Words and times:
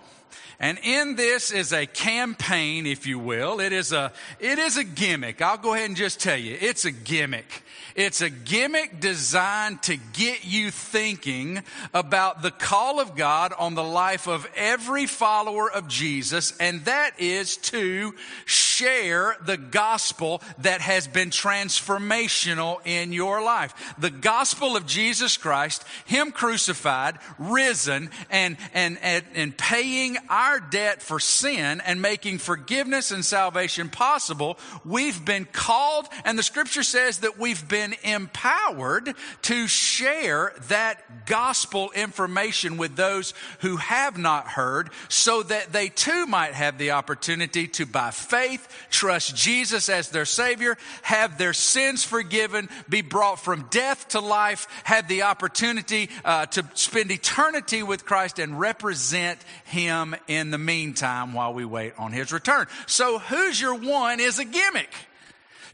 And 0.58 0.78
in 0.82 1.16
this 1.16 1.50
is 1.50 1.72
a 1.72 1.86
campaign, 1.86 2.86
if 2.86 3.06
you 3.06 3.18
will. 3.18 3.60
It 3.60 3.72
is 3.72 3.92
a, 3.92 4.12
it 4.40 4.58
is 4.58 4.76
a 4.76 4.84
gimmick. 4.84 5.42
I'll 5.42 5.58
go 5.58 5.74
ahead 5.74 5.86
and 5.86 5.96
just 5.96 6.20
tell 6.20 6.38
you, 6.38 6.56
it's 6.60 6.84
a 6.84 6.90
gimmick. 6.90 7.62
It's 7.96 8.20
a 8.20 8.28
gimmick 8.28 9.00
designed 9.00 9.82
to 9.84 9.96
get 9.96 10.44
you 10.44 10.70
thinking 10.70 11.62
about 11.94 12.42
the 12.42 12.50
call 12.50 13.00
of 13.00 13.16
God 13.16 13.54
on 13.58 13.74
the 13.74 13.82
life 13.82 14.28
of 14.28 14.46
every 14.54 15.06
follower 15.06 15.70
of 15.70 15.88
Jesus, 15.88 16.54
and 16.58 16.84
that 16.84 17.18
is 17.18 17.56
to 17.56 18.14
share 18.44 19.38
the 19.46 19.56
gospel 19.56 20.42
that 20.58 20.82
has 20.82 21.08
been 21.08 21.30
transformational 21.30 22.86
in 22.86 23.14
your 23.14 23.42
life. 23.42 23.94
The 23.98 24.10
gospel 24.10 24.76
of 24.76 24.84
Jesus 24.84 25.38
Christ, 25.38 25.82
Him 26.04 26.32
crucified, 26.32 27.18
risen, 27.38 28.10
and, 28.28 28.58
and, 28.74 28.98
and, 29.00 29.24
and 29.34 29.56
paying 29.56 30.18
our 30.28 30.45
debt 30.70 31.02
for 31.02 31.20
sin 31.20 31.80
and 31.84 32.00
making 32.00 32.38
forgiveness 32.38 33.10
and 33.10 33.24
salvation 33.24 33.88
possible. 33.88 34.58
We've 34.84 35.24
been 35.24 35.44
called, 35.44 36.06
and 36.24 36.38
the 36.38 36.42
scripture 36.42 36.82
says 36.82 37.18
that 37.18 37.38
we've 37.38 37.68
been 37.68 37.94
empowered 38.04 39.14
to 39.42 39.66
share 39.66 40.52
that 40.68 41.26
gospel 41.26 41.90
information 41.94 42.76
with 42.76 42.96
those 42.96 43.34
who 43.60 43.76
have 43.76 44.16
not 44.16 44.46
heard 44.48 44.90
so 45.08 45.42
that 45.42 45.72
they 45.72 45.88
too 45.88 46.26
might 46.26 46.52
have 46.52 46.78
the 46.78 46.92
opportunity 46.92 47.66
to, 47.68 47.86
by 47.86 48.10
faith, 48.10 48.68
trust 48.90 49.34
Jesus 49.34 49.88
as 49.88 50.10
their 50.10 50.24
Savior, 50.24 50.78
have 51.02 51.38
their 51.38 51.52
sins 51.52 52.04
forgiven, 52.04 52.68
be 52.88 53.02
brought 53.02 53.40
from 53.40 53.66
death 53.70 54.08
to 54.08 54.20
life, 54.20 54.66
have 54.84 55.08
the 55.08 55.22
opportunity 55.22 56.08
uh, 56.24 56.46
to 56.46 56.64
spend 56.74 57.10
eternity 57.10 57.82
with 57.82 58.04
Christ 58.04 58.38
and 58.38 58.58
represent 58.60 59.40
Him 59.64 60.14
in 60.28 60.35
the 60.50 60.58
meantime 60.58 61.32
while 61.32 61.52
we 61.52 61.64
wait 61.64 61.92
on 61.98 62.12
His 62.12 62.32
return. 62.32 62.66
So, 62.86 63.18
who's 63.18 63.60
your 63.60 63.74
one 63.74 64.20
is 64.20 64.38
a 64.38 64.44
gimmick 64.44 64.90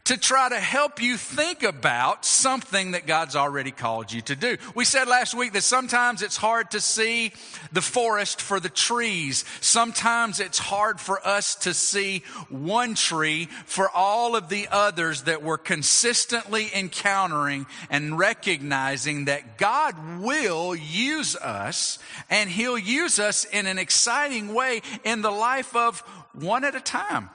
to 0.05 0.17
try 0.17 0.49
to 0.49 0.59
help 0.59 1.01
you 1.01 1.15
think 1.15 1.63
about 1.63 2.25
something 2.25 2.91
that 2.91 3.07
God's 3.07 3.37
already 3.37 3.71
called 3.71 4.11
you 4.11 4.21
to 4.23 4.35
do. 4.35 4.57
We 4.75 4.83
said 4.83 5.07
last 5.07 5.33
week 5.33 5.53
that 5.53 5.63
sometimes 5.63 6.21
it's 6.21 6.35
hard 6.35 6.71
to 6.71 6.81
see 6.81 7.31
the 7.71 7.81
forest 7.81 8.41
for 8.41 8.59
the 8.59 8.69
trees. 8.69 9.45
Sometimes 9.61 10.41
it's 10.41 10.59
hard 10.59 10.99
for 10.99 11.25
us 11.25 11.55
to 11.55 11.73
see 11.73 12.23
one 12.49 12.95
tree 12.95 13.45
for 13.65 13.89
all 13.89 14.35
of 14.35 14.49
the 14.49 14.67
others 14.69 15.23
that 15.23 15.41
we're 15.41 15.57
consistently 15.57 16.69
encountering 16.75 17.65
and 17.89 18.17
recognizing 18.17 19.25
that 19.25 19.57
God 19.57 20.19
will 20.19 20.75
use 20.75 21.37
us 21.37 21.97
and 22.29 22.49
He'll 22.49 22.77
use 22.77 23.19
us 23.19 23.45
in 23.45 23.67
an 23.67 23.79
exciting 23.79 24.53
way 24.53 24.81
in 25.05 25.21
the 25.21 25.31
life 25.31 25.73
of 25.77 26.01
one 26.33 26.65
at 26.65 26.75
a 26.75 26.81
time 26.81 27.29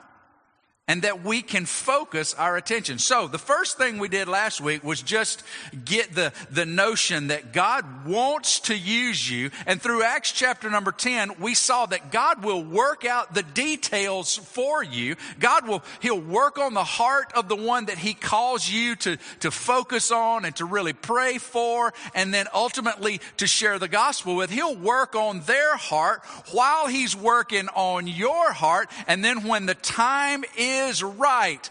and 0.89 1.03
that 1.03 1.23
we 1.23 1.43
can 1.43 1.67
focus 1.67 2.33
our 2.33 2.57
attention. 2.57 2.97
So 2.97 3.27
the 3.27 3.37
first 3.37 3.77
thing 3.77 3.99
we 3.99 4.07
did 4.07 4.27
last 4.27 4.59
week 4.59 4.83
was 4.83 5.03
just 5.03 5.43
get 5.85 6.15
the, 6.15 6.33
the 6.49 6.65
notion 6.65 7.27
that 7.27 7.53
God 7.53 8.07
wants 8.07 8.61
to 8.61 8.75
use 8.75 9.29
you. 9.29 9.51
And 9.67 9.79
through 9.79 10.01
Acts 10.01 10.31
chapter 10.31 10.67
number 10.67 10.91
10, 10.91 11.39
we 11.39 11.53
saw 11.53 11.85
that 11.85 12.11
God 12.11 12.43
will 12.43 12.63
work 12.63 13.05
out 13.05 13.35
the 13.35 13.43
details 13.43 14.37
for 14.37 14.83
you. 14.83 15.15
God 15.39 15.67
will, 15.67 15.83
He'll 15.99 16.19
work 16.19 16.57
on 16.57 16.73
the 16.73 16.83
heart 16.83 17.33
of 17.35 17.49
the 17.49 17.55
one 17.55 17.85
that 17.85 17.99
He 17.99 18.15
calls 18.15 18.67
you 18.67 18.95
to, 18.95 19.17
to 19.41 19.51
focus 19.51 20.11
on 20.11 20.43
and 20.43 20.55
to 20.55 20.65
really 20.65 20.93
pray 20.93 21.37
for 21.37 21.93
and 22.15 22.33
then 22.33 22.47
ultimately 22.51 23.21
to 23.37 23.45
share 23.45 23.77
the 23.77 23.87
gospel 23.87 24.35
with. 24.35 24.49
He'll 24.49 24.75
work 24.75 25.15
on 25.15 25.41
their 25.41 25.75
heart 25.75 26.25
while 26.51 26.87
He's 26.87 27.15
working 27.15 27.67
on 27.75 28.07
your 28.07 28.51
heart. 28.51 28.89
And 29.05 29.23
then 29.23 29.47
when 29.47 29.67
the 29.67 29.75
time 29.75 30.43
is 30.57 30.78
is 30.87 31.03
right, 31.03 31.69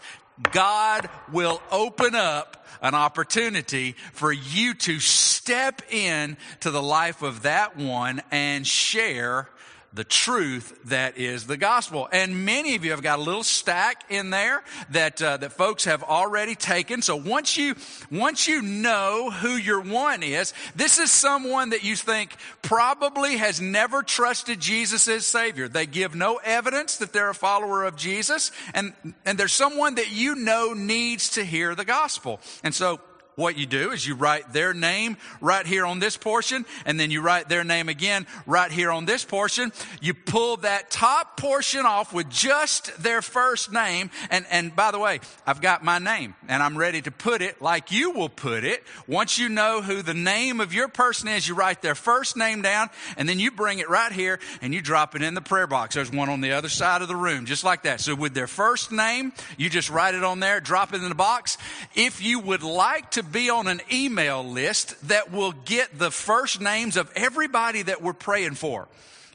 God 0.51 1.09
will 1.31 1.61
open 1.71 2.15
up 2.15 2.65
an 2.81 2.95
opportunity 2.95 3.93
for 4.13 4.31
you 4.31 4.73
to 4.73 4.99
step 4.99 5.81
in 5.91 6.37
to 6.61 6.71
the 6.71 6.81
life 6.81 7.21
of 7.21 7.41
that 7.41 7.75
one 7.77 8.21
and 8.31 8.65
share 8.65 9.49
the 9.93 10.03
truth 10.03 10.77
that 10.85 11.17
is 11.17 11.47
the 11.47 11.57
gospel. 11.57 12.07
And 12.11 12.45
many 12.45 12.75
of 12.75 12.85
you 12.85 12.91
have 12.91 13.01
got 13.01 13.19
a 13.19 13.21
little 13.21 13.43
stack 13.43 14.03
in 14.09 14.29
there 14.29 14.63
that 14.91 15.21
uh, 15.21 15.37
that 15.37 15.53
folks 15.53 15.85
have 15.85 16.03
already 16.03 16.55
taken. 16.55 17.01
So 17.01 17.15
once 17.15 17.57
you 17.57 17.75
once 18.11 18.47
you 18.47 18.61
know 18.61 19.31
who 19.31 19.55
your 19.55 19.81
one 19.81 20.21
is, 20.21 20.53
this 20.75 20.99
is 20.99 21.11
someone 21.11 21.71
that 21.71 21.83
you 21.83 21.95
think 21.95 22.35
probably 22.61 23.37
has 23.37 23.59
never 23.59 24.03
trusted 24.03 24.59
Jesus 24.59 25.07
as 25.07 25.25
Savior. 25.25 25.67
They 25.67 25.85
give 25.85 26.13
no 26.13 26.39
evidence 26.43 26.97
that 26.97 27.11
they're 27.11 27.29
a 27.29 27.35
follower 27.35 27.83
of 27.83 27.95
Jesus, 27.95 28.51
and 28.73 28.93
and 29.25 29.37
there's 29.37 29.53
someone 29.53 29.95
that 29.95 30.11
you 30.11 30.35
know 30.35 30.73
needs 30.73 31.29
to 31.31 31.43
hear 31.43 31.73
the 31.73 31.85
gospel. 31.85 32.39
And 32.63 32.75
so 32.75 32.99
what 33.35 33.57
you 33.57 33.65
do 33.65 33.91
is 33.91 34.05
you 34.05 34.15
write 34.15 34.51
their 34.51 34.73
name 34.73 35.17
right 35.39 35.65
here 35.65 35.85
on 35.85 35.99
this 35.99 36.17
portion, 36.17 36.65
and 36.85 36.99
then 36.99 37.11
you 37.11 37.21
write 37.21 37.49
their 37.49 37.63
name 37.63 37.89
again 37.89 38.27
right 38.45 38.71
here 38.71 38.91
on 38.91 39.05
this 39.05 39.23
portion. 39.23 39.71
You 40.01 40.13
pull 40.13 40.57
that 40.57 40.91
top 40.91 41.37
portion 41.37 41.85
off 41.85 42.13
with 42.13 42.29
just 42.29 43.01
their 43.01 43.21
first 43.21 43.71
name. 43.71 44.11
And, 44.29 44.45
and 44.51 44.75
by 44.75 44.91
the 44.91 44.99
way, 44.99 45.19
I've 45.45 45.61
got 45.61 45.83
my 45.83 45.99
name 45.99 46.35
and 46.47 46.61
I'm 46.61 46.77
ready 46.77 47.01
to 47.01 47.11
put 47.11 47.41
it 47.41 47.61
like 47.61 47.91
you 47.91 48.11
will 48.11 48.29
put 48.29 48.63
it. 48.63 48.83
Once 49.07 49.37
you 49.37 49.49
know 49.49 49.81
who 49.81 50.01
the 50.01 50.13
name 50.13 50.59
of 50.59 50.73
your 50.73 50.87
person 50.87 51.27
is, 51.29 51.47
you 51.47 51.55
write 51.55 51.81
their 51.81 51.95
first 51.95 52.35
name 52.35 52.61
down 52.61 52.89
and 53.17 53.27
then 53.27 53.39
you 53.39 53.51
bring 53.51 53.79
it 53.79 53.89
right 53.89 54.11
here 54.11 54.39
and 54.61 54.73
you 54.73 54.81
drop 54.81 55.15
it 55.15 55.21
in 55.21 55.33
the 55.33 55.41
prayer 55.41 55.67
box. 55.67 55.95
There's 55.95 56.11
one 56.11 56.29
on 56.29 56.41
the 56.41 56.51
other 56.51 56.69
side 56.69 57.01
of 57.01 57.07
the 57.07 57.15
room, 57.15 57.45
just 57.45 57.63
like 57.63 57.83
that. 57.83 58.01
So 58.01 58.15
with 58.15 58.33
their 58.33 58.47
first 58.47 58.91
name, 58.91 59.33
you 59.57 59.69
just 59.69 59.89
write 59.89 60.15
it 60.15 60.23
on 60.23 60.39
there, 60.39 60.59
drop 60.59 60.93
it 60.93 61.01
in 61.01 61.09
the 61.09 61.15
box. 61.15 61.57
If 61.95 62.21
you 62.21 62.39
would 62.39 62.63
like 62.63 63.11
to 63.11 63.23
be 63.31 63.49
on 63.49 63.67
an 63.67 63.81
email 63.91 64.43
list 64.43 65.07
that 65.07 65.31
will 65.31 65.51
get 65.51 65.97
the 65.97 66.11
first 66.11 66.61
names 66.61 66.97
of 66.97 67.11
everybody 67.15 67.81
that 67.83 68.01
we're 68.01 68.13
praying 68.13 68.55
for. 68.55 68.87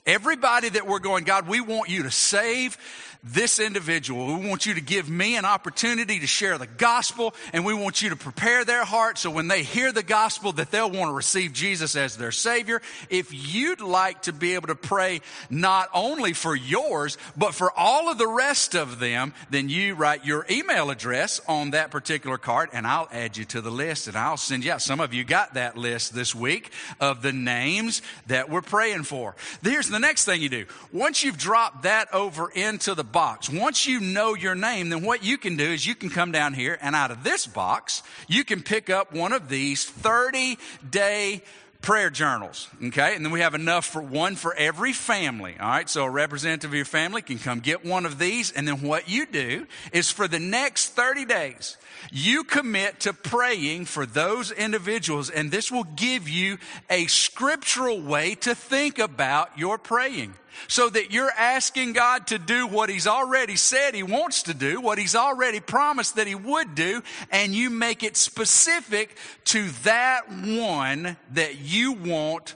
Everybody 0.06 0.68
that 0.68 0.86
we're 0.86 0.98
going, 0.98 1.24
God, 1.24 1.48
we 1.48 1.62
want 1.62 1.88
you 1.88 2.02
to 2.02 2.10
save 2.10 2.76
this 3.24 3.58
individual. 3.58 4.38
We 4.38 4.46
want 4.46 4.66
you 4.66 4.74
to 4.74 4.82
give 4.82 5.08
me 5.08 5.36
an 5.36 5.46
opportunity 5.46 6.20
to 6.20 6.26
share 6.26 6.58
the 6.58 6.66
gospel 6.66 7.34
and 7.54 7.64
we 7.64 7.72
want 7.72 8.02
you 8.02 8.10
to 8.10 8.16
prepare 8.16 8.66
their 8.66 8.84
heart 8.84 9.16
so 9.16 9.30
when 9.30 9.48
they 9.48 9.62
hear 9.62 9.92
the 9.92 10.02
gospel 10.02 10.52
that 10.52 10.70
they'll 10.70 10.90
want 10.90 11.08
to 11.08 11.14
receive 11.14 11.54
Jesus 11.54 11.96
as 11.96 12.18
their 12.18 12.32
savior. 12.32 12.82
If 13.08 13.32
you'd 13.32 13.80
like 13.80 14.22
to 14.22 14.34
be 14.34 14.54
able 14.54 14.66
to 14.66 14.74
pray 14.74 15.22
not 15.48 15.88
only 15.94 16.34
for 16.34 16.54
yours, 16.54 17.16
but 17.34 17.54
for 17.54 17.72
all 17.74 18.10
of 18.10 18.18
the 18.18 18.28
rest 18.28 18.74
of 18.74 18.98
them, 18.98 19.32
then 19.48 19.70
you 19.70 19.94
write 19.94 20.26
your 20.26 20.44
email 20.50 20.90
address 20.90 21.40
on 21.48 21.70
that 21.70 21.90
particular 21.90 22.36
card 22.36 22.68
and 22.74 22.86
I'll 22.86 23.08
add 23.10 23.38
you 23.38 23.46
to 23.46 23.62
the 23.62 23.70
list 23.70 24.06
and 24.06 24.18
I'll 24.18 24.36
send 24.36 24.64
you 24.64 24.72
out. 24.72 24.82
Some 24.82 25.00
of 25.00 25.14
you 25.14 25.24
got 25.24 25.54
that 25.54 25.78
list 25.78 26.14
this 26.14 26.34
week 26.34 26.72
of 27.00 27.22
the 27.22 27.32
names 27.32 28.02
that 28.26 28.50
we're 28.50 28.60
praying 28.60 29.04
for. 29.04 29.34
Here's 29.62 29.93
the 29.94 30.00
next 30.00 30.24
thing 30.24 30.42
you 30.42 30.48
do. 30.48 30.66
Once 30.92 31.24
you've 31.24 31.38
dropped 31.38 31.84
that 31.84 32.12
over 32.12 32.50
into 32.50 32.94
the 32.94 33.04
box. 33.04 33.48
Once 33.48 33.86
you 33.86 34.00
know 34.00 34.34
your 34.34 34.54
name, 34.54 34.88
then 34.88 35.02
what 35.02 35.24
you 35.24 35.38
can 35.38 35.56
do 35.56 35.64
is 35.64 35.86
you 35.86 35.94
can 35.94 36.10
come 36.10 36.32
down 36.32 36.52
here 36.52 36.78
and 36.82 36.94
out 36.94 37.10
of 37.10 37.24
this 37.24 37.46
box, 37.46 38.02
you 38.28 38.44
can 38.44 38.62
pick 38.62 38.90
up 38.90 39.14
one 39.14 39.32
of 39.32 39.48
these 39.48 39.84
30 39.84 40.58
day 40.88 41.42
prayer 41.84 42.10
journals. 42.10 42.68
Okay. 42.82 43.14
And 43.14 43.24
then 43.24 43.30
we 43.30 43.40
have 43.40 43.54
enough 43.54 43.84
for 43.84 44.00
one 44.00 44.36
for 44.36 44.54
every 44.54 44.92
family. 44.92 45.54
All 45.60 45.68
right. 45.68 45.88
So 45.88 46.04
a 46.04 46.10
representative 46.10 46.70
of 46.70 46.74
your 46.74 46.84
family 46.86 47.22
can 47.22 47.38
come 47.38 47.60
get 47.60 47.84
one 47.84 48.06
of 48.06 48.18
these. 48.18 48.50
And 48.50 48.66
then 48.66 48.80
what 48.80 49.08
you 49.08 49.26
do 49.26 49.66
is 49.92 50.10
for 50.10 50.26
the 50.26 50.38
next 50.38 50.88
30 50.90 51.26
days, 51.26 51.76
you 52.12 52.44
commit 52.44 53.00
to 53.00 53.12
praying 53.12 53.86
for 53.86 54.06
those 54.06 54.50
individuals. 54.50 55.30
And 55.30 55.50
this 55.50 55.70
will 55.70 55.84
give 55.84 56.28
you 56.28 56.58
a 56.90 57.06
scriptural 57.06 58.00
way 58.00 58.34
to 58.36 58.54
think 58.54 58.98
about 58.98 59.58
your 59.58 59.78
praying 59.78 60.34
so 60.68 60.88
that 60.88 61.10
you're 61.12 61.30
asking 61.30 61.92
God 61.92 62.28
to 62.28 62.38
do 62.38 62.66
what 62.66 62.88
He's 62.88 63.06
already 63.06 63.56
said 63.56 63.94
He 63.94 64.02
wants 64.02 64.44
to 64.44 64.54
do, 64.54 64.80
what 64.80 64.98
He's 64.98 65.16
already 65.16 65.60
promised 65.60 66.16
that 66.16 66.26
He 66.26 66.34
would 66.34 66.74
do, 66.74 67.02
and 67.30 67.54
you 67.54 67.70
make 67.70 68.02
it 68.02 68.16
specific 68.16 69.16
to 69.46 69.68
that 69.82 70.30
one 70.30 71.16
that 71.32 71.58
you 71.58 71.92
want 71.92 72.54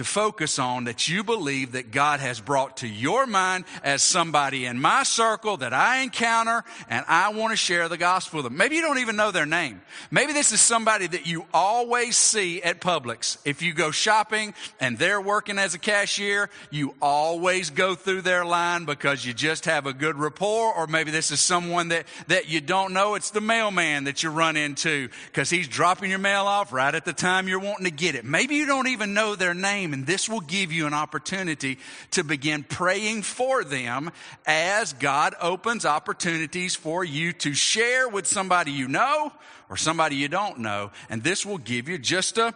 to 0.00 0.04
focus 0.04 0.58
on 0.58 0.84
that 0.84 1.08
you 1.08 1.22
believe 1.22 1.72
that 1.72 1.90
God 1.90 2.20
has 2.20 2.40
brought 2.40 2.78
to 2.78 2.88
your 2.88 3.26
mind 3.26 3.66
as 3.84 4.02
somebody 4.02 4.64
in 4.64 4.80
my 4.80 5.02
circle 5.02 5.58
that 5.58 5.74
I 5.74 5.98
encounter 5.98 6.64
and 6.88 7.04
I 7.06 7.28
want 7.34 7.52
to 7.52 7.56
share 7.58 7.86
the 7.90 7.98
gospel 7.98 8.38
with 8.38 8.44
them. 8.44 8.56
Maybe 8.56 8.76
you 8.76 8.80
don't 8.80 9.00
even 9.00 9.16
know 9.16 9.30
their 9.30 9.44
name. 9.44 9.82
Maybe 10.10 10.32
this 10.32 10.52
is 10.52 10.60
somebody 10.62 11.06
that 11.06 11.26
you 11.26 11.44
always 11.52 12.16
see 12.16 12.62
at 12.62 12.80
Publix. 12.80 13.36
If 13.44 13.60
you 13.60 13.74
go 13.74 13.90
shopping 13.90 14.54
and 14.80 14.96
they're 14.96 15.20
working 15.20 15.58
as 15.58 15.74
a 15.74 15.78
cashier, 15.78 16.48
you 16.70 16.94
always 17.02 17.68
go 17.68 17.94
through 17.94 18.22
their 18.22 18.46
line 18.46 18.86
because 18.86 19.26
you 19.26 19.34
just 19.34 19.66
have 19.66 19.84
a 19.84 19.92
good 19.92 20.16
rapport 20.16 20.72
or 20.72 20.86
maybe 20.86 21.10
this 21.10 21.30
is 21.30 21.40
someone 21.40 21.88
that, 21.88 22.06
that 22.28 22.48
you 22.48 22.62
don't 22.62 22.94
know. 22.94 23.16
It's 23.16 23.32
the 23.32 23.42
mailman 23.42 24.04
that 24.04 24.22
you 24.22 24.30
run 24.30 24.56
into 24.56 25.10
because 25.26 25.50
he's 25.50 25.68
dropping 25.68 26.08
your 26.08 26.18
mail 26.18 26.46
off 26.46 26.72
right 26.72 26.94
at 26.94 27.04
the 27.04 27.12
time 27.12 27.48
you're 27.48 27.60
wanting 27.60 27.84
to 27.84 27.90
get 27.90 28.14
it. 28.14 28.24
Maybe 28.24 28.54
you 28.54 28.64
don't 28.64 28.88
even 28.88 29.12
know 29.12 29.36
their 29.36 29.52
name 29.52 29.89
And 29.92 30.06
this 30.06 30.28
will 30.28 30.40
give 30.40 30.72
you 30.72 30.86
an 30.86 30.94
opportunity 30.94 31.78
to 32.12 32.24
begin 32.24 32.62
praying 32.62 33.22
for 33.22 33.64
them 33.64 34.10
as 34.46 34.92
God 34.94 35.34
opens 35.40 35.84
opportunities 35.84 36.74
for 36.74 37.04
you 37.04 37.32
to 37.34 37.54
share 37.54 38.08
with 38.08 38.26
somebody 38.26 38.72
you 38.72 38.88
know 38.88 39.32
or 39.68 39.76
somebody 39.76 40.16
you 40.16 40.28
don't 40.28 40.58
know. 40.58 40.90
And 41.08 41.22
this 41.22 41.46
will 41.46 41.58
give 41.58 41.88
you 41.88 41.98
just 41.98 42.38
a, 42.38 42.54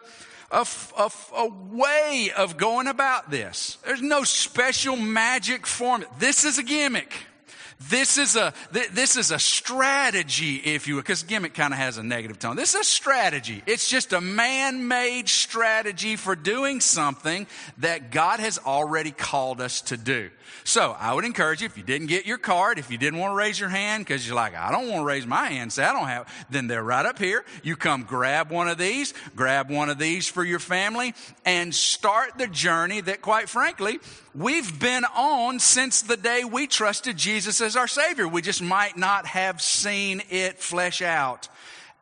a, 0.50 0.66
a, 0.98 1.10
a, 1.36 1.48
way 1.48 2.30
of 2.36 2.56
going 2.56 2.88
about 2.88 3.30
this. 3.30 3.78
There's 3.84 4.02
no 4.02 4.24
special 4.24 4.96
magic 4.96 5.66
formula. 5.66 6.12
This 6.18 6.44
is 6.44 6.58
a 6.58 6.62
gimmick. 6.62 7.12
This 7.90 8.18
is 8.18 8.36
a, 8.36 8.54
this 8.70 9.16
is 9.16 9.30
a 9.30 9.38
strategy, 9.38 10.56
if 10.56 10.86
you 10.86 10.96
because 10.96 11.22
gimmick 11.22 11.54
kind 11.54 11.72
of 11.72 11.78
has 11.78 11.98
a 11.98 12.02
negative 12.02 12.38
tone. 12.38 12.56
This 12.56 12.74
is 12.74 12.80
a 12.80 12.84
strategy. 12.84 13.62
It's 13.66 13.88
just 13.88 14.12
a 14.12 14.20
man-made 14.20 15.28
strategy 15.28 16.16
for 16.16 16.36
doing 16.36 16.80
something 16.80 17.46
that 17.78 18.10
God 18.10 18.40
has 18.40 18.58
already 18.58 19.10
called 19.10 19.60
us 19.60 19.80
to 19.82 19.96
do. 19.96 20.30
So 20.62 20.96
I 20.98 21.12
would 21.12 21.24
encourage 21.24 21.60
you, 21.60 21.66
if 21.66 21.76
you 21.76 21.82
didn't 21.82 22.06
get 22.06 22.26
your 22.26 22.38
card, 22.38 22.78
if 22.78 22.90
you 22.90 22.96
didn't 22.96 23.18
want 23.18 23.32
to 23.32 23.36
raise 23.36 23.58
your 23.58 23.68
hand, 23.68 24.04
because 24.04 24.26
you're 24.26 24.36
like, 24.36 24.54
I 24.54 24.70
don't 24.70 24.88
want 24.88 25.00
to 25.00 25.04
raise 25.04 25.26
my 25.26 25.48
hand, 25.48 25.72
say 25.72 25.84
I 25.84 25.92
don't 25.92 26.06
have, 26.06 26.32
then 26.50 26.68
they're 26.68 26.82
right 26.82 27.04
up 27.04 27.18
here. 27.18 27.44
You 27.62 27.76
come 27.76 28.04
grab 28.04 28.50
one 28.50 28.68
of 28.68 28.78
these, 28.78 29.12
grab 29.34 29.70
one 29.70 29.90
of 29.90 29.98
these 29.98 30.28
for 30.28 30.44
your 30.44 30.58
family, 30.58 31.14
and 31.44 31.74
start 31.74 32.38
the 32.38 32.46
journey 32.46 33.00
that 33.02 33.20
quite 33.20 33.48
frankly, 33.48 33.98
we've 34.34 34.78
been 34.80 35.04
on 35.16 35.58
since 35.60 36.02
the 36.02 36.16
day 36.16 36.44
we 36.44 36.66
trusted 36.66 37.16
Jesus 37.16 37.60
as 37.60 37.76
our 37.76 37.86
Savior. 37.86 38.26
We 38.26 38.42
just 38.42 38.62
might 38.62 38.96
not 38.96 39.26
have 39.26 39.62
seen 39.62 40.22
it 40.30 40.58
flesh 40.58 41.02
out 41.02 41.48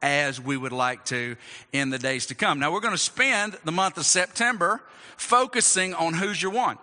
as 0.00 0.40
we 0.40 0.56
would 0.56 0.73
like 0.73 1.05
to 1.06 1.37
in 1.73 1.90
the 1.90 1.99
days 1.99 2.26
to 2.26 2.34
come. 2.34 2.58
Now 2.58 2.73
we're 2.73 2.81
going 2.81 2.94
to 2.94 2.99
spend 2.99 3.56
the 3.64 3.73
month 3.73 3.99
of 3.99 4.06
September 4.06 4.81
focusing 5.17 5.94
on 5.94 6.14
who's 6.14 6.43
your 6.43 6.52
one. 6.52 6.79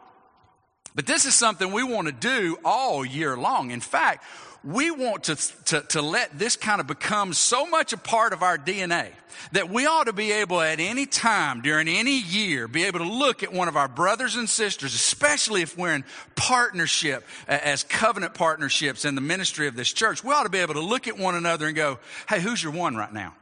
But 0.96 1.06
this 1.06 1.26
is 1.26 1.36
something 1.36 1.72
we 1.72 1.84
want 1.84 2.08
to 2.08 2.14
do 2.14 2.58
all 2.64 3.06
year 3.06 3.38
long. 3.38 3.72
In 3.72 3.82
fact, 3.82 4.24
we 4.64 4.92
want 4.92 5.26
to, 5.26 5.36
to, 5.66 5.82
to, 5.82 6.02
let 6.02 6.38
this 6.38 6.56
kind 6.56 6.82
of 6.82 6.88
become 6.88 7.34
so 7.34 7.66
much 7.66 7.94
a 7.94 7.98
part 7.98 8.34
of 8.34 8.44
our 8.44 8.58
DNA 8.58 9.08
that 9.54 9.70
we 9.70 9.86
ought 9.86 10.06
to 10.06 10.14
be 10.14 10.32
able 10.32 10.60
at 10.60 10.80
any 10.80 11.06
time 11.06 11.62
during 11.62 11.88
any 11.88 12.20
year 12.20 12.68
be 12.68 12.84
able 12.84 13.00
to 13.00 13.08
look 13.08 13.42
at 13.42 13.54
one 13.54 13.68
of 13.68 13.78
our 13.78 13.88
brothers 13.88 14.36
and 14.36 14.50
sisters, 14.50 14.94
especially 14.94 15.62
if 15.62 15.78
we're 15.78 15.94
in 15.94 16.04
partnership 16.36 17.26
as 17.48 17.84
covenant 17.84 18.34
partnerships 18.34 19.06
in 19.06 19.16
the 19.16 19.22
ministry 19.22 19.68
of 19.68 19.76
this 19.76 19.94
church. 19.94 20.24
We 20.24 20.34
ought 20.34 20.44
to 20.44 20.50
be 20.50 20.60
able 20.60 20.74
to 20.74 20.82
look 20.82 21.08
at 21.08 21.18
one 21.18 21.36
another 21.36 21.68
and 21.68 21.76
go, 21.76 22.00
Hey, 22.28 22.42
who's 22.42 22.62
your 22.62 22.74
one 22.74 22.96
right 22.96 23.14
now? 23.14 23.34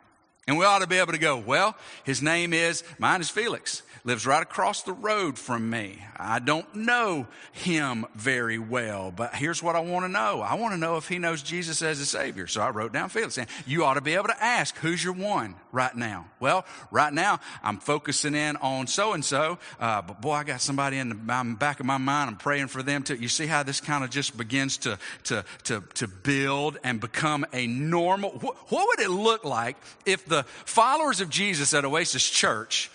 And 0.47 0.57
we 0.57 0.63
ought 0.63 0.79
to 0.79 0.87
be 0.87 0.97
able 0.97 1.11
to 1.11 1.19
go, 1.19 1.37
well, 1.37 1.75
his 2.05 2.21
name 2.21 2.53
is, 2.53 2.81
mine 2.99 3.19
is 3.19 3.29
Felix 3.29 3.81
lives 4.07 4.25
right 4.25 4.41
across 4.41 4.83
the 4.83 4.93
road 4.93 5.37
from 5.37 5.69
me. 5.69 6.01
I 6.15 6.39
don't 6.39 6.73
know 6.73 7.27
him 7.51 8.05
very 8.15 8.57
well, 8.57 9.11
but 9.11 9.35
here's 9.35 9.61
what 9.61 9.75
I 9.75 9.81
want 9.81 10.05
to 10.05 10.09
know. 10.09 10.39
I 10.39 10.53
want 10.53 10.73
to 10.73 10.79
know 10.79 10.95
if 10.95 11.09
he 11.09 11.19
knows 11.19 11.43
Jesus 11.43 11.81
as 11.81 11.99
a 11.99 12.05
Savior. 12.05 12.47
So 12.47 12.61
I 12.61 12.69
wrote 12.69 12.93
down 12.93 13.09
Felix. 13.09 13.37
And 13.37 13.49
you 13.65 13.83
ought 13.83 13.95
to 13.95 14.01
be 14.01 14.13
able 14.13 14.27
to 14.27 14.43
ask, 14.43 14.77
who's 14.77 15.03
your 15.03 15.11
one 15.11 15.55
right 15.73 15.93
now? 15.93 16.25
Well, 16.39 16.65
right 16.89 17.11
now 17.11 17.41
I'm 17.61 17.79
focusing 17.79 18.33
in 18.33 18.55
on 18.55 18.87
so 18.87 19.11
and 19.11 19.25
so, 19.25 19.59
but 19.77 20.21
boy, 20.21 20.31
I 20.31 20.43
got 20.45 20.61
somebody 20.61 20.99
in 20.99 21.09
the 21.09 21.55
back 21.59 21.81
of 21.81 21.85
my 21.85 21.97
mind. 21.97 22.29
I'm 22.29 22.37
praying 22.37 22.67
for 22.67 22.81
them 22.81 23.03
too. 23.03 23.15
You 23.15 23.27
see 23.27 23.45
how 23.45 23.63
this 23.63 23.81
kind 23.81 24.05
of 24.05 24.09
just 24.09 24.37
begins 24.37 24.77
to, 24.77 24.97
to, 25.25 25.43
to, 25.65 25.83
to 25.95 26.07
build 26.07 26.77
and 26.81 27.01
become 27.01 27.45
a 27.51 27.67
normal. 27.67 28.29
What 28.29 28.87
would 28.87 29.01
it 29.01 29.11
look 29.11 29.43
like 29.43 29.75
if 30.05 30.25
the 30.25 30.43
followers 30.63 31.19
of 31.19 31.29
Jesus 31.29 31.73
at 31.73 31.83
Oasis 31.83 32.27
Church 32.29 32.89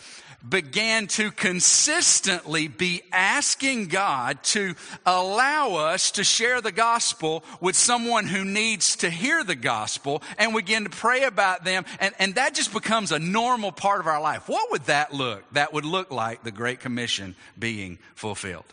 began 0.48 1.06
to 1.06 1.30
consistently 1.30 2.68
be 2.68 3.02
asking 3.12 3.86
God 3.86 4.42
to 4.44 4.74
allow 5.06 5.74
us 5.74 6.12
to 6.12 6.24
share 6.24 6.60
the 6.60 6.72
gospel 6.72 7.44
with 7.60 7.76
someone 7.76 8.26
who 8.26 8.44
needs 8.44 8.96
to 8.96 9.10
hear 9.10 9.44
the 9.44 9.54
gospel 9.54 10.22
and 10.38 10.54
we 10.54 10.62
begin 10.62 10.84
to 10.84 10.90
pray 10.90 11.24
about 11.24 11.64
them. 11.64 11.84
And, 12.00 12.14
and 12.18 12.34
that 12.36 12.54
just 12.54 12.72
becomes 12.72 13.12
a 13.12 13.18
normal 13.18 13.72
part 13.72 14.00
of 14.00 14.06
our 14.06 14.20
life. 14.20 14.48
What 14.48 14.70
would 14.70 14.84
that 14.84 15.12
look? 15.12 15.44
That 15.52 15.72
would 15.72 15.84
look 15.84 16.10
like 16.10 16.42
the 16.42 16.50
Great 16.50 16.80
Commission 16.80 17.34
being 17.58 17.98
fulfilled. 18.14 18.64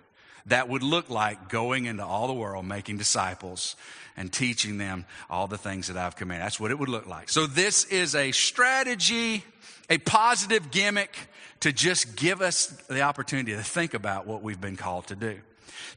That 0.45 0.69
would 0.69 0.83
look 0.83 1.09
like 1.09 1.49
going 1.49 1.85
into 1.85 2.05
all 2.05 2.27
the 2.27 2.33
world, 2.33 2.65
making 2.65 2.97
disciples 2.97 3.75
and 4.15 4.31
teaching 4.31 4.77
them 4.77 5.05
all 5.29 5.47
the 5.47 5.57
things 5.57 5.87
that 5.87 5.97
I've 5.97 6.15
commanded. 6.15 6.45
That's 6.45 6.59
what 6.59 6.71
it 6.71 6.79
would 6.79 6.89
look 6.89 7.07
like. 7.07 7.29
So 7.29 7.47
this 7.47 7.85
is 7.85 8.15
a 8.15 8.31
strategy, 8.31 9.43
a 9.89 9.97
positive 9.97 10.71
gimmick 10.71 11.17
to 11.61 11.73
just 11.73 12.15
give 12.15 12.41
us 12.41 12.67
the 12.87 13.01
opportunity 13.01 13.53
to 13.53 13.63
think 13.63 13.93
about 13.93 14.27
what 14.27 14.41
we've 14.41 14.61
been 14.61 14.77
called 14.77 15.07
to 15.07 15.15
do. 15.15 15.39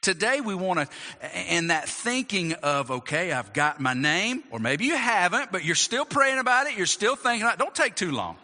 Today 0.01 0.41
we 0.41 0.55
want 0.55 0.81
to, 0.81 1.55
in 1.55 1.69
that 1.69 1.89
thinking 1.89 2.55
of, 2.55 2.91
okay, 2.91 3.33
I've 3.33 3.53
got 3.53 3.81
my 3.81 3.95
name, 3.95 4.43
or 4.51 4.59
maybe 4.59 4.87
you 4.87 4.97
haven't, 4.97 5.53
but 5.53 5.65
you're 5.65 5.75
still 5.75 6.05
praying 6.05 6.39
about 6.39 6.67
it, 6.67 6.77
you're 6.77 6.87
still 6.87 7.15
thinking 7.15 7.43
about 7.43 7.55
it, 7.55 7.59
don't 7.59 7.75
take 7.75 7.95
too 7.95 8.11
long. 8.11 8.37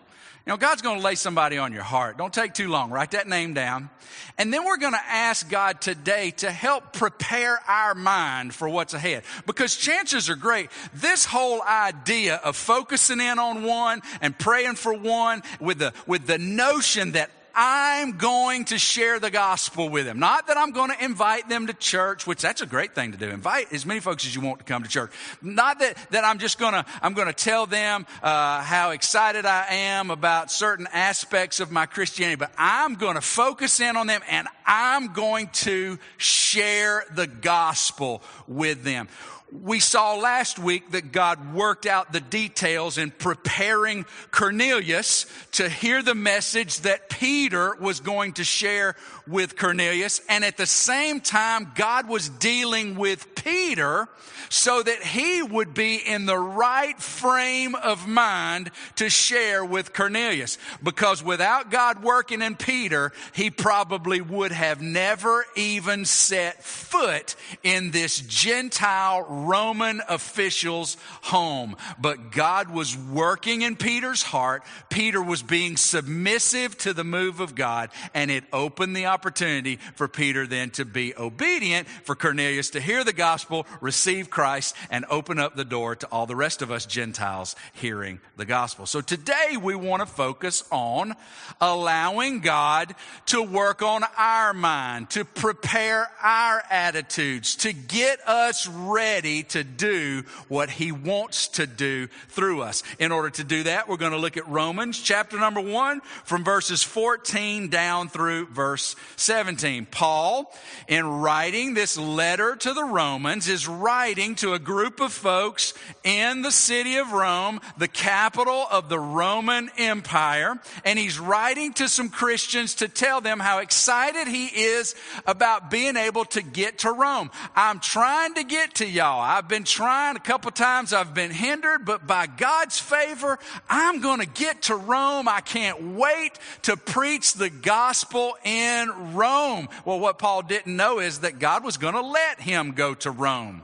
You 0.48 0.54
know, 0.54 0.56
God's 0.56 0.80
going 0.80 0.96
to 0.96 1.04
lay 1.04 1.14
somebody 1.14 1.58
on 1.58 1.74
your 1.74 1.82
heart. 1.82 2.16
Don't 2.16 2.32
take 2.32 2.54
too 2.54 2.68
long. 2.68 2.90
Write 2.90 3.10
that 3.10 3.28
name 3.28 3.52
down. 3.52 3.90
And 4.38 4.50
then 4.50 4.64
we're 4.64 4.78
going 4.78 4.94
to 4.94 5.06
ask 5.06 5.46
God 5.50 5.82
today 5.82 6.30
to 6.38 6.50
help 6.50 6.94
prepare 6.94 7.60
our 7.68 7.94
mind 7.94 8.54
for 8.54 8.66
what's 8.66 8.94
ahead. 8.94 9.24
Because 9.44 9.76
chances 9.76 10.30
are 10.30 10.36
great, 10.36 10.70
this 10.94 11.26
whole 11.26 11.60
idea 11.60 12.36
of 12.36 12.56
focusing 12.56 13.20
in 13.20 13.38
on 13.38 13.62
one 13.62 14.00
and 14.22 14.38
praying 14.38 14.76
for 14.76 14.94
one 14.94 15.42
with 15.60 15.80
the, 15.80 15.92
with 16.06 16.26
the 16.26 16.38
notion 16.38 17.12
that 17.12 17.30
I'm 17.60 18.18
going 18.18 18.66
to 18.66 18.78
share 18.78 19.18
the 19.18 19.32
gospel 19.32 19.88
with 19.88 20.06
them. 20.06 20.20
Not 20.20 20.46
that 20.46 20.56
I'm 20.56 20.70
going 20.70 20.92
to 20.92 21.04
invite 21.04 21.48
them 21.48 21.66
to 21.66 21.72
church, 21.72 22.24
which 22.24 22.40
that's 22.40 22.60
a 22.60 22.66
great 22.66 22.94
thing 22.94 23.10
to 23.10 23.18
do. 23.18 23.28
Invite 23.30 23.72
as 23.72 23.84
many 23.84 23.98
folks 23.98 24.24
as 24.24 24.32
you 24.32 24.40
want 24.40 24.60
to 24.60 24.64
come 24.64 24.84
to 24.84 24.88
church. 24.88 25.10
Not 25.42 25.80
that, 25.80 25.96
that 26.12 26.22
I'm 26.22 26.38
just 26.38 26.60
going 26.60 26.74
to, 26.74 26.86
I'm 27.02 27.14
going 27.14 27.26
to 27.26 27.32
tell 27.32 27.66
them, 27.66 28.06
uh, 28.22 28.62
how 28.62 28.90
excited 28.90 29.44
I 29.44 29.66
am 29.70 30.12
about 30.12 30.52
certain 30.52 30.86
aspects 30.92 31.58
of 31.58 31.72
my 31.72 31.86
Christianity, 31.86 32.36
but 32.36 32.52
I'm 32.56 32.94
going 32.94 33.16
to 33.16 33.20
focus 33.20 33.80
in 33.80 33.96
on 33.96 34.06
them 34.06 34.20
and 34.30 34.46
I'm 34.64 35.12
going 35.12 35.48
to 35.48 35.98
share 36.16 37.02
the 37.12 37.26
gospel 37.26 38.22
with 38.46 38.84
them. 38.84 39.08
We 39.50 39.80
saw 39.80 40.16
last 40.16 40.58
week 40.58 40.90
that 40.90 41.10
God 41.10 41.54
worked 41.54 41.86
out 41.86 42.12
the 42.12 42.20
details 42.20 42.98
in 42.98 43.10
preparing 43.10 44.04
Cornelius 44.30 45.24
to 45.52 45.70
hear 45.70 46.02
the 46.02 46.14
message 46.14 46.80
that 46.80 47.08
Peter 47.08 47.74
was 47.76 48.00
going 48.00 48.34
to 48.34 48.44
share 48.44 48.94
with 49.26 49.56
Cornelius. 49.56 50.20
And 50.28 50.44
at 50.44 50.58
the 50.58 50.66
same 50.66 51.20
time, 51.20 51.72
God 51.74 52.08
was 52.08 52.28
dealing 52.28 52.96
with 52.96 53.34
Peter 53.34 54.08
so 54.50 54.82
that 54.82 55.02
he 55.02 55.42
would 55.42 55.74
be 55.74 55.96
in 55.96 56.26
the 56.26 56.38
right 56.38 57.00
frame 57.00 57.74
of 57.74 58.08
mind 58.08 58.70
to 58.96 59.08
share 59.08 59.64
with 59.64 59.92
Cornelius. 59.92 60.58
Because 60.82 61.22
without 61.22 61.70
God 61.70 62.02
working 62.02 62.42
in 62.42 62.56
Peter, 62.56 63.12
he 63.32 63.50
probably 63.50 64.20
would 64.20 64.52
have 64.52 64.80
never 64.80 65.44
even 65.56 66.04
set 66.04 66.62
foot 66.64 67.34
in 67.62 67.90
this 67.90 68.20
Gentile 68.20 69.37
Roman 69.46 70.02
official's 70.08 70.96
home. 71.22 71.76
But 71.98 72.32
God 72.32 72.70
was 72.70 72.96
working 72.96 73.62
in 73.62 73.76
Peter's 73.76 74.22
heart. 74.22 74.62
Peter 74.88 75.22
was 75.22 75.42
being 75.42 75.76
submissive 75.76 76.76
to 76.78 76.92
the 76.92 77.04
move 77.04 77.40
of 77.40 77.54
God 77.54 77.90
and 78.14 78.30
it 78.30 78.44
opened 78.52 78.96
the 78.96 79.06
opportunity 79.06 79.76
for 79.94 80.08
Peter 80.08 80.46
then 80.46 80.70
to 80.70 80.84
be 80.84 81.16
obedient, 81.16 81.88
for 81.88 82.14
Cornelius 82.14 82.70
to 82.70 82.80
hear 82.80 83.04
the 83.04 83.12
gospel, 83.12 83.66
receive 83.80 84.30
Christ 84.30 84.74
and 84.90 85.04
open 85.10 85.38
up 85.38 85.56
the 85.56 85.64
door 85.64 85.96
to 85.96 86.06
all 86.08 86.26
the 86.26 86.36
rest 86.36 86.62
of 86.62 86.70
us 86.70 86.86
Gentiles 86.86 87.56
hearing 87.72 88.20
the 88.36 88.44
gospel. 88.44 88.86
So 88.86 89.00
today 89.00 89.56
we 89.60 89.74
want 89.74 90.00
to 90.00 90.06
focus 90.06 90.64
on 90.70 91.14
allowing 91.60 92.40
God 92.40 92.94
to 93.26 93.42
work 93.42 93.82
on 93.82 94.04
our 94.16 94.52
mind, 94.54 95.10
to 95.10 95.24
prepare 95.24 96.10
our 96.22 96.62
attitudes, 96.70 97.56
to 97.56 97.72
get 97.72 98.26
us 98.26 98.66
ready 98.66 99.27
ready 99.28 99.42
to 99.42 99.62
do 99.62 100.22
what 100.48 100.70
he 100.70 100.90
wants 100.90 101.48
to 101.48 101.66
do 101.66 102.06
through 102.28 102.62
us. 102.62 102.82
In 102.98 103.12
order 103.12 103.28
to 103.28 103.44
do 103.44 103.64
that, 103.64 103.86
we're 103.86 103.98
going 103.98 104.12
to 104.12 104.18
look 104.18 104.38
at 104.38 104.48
Romans 104.48 104.98
chapter 104.98 105.38
number 105.38 105.60
one 105.60 106.00
from 106.24 106.44
verses 106.44 106.82
14 106.82 107.68
down 107.68 108.08
through 108.08 108.46
verse 108.46 108.96
17. 109.16 109.86
Paul, 109.90 110.50
in 110.88 111.06
writing 111.06 111.74
this 111.74 111.98
letter 111.98 112.56
to 112.56 112.72
the 112.72 112.84
Romans, 112.84 113.48
is 113.48 113.68
writing 113.68 114.34
to 114.36 114.54
a 114.54 114.58
group 114.58 114.98
of 114.98 115.12
folks 115.12 115.74
in 116.04 116.40
the 116.40 116.50
city 116.50 116.96
of 116.96 117.12
Rome, 117.12 117.60
the 117.76 117.88
capital 117.88 118.66
of 118.70 118.88
the 118.88 118.98
Roman 118.98 119.68
Empire, 119.76 120.58
and 120.86 120.98
he's 120.98 121.18
writing 121.18 121.74
to 121.74 121.88
some 121.88 122.08
Christians 122.08 122.76
to 122.76 122.88
tell 122.88 123.20
them 123.20 123.40
how 123.40 123.58
excited 123.58 124.26
he 124.26 124.46
is 124.46 124.94
about 125.26 125.70
being 125.70 125.98
able 125.98 126.24
to 126.26 126.40
get 126.40 126.78
to 126.78 126.92
Rome. 126.92 127.30
I'm 127.54 127.78
trying 127.78 128.32
to 128.34 128.44
get 128.44 128.76
to 128.76 128.88
y'all. 128.88 129.17
I've 129.18 129.48
been 129.48 129.64
trying 129.64 130.16
a 130.16 130.20
couple 130.20 130.50
times. 130.50 130.92
I've 130.92 131.14
been 131.14 131.30
hindered, 131.30 131.84
but 131.84 132.06
by 132.06 132.26
God's 132.26 132.78
favor, 132.78 133.38
I'm 133.68 134.00
going 134.00 134.20
to 134.20 134.26
get 134.26 134.62
to 134.62 134.76
Rome. 134.76 135.28
I 135.28 135.40
can't 135.40 135.94
wait 135.94 136.32
to 136.62 136.76
preach 136.76 137.34
the 137.34 137.50
gospel 137.50 138.36
in 138.44 139.14
Rome. 139.14 139.68
Well, 139.84 140.00
what 140.00 140.18
Paul 140.18 140.42
didn't 140.42 140.76
know 140.76 141.00
is 141.00 141.20
that 141.20 141.38
God 141.38 141.64
was 141.64 141.76
going 141.76 141.94
to 141.94 142.02
let 142.02 142.40
him 142.40 142.72
go 142.72 142.94
to 142.94 143.10
Rome 143.10 143.62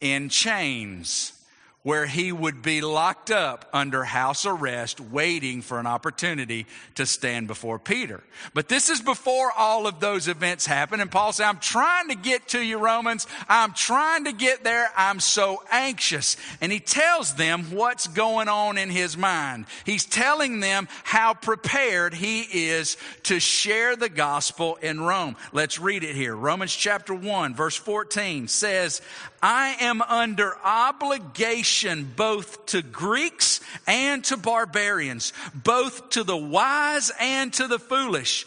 in 0.00 0.28
chains 0.28 1.32
where 1.82 2.06
he 2.06 2.30
would 2.30 2.62
be 2.62 2.80
locked 2.80 3.30
up 3.30 3.68
under 3.72 4.04
house 4.04 4.46
arrest, 4.46 5.00
waiting 5.00 5.62
for 5.62 5.80
an 5.80 5.86
opportunity 5.86 6.64
to 6.94 7.04
stand 7.04 7.48
before 7.48 7.78
Peter. 7.78 8.22
But 8.54 8.68
this 8.68 8.88
is 8.88 9.00
before 9.00 9.50
all 9.50 9.88
of 9.88 9.98
those 9.98 10.28
events 10.28 10.64
happen. 10.64 11.00
And 11.00 11.10
Paul 11.10 11.32
said, 11.32 11.46
I'm 11.46 11.58
trying 11.58 12.08
to 12.08 12.14
get 12.14 12.48
to 12.48 12.60
you, 12.60 12.78
Romans. 12.78 13.26
I'm 13.48 13.72
trying 13.72 14.26
to 14.26 14.32
get 14.32 14.62
there. 14.62 14.90
I'm 14.96 15.18
so 15.18 15.62
anxious. 15.72 16.36
And 16.60 16.70
he 16.70 16.78
tells 16.78 17.34
them 17.34 17.64
what's 17.72 18.06
going 18.06 18.48
on 18.48 18.78
in 18.78 18.88
his 18.88 19.16
mind. 19.16 19.66
He's 19.84 20.04
telling 20.04 20.60
them 20.60 20.86
how 21.02 21.34
prepared 21.34 22.14
he 22.14 22.42
is 22.42 22.96
to 23.24 23.40
share 23.40 23.96
the 23.96 24.08
gospel 24.08 24.76
in 24.76 25.00
Rome. 25.00 25.36
Let's 25.52 25.80
read 25.80 26.04
it 26.04 26.14
here. 26.14 26.36
Romans 26.36 26.74
chapter 26.74 27.12
1, 27.12 27.56
verse 27.56 27.76
14 27.76 28.46
says, 28.46 29.02
I 29.42 29.76
am 29.80 30.00
under 30.02 30.54
obligation 30.64 31.71
both 32.16 32.66
to 32.66 32.82
Greeks 32.82 33.60
and 33.86 34.22
to 34.24 34.36
barbarians, 34.36 35.32
both 35.54 36.10
to 36.10 36.24
the 36.24 36.36
wise 36.36 37.10
and 37.18 37.52
to 37.54 37.66
the 37.66 37.78
foolish. 37.78 38.46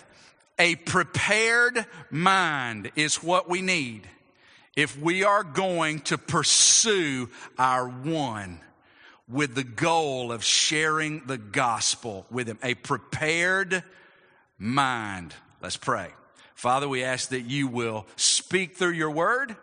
A 0.61 0.75
prepared 0.75 1.87
mind 2.11 2.91
is 2.95 3.23
what 3.23 3.49
we 3.49 3.63
need 3.63 4.07
if 4.75 4.95
we 4.95 5.23
are 5.23 5.43
going 5.43 6.01
to 6.01 6.19
pursue 6.19 7.29
our 7.57 7.87
one 7.87 8.59
with 9.27 9.55
the 9.55 9.63
goal 9.63 10.31
of 10.31 10.43
sharing 10.43 11.25
the 11.25 11.39
gospel 11.39 12.27
with 12.29 12.45
him. 12.45 12.59
A 12.61 12.75
prepared 12.75 13.83
mind. 14.59 15.33
Let's 15.63 15.77
pray. 15.77 16.09
Father, 16.53 16.87
we 16.87 17.03
ask 17.03 17.29
that 17.29 17.41
you 17.41 17.65
will 17.65 18.05
speak 18.15 18.75
through 18.75 18.91
your 18.91 19.09
word. 19.09 19.55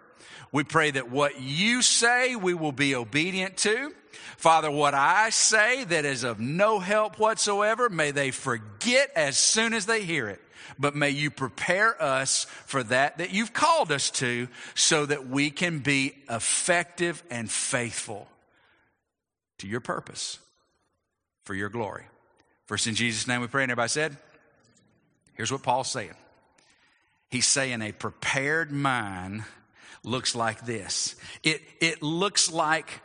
We 0.50 0.64
pray 0.64 0.90
that 0.90 1.12
what 1.12 1.40
you 1.40 1.81
say 1.81 2.35
we 2.35 2.55
will 2.55 2.73
be 2.73 2.97
obedient 2.97 3.57
to. 3.59 3.95
Father, 4.37 4.69
what 4.69 4.95
I 4.95 5.31
say 5.31 5.85
that 5.85 6.05
is 6.05 6.25
of 6.25 6.40
no 6.40 6.81
help 6.81 7.21
whatsoever, 7.21 7.88
may 7.88 8.11
they 8.11 8.33
forget 8.33 9.12
as 9.14 9.38
soon 9.38 9.75
as 9.75 9.87
they 9.87 10.02
hear 10.02 10.28
it 10.28 10.40
but 10.79 10.95
may 10.95 11.11
you 11.11 11.31
prepare 11.31 12.00
us 12.03 12.45
for 12.67 12.83
that 12.85 13.19
that 13.19 13.31
you've 13.31 13.53
called 13.53 13.93
us 13.93 14.11
to 14.11 14.49
so 14.75 15.07
that 15.07 15.29
we 15.29 15.50
can 15.50 15.79
be 15.79 16.15
effective 16.31 17.23
and 17.31 17.50
faithful 17.50 18.29
to 19.59 19.67
your 19.67 19.81
purpose 19.81 20.38
for 21.45 21.55
your 21.55 21.69
glory. 21.69 22.05
First, 22.67 22.87
in 22.87 22.95
Jesus' 22.95 23.27
name 23.27 23.41
we 23.41 23.47
pray, 23.47 23.62
and 23.62 23.71
everybody 23.71 23.88
said, 23.88 24.17
here's 25.35 25.50
what 25.50 25.62
Paul's 25.62 25.91
saying. 25.91 26.15
He's 27.31 27.47
saying 27.47 27.83
a 27.83 27.93
prepared 27.93 28.71
mind 28.71 29.45
looks 30.03 30.35
like 30.35 30.65
this. 30.65 31.17
It, 31.43 31.62
it 31.81 32.03
looks 32.03 32.50
like 32.50 33.00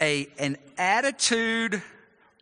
a, 0.00 0.28
an 0.38 0.56
attitude 0.76 1.82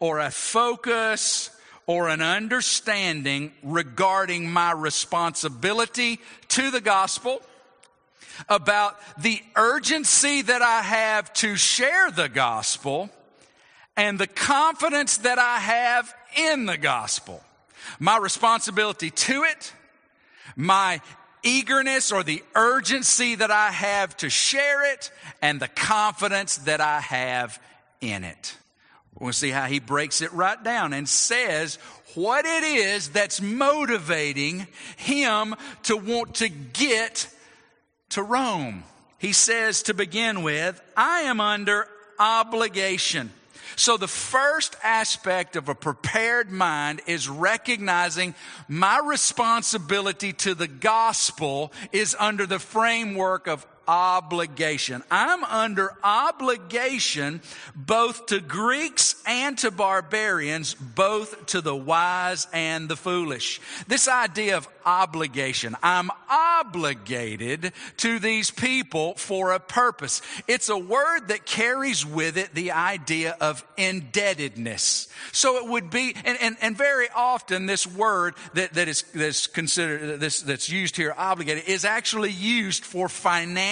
or 0.01 0.19
a 0.19 0.31
focus 0.31 1.51
or 1.87 2.09
an 2.09 2.23
understanding 2.23 3.53
regarding 3.63 4.51
my 4.51 4.73
responsibility 4.73 6.21
to 6.49 6.71
the 6.71 6.81
gospel, 6.81 7.43
about 8.49 8.97
the 9.19 9.41
urgency 9.57 10.43
that 10.43 10.63
I 10.63 10.83
have 10.83 11.33
to 11.35 11.57
share 11.57 12.11
the 12.11 12.29
gospel, 12.29 13.11
and 13.97 14.19
the 14.19 14.27
confidence 14.27 15.19
that 15.19 15.39
I 15.39 15.59
have 15.59 16.15
in 16.37 16.67
the 16.67 16.79
gospel. 16.79 17.43
My 17.99 18.17
responsibility 18.17 19.11
to 19.11 19.43
it, 19.43 19.73
my 20.57 21.01
eagerness 21.43 22.13
or 22.13 22.23
the 22.23 22.43
urgency 22.55 23.35
that 23.35 23.51
I 23.51 23.71
have 23.71 24.17
to 24.19 24.31
share 24.31 24.91
it, 24.93 25.11
and 25.43 25.61
the 25.61 25.69
confidence 25.69 26.57
that 26.59 26.81
I 26.81 27.01
have 27.01 27.61
in 28.01 28.25
it. 28.25 28.57
We'll 29.21 29.35
see 29.35 29.51
how 29.51 29.67
he 29.67 29.79
breaks 29.79 30.23
it 30.23 30.33
right 30.33 30.63
down 30.63 30.95
and 30.95 31.09
says 31.09 31.79
what 32.15 32.47
it 32.47 32.65
is 32.65 33.11
that's 33.11 33.41
motivating 33.41 34.67
him 34.97 35.55
to 35.85 35.97
want 35.97 36.37
to 36.37 36.49
get 36.49 37.29
to 38.11 38.23
Rome. 38.23 38.83
He 39.19 39.35
says 39.35 39.83
to 39.85 39.95
begin 39.95 40.43
with, 40.43 40.81
I 40.97 41.21
am 41.21 41.41
under 41.41 41.87
obligation. 42.19 43.31
So 43.77 43.97
the 43.97 44.09
first 44.09 44.77
aspect 44.83 45.57
of 45.57 45.69
a 45.69 45.75
prepared 45.75 46.51
mind 46.51 47.03
is 47.07 47.29
recognizing 47.29 48.35
my 48.69 49.01
responsibility 49.05 50.33
to 50.35 50.55
the 50.55 50.67
gospel 50.67 51.73
is 51.93 52.17
under 52.19 52.47
the 52.47 52.59
framework 52.59 53.47
of 53.47 53.67
obligation. 53.89 55.03
I'm 55.11 55.43
under 55.45 55.93
obligation 56.05 57.41
both 57.75 58.27
to 58.27 58.41
Greeks 58.41 59.21
and 59.27 59.59
to 59.59 59.71
barbarians, 59.71 60.75
both 60.75 61.47
to 61.47 61.61
the 61.61 61.75
wise 61.75 62.47
and 62.53 62.89
the 62.89 62.97
foolish. 62.97 63.61
This 63.89 64.07
idea 64.07 64.57
of 64.57 64.69
obligation. 64.87 65.77
I'm 65.83 66.11
obligated 66.29 67.73
to 67.99 68.19
these 68.19 68.51
people 68.51 69.15
for 69.15 69.53
a 69.53 69.61
purpose. 69.61 70.23
It's 70.47 70.69
a 70.69 70.79
word 70.79 71.29
that 71.29 71.45
carries 71.45 72.07
with 72.07 72.37
it 72.37 72.55
the 72.55 72.73
idea 72.73 73.37
of 73.41 73.65
indebtedness. 73.77 75.09
So 75.33 75.57
it 75.57 75.69
would 75.69 75.91
be, 75.91 76.15
and, 76.25 76.39
and, 76.41 76.57
and 76.61 76.77
very 76.77 77.09
often 77.15 77.67
this 77.67 77.87
word 77.87 78.35
that, 78.55 78.75
that 78.75 78.89
is 78.89 79.03
that's 79.15 79.47
considered, 79.47 80.21
this, 80.21 80.41
that's 80.41 80.69
used 80.69 80.97
here, 80.97 81.15
obligated, 81.17 81.65
is 81.65 81.85
actually 81.85 82.31
used 82.31 82.85
for 82.85 83.09
financial 83.09 83.70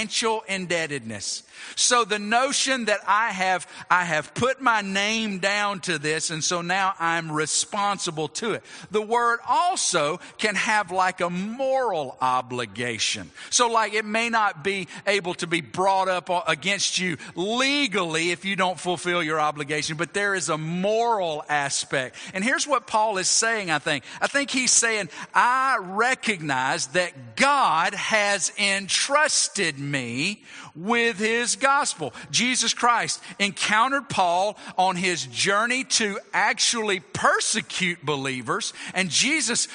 indebtedness. 0.48 1.42
So 1.76 2.04
the 2.04 2.18
notion 2.18 2.86
that 2.86 3.00
I 3.06 3.30
have, 3.30 3.66
I 3.90 4.04
have 4.04 4.34
put 4.34 4.60
my 4.60 4.80
name 4.80 5.38
down 5.38 5.80
to 5.80 5.98
this 5.98 6.30
and 6.30 6.42
so 6.42 6.62
now 6.62 6.94
I'm 6.98 7.30
responsible 7.30 8.28
to 8.28 8.52
it. 8.52 8.64
The 8.90 9.02
word 9.02 9.40
also 9.48 10.18
can 10.38 10.54
have 10.54 10.90
like 10.90 11.20
a 11.20 11.30
moral 11.30 12.16
obligation. 12.20 13.30
So 13.50 13.68
like 13.68 13.94
it 13.94 14.04
may 14.04 14.30
not 14.30 14.64
be 14.64 14.88
able 15.06 15.34
to 15.34 15.46
be 15.46 15.60
brought 15.60 16.08
up 16.08 16.30
against 16.48 16.98
you 16.98 17.16
legally 17.34 18.30
if 18.30 18.44
you 18.44 18.56
don't 18.56 18.78
fulfill 18.78 19.22
your 19.22 19.40
obligation, 19.40 19.96
but 19.96 20.14
there 20.14 20.34
is 20.34 20.48
a 20.48 20.58
moral 20.58 21.44
aspect. 21.48 22.16
And 22.34 22.44
here's 22.44 22.66
what 22.66 22.86
Paul 22.86 23.18
is 23.18 23.28
saying, 23.28 23.70
I 23.70 23.78
think. 23.78 24.04
I 24.20 24.26
think 24.26 24.50
he's 24.50 24.72
saying, 24.72 25.08
I 25.34 25.78
recognize 25.80 26.88
that 26.88 27.36
God 27.36 27.94
has 27.94 28.52
entrusted 28.58 29.78
me 29.78 30.42
with 30.78 31.18
his 31.18 31.56
gospel. 31.56 32.14
Jesus 32.30 32.72
Christ 32.72 33.20
encountered 33.38 34.08
Paul 34.08 34.56
on 34.76 34.96
his 34.96 35.26
journey 35.26 35.84
to 35.84 36.18
actually 36.32 37.00
persecute 37.00 38.04
believers, 38.04 38.72
and 38.94 39.10
Jesus 39.10 39.68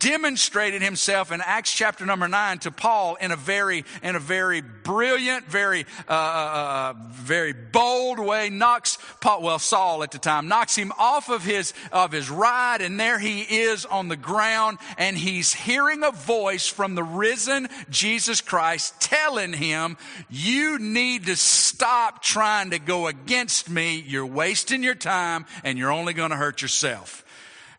demonstrated 0.00 0.82
himself 0.82 1.30
in 1.30 1.40
Acts 1.40 1.72
chapter 1.72 2.04
number 2.04 2.26
nine 2.26 2.58
to 2.60 2.72
Paul 2.72 3.14
in 3.16 3.30
a 3.30 3.36
very, 3.36 3.84
in 4.02 4.16
a 4.16 4.18
very 4.18 4.62
brilliant, 4.62 5.44
very, 5.46 5.86
uh, 6.08 6.12
uh, 6.12 6.14
uh, 6.14 6.94
very 7.10 7.52
bold 7.52 8.18
way. 8.18 8.48
Knocks 8.50 8.98
Paul, 9.20 9.42
well, 9.42 9.58
Saul 9.58 10.02
at 10.02 10.10
the 10.10 10.18
time, 10.18 10.48
knocks 10.48 10.74
him 10.74 10.92
off 10.98 11.28
of 11.28 11.44
his, 11.44 11.72
of 11.92 12.10
his 12.12 12.30
ride 12.30 12.80
and 12.80 12.98
there 12.98 13.18
he 13.18 13.42
is 13.42 13.84
on 13.84 14.08
the 14.08 14.16
ground 14.16 14.78
and 14.98 15.16
he's 15.16 15.52
hearing 15.52 16.02
a 16.02 16.10
voice 16.10 16.66
from 16.66 16.94
the 16.94 17.04
risen 17.04 17.68
Jesus 17.90 18.40
Christ 18.40 19.00
telling 19.00 19.52
him, 19.52 19.98
you 20.30 20.78
need 20.78 21.26
to 21.26 21.36
stop 21.36 22.22
trying 22.22 22.70
to 22.70 22.78
go 22.78 23.06
against 23.06 23.68
me. 23.68 24.02
You're 24.06 24.26
wasting 24.26 24.82
your 24.82 24.94
time 24.94 25.44
and 25.62 25.78
you're 25.78 25.92
only 25.92 26.14
going 26.14 26.30
to 26.30 26.36
hurt 26.36 26.62
yourself. 26.62 27.24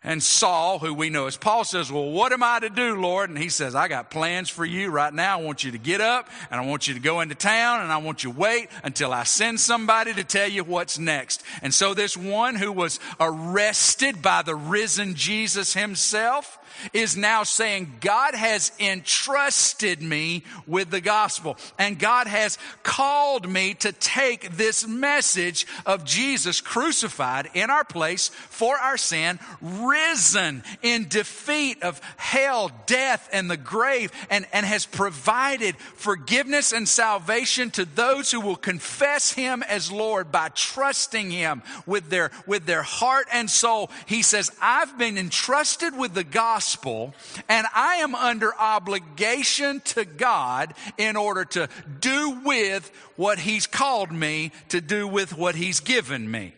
And 0.04 0.20
Saul, 0.20 0.80
who 0.80 0.92
we 0.92 1.10
know 1.10 1.26
as 1.26 1.36
Paul, 1.36 1.62
says, 1.62 1.92
Well, 1.92 2.10
what 2.10 2.32
am 2.32 2.42
I 2.42 2.58
to 2.58 2.68
do, 2.68 3.00
Lord? 3.00 3.30
And 3.30 3.38
he 3.38 3.48
says, 3.48 3.76
I 3.76 3.86
got 3.86 4.10
plans 4.10 4.48
for 4.48 4.64
you 4.64 4.90
right 4.90 5.14
now. 5.14 5.38
I 5.38 5.42
want 5.42 5.62
you 5.62 5.70
to 5.70 5.78
get 5.78 6.00
up 6.00 6.28
and 6.50 6.60
I 6.60 6.64
want 6.64 6.88
you 6.88 6.94
to 6.94 7.00
go 7.00 7.20
into 7.20 7.36
town 7.36 7.82
and 7.82 7.92
I 7.92 7.98
want 7.98 8.24
you 8.24 8.32
to 8.32 8.38
wait 8.38 8.68
until 8.82 9.12
I 9.12 9.22
send 9.22 9.60
somebody 9.60 10.12
to 10.14 10.24
tell 10.24 10.48
you 10.48 10.64
what's 10.64 10.98
next. 10.98 11.44
And 11.62 11.72
so 11.72 11.94
this 11.94 12.16
one 12.16 12.56
who 12.56 12.72
was 12.72 12.98
arrested 13.20 14.20
by 14.22 14.42
the 14.42 14.56
risen 14.56 15.14
Jesus 15.14 15.72
himself, 15.72 16.58
is 16.92 17.16
now 17.16 17.42
saying, 17.42 17.98
God 18.00 18.34
has 18.34 18.72
entrusted 18.78 20.02
me 20.02 20.44
with 20.66 20.90
the 20.90 21.00
gospel 21.00 21.56
and 21.78 21.98
God 21.98 22.26
has 22.26 22.58
called 22.82 23.48
me 23.48 23.74
to 23.74 23.92
take 23.92 24.56
this 24.56 24.86
message 24.86 25.66
of 25.86 26.04
Jesus 26.04 26.60
crucified 26.60 27.50
in 27.54 27.70
our 27.70 27.84
place 27.84 28.28
for 28.28 28.76
our 28.78 28.96
sin, 28.96 29.38
risen 29.60 30.62
in 30.82 31.08
defeat 31.08 31.82
of 31.82 32.00
hell, 32.16 32.70
death, 32.86 33.28
and 33.32 33.50
the 33.50 33.56
grave, 33.56 34.12
and, 34.30 34.46
and 34.52 34.64
has 34.66 34.86
provided 34.86 35.76
forgiveness 35.76 36.72
and 36.72 36.88
salvation 36.88 37.70
to 37.70 37.84
those 37.84 38.30
who 38.30 38.40
will 38.40 38.56
confess 38.56 39.32
him 39.32 39.62
as 39.62 39.90
Lord 39.90 40.32
by 40.32 40.48
trusting 40.50 41.30
him 41.30 41.62
with 41.86 42.10
their, 42.10 42.30
with 42.46 42.66
their 42.66 42.82
heart 42.82 43.26
and 43.32 43.50
soul. 43.50 43.90
He 44.06 44.22
says, 44.22 44.50
I've 44.60 44.96
been 44.98 45.18
entrusted 45.18 45.96
with 45.96 46.14
the 46.14 46.24
gospel 46.24 46.61
gospel, 46.62 47.12
and 47.48 47.66
I 47.74 47.96
am 47.96 48.14
under 48.14 48.54
obligation 48.56 49.80
to 49.86 50.04
God 50.04 50.74
in 50.96 51.16
order 51.16 51.44
to 51.44 51.68
do 51.98 52.38
with 52.44 52.88
what 53.16 53.40
He's 53.40 53.66
called 53.66 54.12
me 54.12 54.52
to 54.68 54.80
do 54.80 55.08
with 55.08 55.36
what 55.36 55.56
He's 55.56 55.80
given 55.80 56.30
me. 56.30 56.52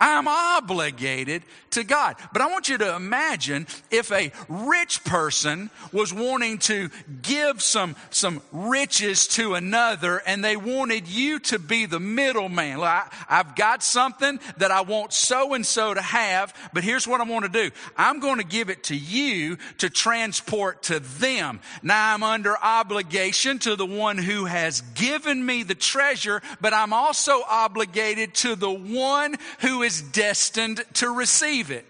I'm 0.00 0.28
obligated 0.28 1.42
to 1.70 1.84
God. 1.84 2.16
But 2.32 2.42
I 2.42 2.46
want 2.46 2.68
you 2.68 2.78
to 2.78 2.96
imagine 2.96 3.66
if 3.90 4.10
a 4.12 4.32
rich 4.48 5.04
person 5.04 5.70
was 5.92 6.12
wanting 6.12 6.58
to 6.58 6.90
give 7.22 7.62
some, 7.62 7.96
some 8.10 8.42
riches 8.52 9.26
to 9.28 9.54
another 9.54 10.22
and 10.26 10.44
they 10.44 10.56
wanted 10.56 11.08
you 11.08 11.38
to 11.40 11.58
be 11.58 11.86
the 11.86 12.00
middleman. 12.00 12.80
I, 12.80 13.08
I've 13.28 13.56
got 13.56 13.82
something 13.82 14.40
that 14.58 14.70
I 14.70 14.82
want 14.82 15.12
so 15.12 15.54
and 15.54 15.64
so 15.64 15.94
to 15.94 16.02
have, 16.02 16.54
but 16.72 16.84
here's 16.84 17.06
what 17.06 17.20
I 17.20 17.24
want 17.24 17.44
to 17.44 17.50
do. 17.50 17.70
I'm 17.96 18.20
going 18.20 18.38
to 18.38 18.44
give 18.44 18.70
it 18.70 18.84
to 18.84 18.96
you 18.96 19.58
to 19.78 19.90
transport 19.90 20.84
to 20.84 21.00
them. 21.00 21.60
Now 21.82 22.14
I'm 22.14 22.22
under 22.22 22.56
obligation 22.56 23.58
to 23.60 23.76
the 23.76 23.86
one 23.86 24.18
who 24.18 24.44
has 24.44 24.80
given 24.94 25.44
me 25.44 25.62
the 25.62 25.74
treasure, 25.74 26.42
but 26.60 26.72
I'm 26.72 26.92
also 26.92 27.42
obligated 27.48 28.34
to 28.34 28.56
the 28.56 28.70
one 28.70 29.36
who 29.60 29.82
is 29.84 30.02
destined 30.02 30.84
to 30.94 31.10
receive 31.10 31.70
it. 31.70 31.86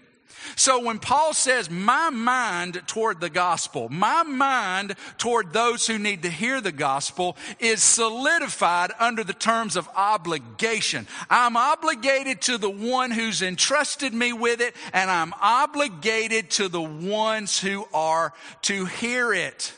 So 0.55 0.79
when 0.83 0.99
Paul 0.99 1.33
says, 1.33 1.69
my 1.69 2.09
mind 2.09 2.81
toward 2.87 3.19
the 3.19 3.29
gospel, 3.29 3.89
my 3.89 4.23
mind 4.23 4.95
toward 5.17 5.51
those 5.51 5.87
who 5.87 5.97
need 5.97 6.23
to 6.23 6.29
hear 6.29 6.61
the 6.61 6.71
gospel 6.71 7.35
is 7.59 7.81
solidified 7.81 8.91
under 8.99 9.23
the 9.23 9.33
terms 9.33 9.75
of 9.75 9.89
obligation. 9.95 11.07
I'm 11.29 11.57
obligated 11.57 12.41
to 12.43 12.57
the 12.57 12.69
one 12.69 13.11
who's 13.11 13.41
entrusted 13.41 14.13
me 14.13 14.33
with 14.33 14.61
it, 14.61 14.75
and 14.93 15.09
I'm 15.09 15.33
obligated 15.41 16.51
to 16.51 16.69
the 16.69 16.81
ones 16.81 17.59
who 17.59 17.87
are 17.93 18.33
to 18.63 18.85
hear 18.85 19.33
it. 19.33 19.73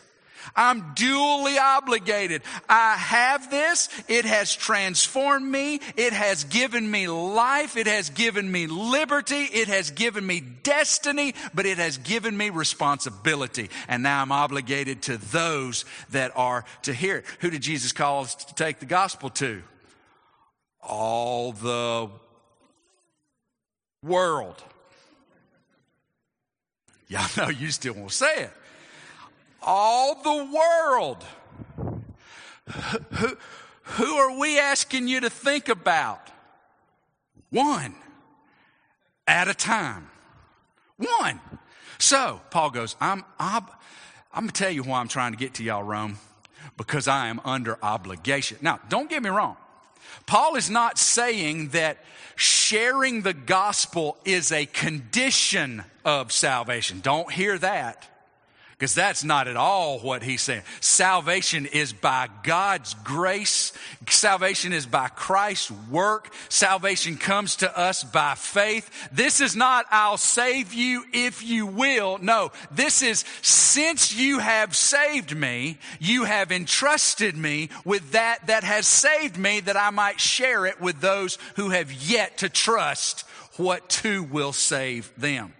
I'm 0.57 0.95
duly 0.95 1.59
obligated. 1.59 2.41
I 2.67 2.95
have 2.95 3.51
this. 3.51 3.89
It 4.07 4.25
has 4.25 4.53
transformed 4.55 5.45
me. 5.45 5.79
It 5.95 6.13
has 6.13 6.45
given 6.45 6.89
me 6.89 7.07
life. 7.07 7.77
It 7.77 7.85
has 7.85 8.09
given 8.09 8.51
me 8.51 8.65
liberty. 8.65 9.43
It 9.43 9.67
has 9.67 9.91
given 9.91 10.25
me 10.25 10.39
destiny, 10.41 11.35
but 11.53 11.67
it 11.67 11.77
has 11.77 11.99
given 11.99 12.35
me 12.35 12.49
responsibility. 12.49 13.69
And 13.87 14.01
now 14.01 14.23
I'm 14.23 14.31
obligated 14.31 15.03
to 15.03 15.17
those 15.17 15.85
that 16.09 16.31
are 16.35 16.65
to 16.81 16.93
hear 16.93 17.17
it. 17.17 17.25
Who 17.41 17.51
did 17.51 17.61
Jesus 17.61 17.91
call 17.91 18.23
us 18.23 18.33
to 18.33 18.55
take 18.55 18.79
the 18.79 18.87
gospel 18.87 19.29
to? 19.29 19.61
All 20.81 21.51
the 21.51 22.09
world. 24.01 24.63
Y'all 27.07 27.29
know 27.37 27.49
you 27.49 27.69
still 27.69 27.93
won't 27.93 28.11
say 28.11 28.43
it 28.43 28.51
all 29.67 30.15
the 30.15 30.49
world. 30.51 31.23
Who, 33.11 33.37
who 33.83 34.15
are 34.15 34.39
we 34.39 34.57
asking 34.57 35.07
you 35.07 35.19
to 35.19 35.29
think 35.29 35.69
about? 35.69 36.31
One 37.49 37.95
at 39.27 39.47
a 39.47 39.53
time. 39.53 40.09
One. 40.97 41.39
So, 41.99 42.41
Paul 42.49 42.71
goes, 42.71 42.95
I'm, 43.01 43.23
I'm, 43.39 43.65
I'm 44.33 44.43
going 44.43 44.49
to 44.49 44.53
tell 44.53 44.71
you 44.71 44.83
why 44.83 44.99
I'm 44.99 45.07
trying 45.07 45.33
to 45.33 45.37
get 45.37 45.55
to 45.55 45.63
y'all, 45.63 45.83
Rome, 45.83 46.17
because 46.77 47.07
I 47.07 47.27
am 47.27 47.41
under 47.43 47.77
obligation. 47.83 48.57
Now, 48.61 48.79
don't 48.89 49.09
get 49.09 49.21
me 49.21 49.29
wrong. 49.29 49.57
Paul 50.25 50.55
is 50.55 50.69
not 50.69 50.97
saying 50.97 51.69
that 51.69 52.03
sharing 52.35 53.21
the 53.21 53.33
gospel 53.33 54.17
is 54.25 54.51
a 54.51 54.65
condition 54.65 55.83
of 56.05 56.31
salvation. 56.31 56.99
Don't 57.01 57.31
hear 57.31 57.57
that. 57.57 58.07
Because 58.77 58.93
that's 58.93 59.23
not 59.23 59.47
at 59.47 59.57
all 59.57 59.97
what 59.97 60.21
he's 60.21 60.43
saying. 60.43 60.61
Salvation 60.81 61.65
is 61.65 61.93
by 61.93 62.29
God's 62.43 62.93
grace. 62.93 63.73
Salvation 64.07 64.71
is 64.71 64.85
by 64.85 65.07
Christ's 65.07 65.71
work. 65.89 66.31
Salvation 66.49 67.17
comes 67.17 67.55
to 67.57 67.75
us 67.75 68.03
by 68.03 68.35
faith. 68.35 69.09
This 69.11 69.41
is 69.41 69.55
not, 69.55 69.87
I'll 69.89 70.17
save 70.17 70.75
you 70.75 71.03
if 71.11 71.43
you 71.43 71.65
will. 71.65 72.19
No, 72.19 72.51
this 72.69 73.01
is, 73.01 73.25
since 73.41 74.15
you 74.15 74.37
have 74.37 74.75
saved 74.75 75.35
me, 75.35 75.79
you 75.99 76.25
have 76.25 76.51
entrusted 76.51 77.35
me 77.35 77.69
with 77.83 78.11
that 78.11 78.45
that 78.45 78.63
has 78.63 78.85
saved 78.85 79.39
me 79.39 79.59
that 79.61 79.75
I 79.75 79.89
might 79.89 80.19
share 80.19 80.67
it 80.67 80.79
with 80.79 81.01
those 81.01 81.39
who 81.55 81.71
have 81.71 81.91
yet 81.91 82.37
to 82.39 82.49
trust 82.49 83.21
what 83.55 83.89
too 83.89 84.21
will 84.21 84.53
save 84.53 85.11
them. 85.17 85.53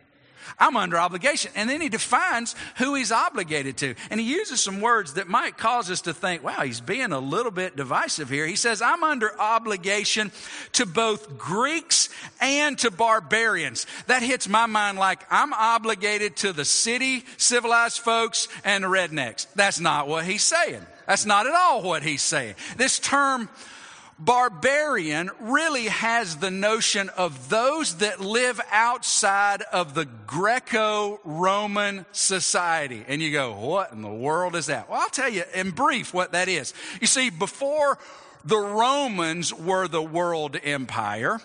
I'm 0.59 0.77
under 0.77 0.97
obligation. 0.97 1.51
And 1.55 1.69
then 1.69 1.81
he 1.81 1.89
defines 1.89 2.55
who 2.77 2.95
he's 2.95 3.11
obligated 3.11 3.77
to. 3.77 3.95
And 4.09 4.19
he 4.19 4.25
uses 4.25 4.61
some 4.61 4.81
words 4.81 5.13
that 5.15 5.27
might 5.27 5.57
cause 5.57 5.89
us 5.91 6.01
to 6.01 6.13
think, 6.13 6.43
wow, 6.43 6.61
he's 6.61 6.81
being 6.81 7.11
a 7.11 7.19
little 7.19 7.51
bit 7.51 7.75
divisive 7.75 8.29
here. 8.29 8.45
He 8.47 8.55
says, 8.55 8.81
I'm 8.81 9.03
under 9.03 9.39
obligation 9.39 10.31
to 10.73 10.85
both 10.85 11.37
Greeks 11.37 12.09
and 12.41 12.77
to 12.79 12.91
barbarians. 12.91 13.85
That 14.07 14.23
hits 14.23 14.47
my 14.47 14.65
mind 14.65 14.97
like 14.97 15.25
I'm 15.29 15.53
obligated 15.53 16.35
to 16.37 16.53
the 16.53 16.65
city, 16.65 17.23
civilized 17.37 17.99
folks, 17.99 18.47
and 18.63 18.83
the 18.83 18.87
rednecks. 18.87 19.47
That's 19.55 19.79
not 19.79 20.07
what 20.07 20.25
he's 20.25 20.43
saying. 20.43 20.85
That's 21.07 21.25
not 21.25 21.47
at 21.47 21.55
all 21.55 21.83
what 21.83 22.03
he's 22.03 22.21
saying. 22.21 22.55
This 22.75 22.99
term, 22.99 23.49
Barbarian 24.19 25.29
really 25.39 25.85
has 25.85 26.37
the 26.37 26.49
notion 26.49 27.09
of 27.09 27.49
those 27.49 27.97
that 27.97 28.19
live 28.19 28.59
outside 28.71 29.61
of 29.61 29.93
the 29.93 30.05
Greco 30.05 31.19
Roman 31.23 32.05
society. 32.11 33.05
And 33.07 33.21
you 33.21 33.31
go, 33.31 33.53
what 33.53 33.91
in 33.91 34.01
the 34.01 34.09
world 34.09 34.55
is 34.55 34.65
that? 34.67 34.89
Well, 34.89 34.99
I'll 34.99 35.09
tell 35.09 35.29
you 35.29 35.43
in 35.53 35.69
brief 35.69 36.15
what 36.15 36.31
that 36.31 36.49
is. 36.49 36.73
You 36.99 37.05
see, 37.05 37.29
before 37.29 37.99
the 38.43 38.57
Romans 38.57 39.53
were 39.53 39.87
the 39.87 40.01
world 40.01 40.57
empire, 40.63 41.39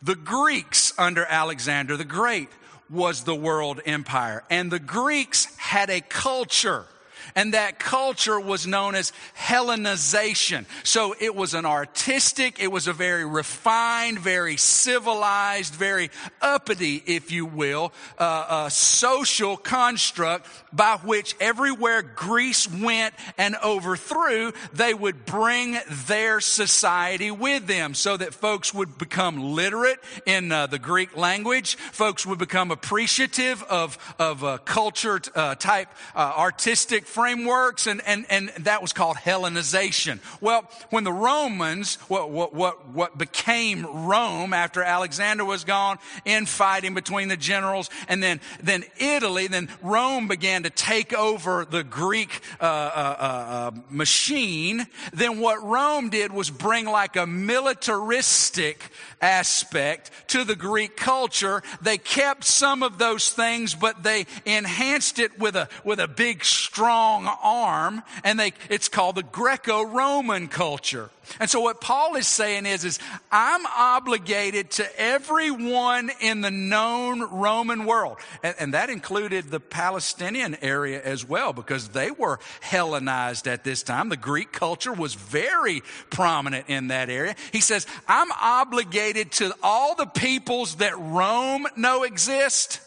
the 0.00 0.14
Greeks 0.14 0.92
under 0.98 1.24
Alexander 1.24 1.96
the 1.96 2.04
Great 2.04 2.50
was 2.88 3.24
the 3.24 3.34
world 3.34 3.80
empire. 3.84 4.44
And 4.48 4.70
the 4.70 4.78
Greeks 4.78 5.56
had 5.56 5.90
a 5.90 6.00
culture 6.00 6.84
And 7.34 7.54
that 7.54 7.78
culture 7.78 8.38
was 8.38 8.66
known 8.66 8.94
as 8.94 9.12
Hellenization. 9.38 10.66
So 10.84 11.14
it 11.18 11.34
was 11.34 11.54
an 11.54 11.66
artistic, 11.66 12.60
it 12.60 12.70
was 12.70 12.86
a 12.86 12.92
very 12.92 13.24
refined, 13.24 14.18
very 14.18 14.56
civilized, 14.56 15.74
very 15.74 16.10
uppity, 16.40 17.02
if 17.06 17.32
you 17.32 17.46
will, 17.46 17.92
uh, 18.18 18.68
social 18.68 19.56
construct 19.56 20.46
by 20.72 20.98
which 21.02 21.34
everywhere 21.40 22.02
Greece 22.02 22.68
went 22.70 23.14
and 23.38 23.56
overthrew, 23.64 24.52
they 24.72 24.94
would 24.94 25.24
bring 25.24 25.78
their 26.06 26.40
society 26.40 27.30
with 27.30 27.66
them 27.66 27.94
so 27.94 28.16
that 28.16 28.34
folks 28.34 28.72
would 28.72 28.98
become 28.98 29.54
literate 29.54 29.98
in 30.26 30.50
uh, 30.52 30.66
the 30.66 30.78
Greek 30.78 31.16
language. 31.16 31.76
Folks 31.76 32.26
would 32.26 32.38
become 32.38 32.70
appreciative 32.70 33.62
of, 33.64 33.98
of 34.18 34.44
uh, 34.44 34.58
culture 34.58 35.20
uh, 35.34 35.54
type 35.54 35.88
uh, 36.14 36.32
artistic 36.36 37.06
frameworks, 37.22 37.86
and, 37.86 38.02
and, 38.04 38.26
and 38.30 38.48
that 38.64 38.82
was 38.82 38.92
called 38.92 39.16
Hellenization. 39.16 40.18
Well, 40.40 40.68
when 40.90 41.04
the 41.04 41.12
Romans, 41.12 41.94
what, 42.08 42.30
what, 42.30 42.52
what, 42.52 42.88
what 42.88 43.16
became 43.16 43.86
Rome 43.86 44.52
after 44.52 44.82
Alexander 44.82 45.44
was 45.44 45.62
gone, 45.62 45.98
infighting 46.24 46.94
between 46.94 47.28
the 47.28 47.36
generals, 47.36 47.90
and 48.08 48.20
then, 48.20 48.40
then 48.60 48.82
Italy, 48.98 49.46
then 49.46 49.68
Rome 49.82 50.26
began 50.26 50.64
to 50.64 50.70
take 50.70 51.12
over 51.12 51.64
the 51.64 51.84
Greek 51.84 52.40
uh, 52.60 52.64
uh, 52.64 53.16
uh, 53.18 53.70
machine, 53.88 54.84
then 55.12 55.38
what 55.38 55.62
Rome 55.62 56.10
did 56.10 56.32
was 56.32 56.50
bring 56.50 56.86
like 56.86 57.14
a 57.14 57.24
militaristic 57.24 58.90
aspect 59.20 60.10
to 60.26 60.42
the 60.42 60.56
Greek 60.56 60.96
culture. 60.96 61.62
They 61.80 61.98
kept 61.98 62.42
some 62.42 62.82
of 62.82 62.98
those 62.98 63.30
things, 63.30 63.76
but 63.76 64.02
they 64.02 64.26
enhanced 64.44 65.20
it 65.20 65.38
with 65.38 65.54
a, 65.54 65.68
with 65.84 66.00
a 66.00 66.08
big 66.08 66.44
strong 66.44 67.11
arm, 67.12 68.02
and 68.24 68.38
they, 68.38 68.52
it's 68.68 68.88
called 68.88 69.16
the 69.16 69.22
Greco-Roman 69.22 70.48
culture. 70.48 71.10
And 71.38 71.48
so 71.48 71.60
what 71.60 71.80
Paul 71.80 72.16
is 72.16 72.26
saying 72.26 72.66
is, 72.66 72.84
is 72.84 72.98
I'm 73.30 73.64
obligated 73.66 74.70
to 74.72 75.00
everyone 75.00 76.10
in 76.20 76.40
the 76.40 76.50
known 76.50 77.22
Roman 77.22 77.84
world. 77.84 78.18
And, 78.42 78.54
and, 78.58 78.74
that 78.74 78.90
included 78.90 79.50
the 79.50 79.60
Palestinian 79.60 80.56
area 80.62 81.02
as 81.02 81.26
well, 81.26 81.52
because 81.52 81.88
they 81.88 82.10
were 82.10 82.38
Hellenized 82.60 83.46
at 83.46 83.64
this 83.64 83.82
time. 83.82 84.08
The 84.08 84.16
Greek 84.16 84.52
culture 84.52 84.92
was 84.92 85.14
very 85.14 85.82
prominent 86.10 86.68
in 86.68 86.88
that 86.88 87.08
area. 87.08 87.36
He 87.52 87.60
says, 87.60 87.86
I'm 88.08 88.32
obligated 88.32 89.32
to 89.32 89.54
all 89.62 89.94
the 89.94 90.06
peoples 90.06 90.76
that 90.76 90.98
Rome 90.98 91.66
know 91.76 92.02
exist. 92.02 92.80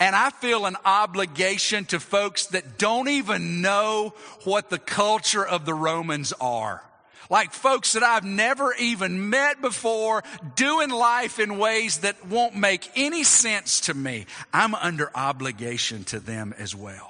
And 0.00 0.16
I 0.16 0.30
feel 0.30 0.66
an 0.66 0.76
obligation 0.84 1.84
to 1.86 2.00
folks 2.00 2.46
that 2.46 2.78
don't 2.78 3.08
even 3.08 3.60
know 3.60 4.14
what 4.44 4.70
the 4.70 4.78
culture 4.78 5.46
of 5.46 5.66
the 5.66 5.74
Romans 5.74 6.32
are 6.40 6.82
like 7.30 7.52
folks 7.52 7.92
that 7.92 8.02
I've 8.02 8.24
never 8.24 8.74
even 8.74 9.30
met 9.30 9.62
before, 9.62 10.24
doing 10.56 10.90
life 10.90 11.38
in 11.38 11.58
ways 11.58 11.98
that 11.98 12.26
won't 12.26 12.56
make 12.56 12.90
any 12.96 13.22
sense 13.22 13.82
to 13.82 13.94
me. 13.94 14.26
I'm 14.52 14.74
under 14.74 15.10
obligation 15.14 16.04
to 16.04 16.18
them 16.18 16.52
as 16.58 16.74
well. 16.74 17.09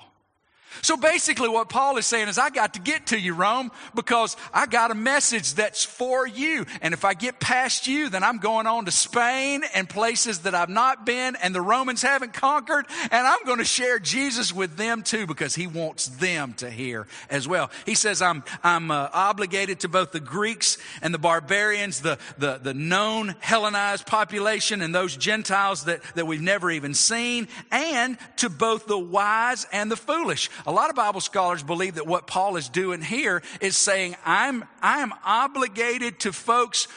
So 0.82 0.96
basically, 0.96 1.48
what 1.48 1.68
Paul 1.68 1.96
is 1.96 2.06
saying 2.06 2.28
is, 2.28 2.38
I 2.38 2.50
got 2.50 2.74
to 2.74 2.80
get 2.80 3.08
to 3.08 3.18
you, 3.18 3.34
Rome, 3.34 3.70
because 3.94 4.36
I 4.52 4.66
got 4.66 4.90
a 4.90 4.94
message 4.94 5.54
that's 5.54 5.84
for 5.84 6.26
you. 6.26 6.64
And 6.80 6.94
if 6.94 7.04
I 7.04 7.14
get 7.14 7.40
past 7.40 7.86
you, 7.86 8.08
then 8.08 8.22
I'm 8.22 8.38
going 8.38 8.66
on 8.66 8.84
to 8.86 8.90
Spain 8.90 9.62
and 9.74 9.88
places 9.88 10.40
that 10.40 10.54
I've 10.54 10.68
not 10.68 11.04
been 11.04 11.36
and 11.36 11.54
the 11.54 11.60
Romans 11.60 12.02
haven't 12.02 12.32
conquered. 12.32 12.86
And 13.10 13.26
I'm 13.26 13.44
going 13.44 13.58
to 13.58 13.64
share 13.64 13.98
Jesus 13.98 14.52
with 14.54 14.76
them 14.76 15.02
too, 15.02 15.26
because 15.26 15.54
he 15.54 15.66
wants 15.66 16.06
them 16.06 16.54
to 16.54 16.70
hear 16.70 17.06
as 17.28 17.46
well. 17.46 17.70
He 17.84 17.94
says, 17.94 18.22
I'm, 18.22 18.44
I'm 18.62 18.90
uh, 18.90 19.08
obligated 19.12 19.80
to 19.80 19.88
both 19.88 20.12
the 20.12 20.20
Greeks 20.20 20.78
and 21.02 21.12
the 21.12 21.18
barbarians, 21.18 22.00
the, 22.00 22.18
the, 22.38 22.58
the 22.62 22.74
known 22.74 23.34
Hellenized 23.40 24.06
population 24.06 24.82
and 24.82 24.94
those 24.94 25.16
Gentiles 25.16 25.84
that, 25.84 26.02
that 26.14 26.26
we've 26.26 26.40
never 26.40 26.70
even 26.70 26.94
seen, 26.94 27.48
and 27.70 28.16
to 28.36 28.48
both 28.48 28.86
the 28.86 28.98
wise 28.98 29.66
and 29.72 29.90
the 29.90 29.96
foolish. 29.96 30.48
A 30.66 30.72
lot 30.72 30.90
of 30.90 30.96
Bible 30.96 31.20
scholars 31.20 31.62
believe 31.62 31.94
that 31.94 32.06
what 32.06 32.26
Paul 32.26 32.56
is 32.56 32.68
doing 32.68 33.02
here 33.02 33.42
is 33.60 33.76
saying, 33.76 34.16
I'm, 34.24 34.64
I'm 34.82 35.12
obligated 35.24 36.20
to 36.20 36.32
folks 36.32 36.88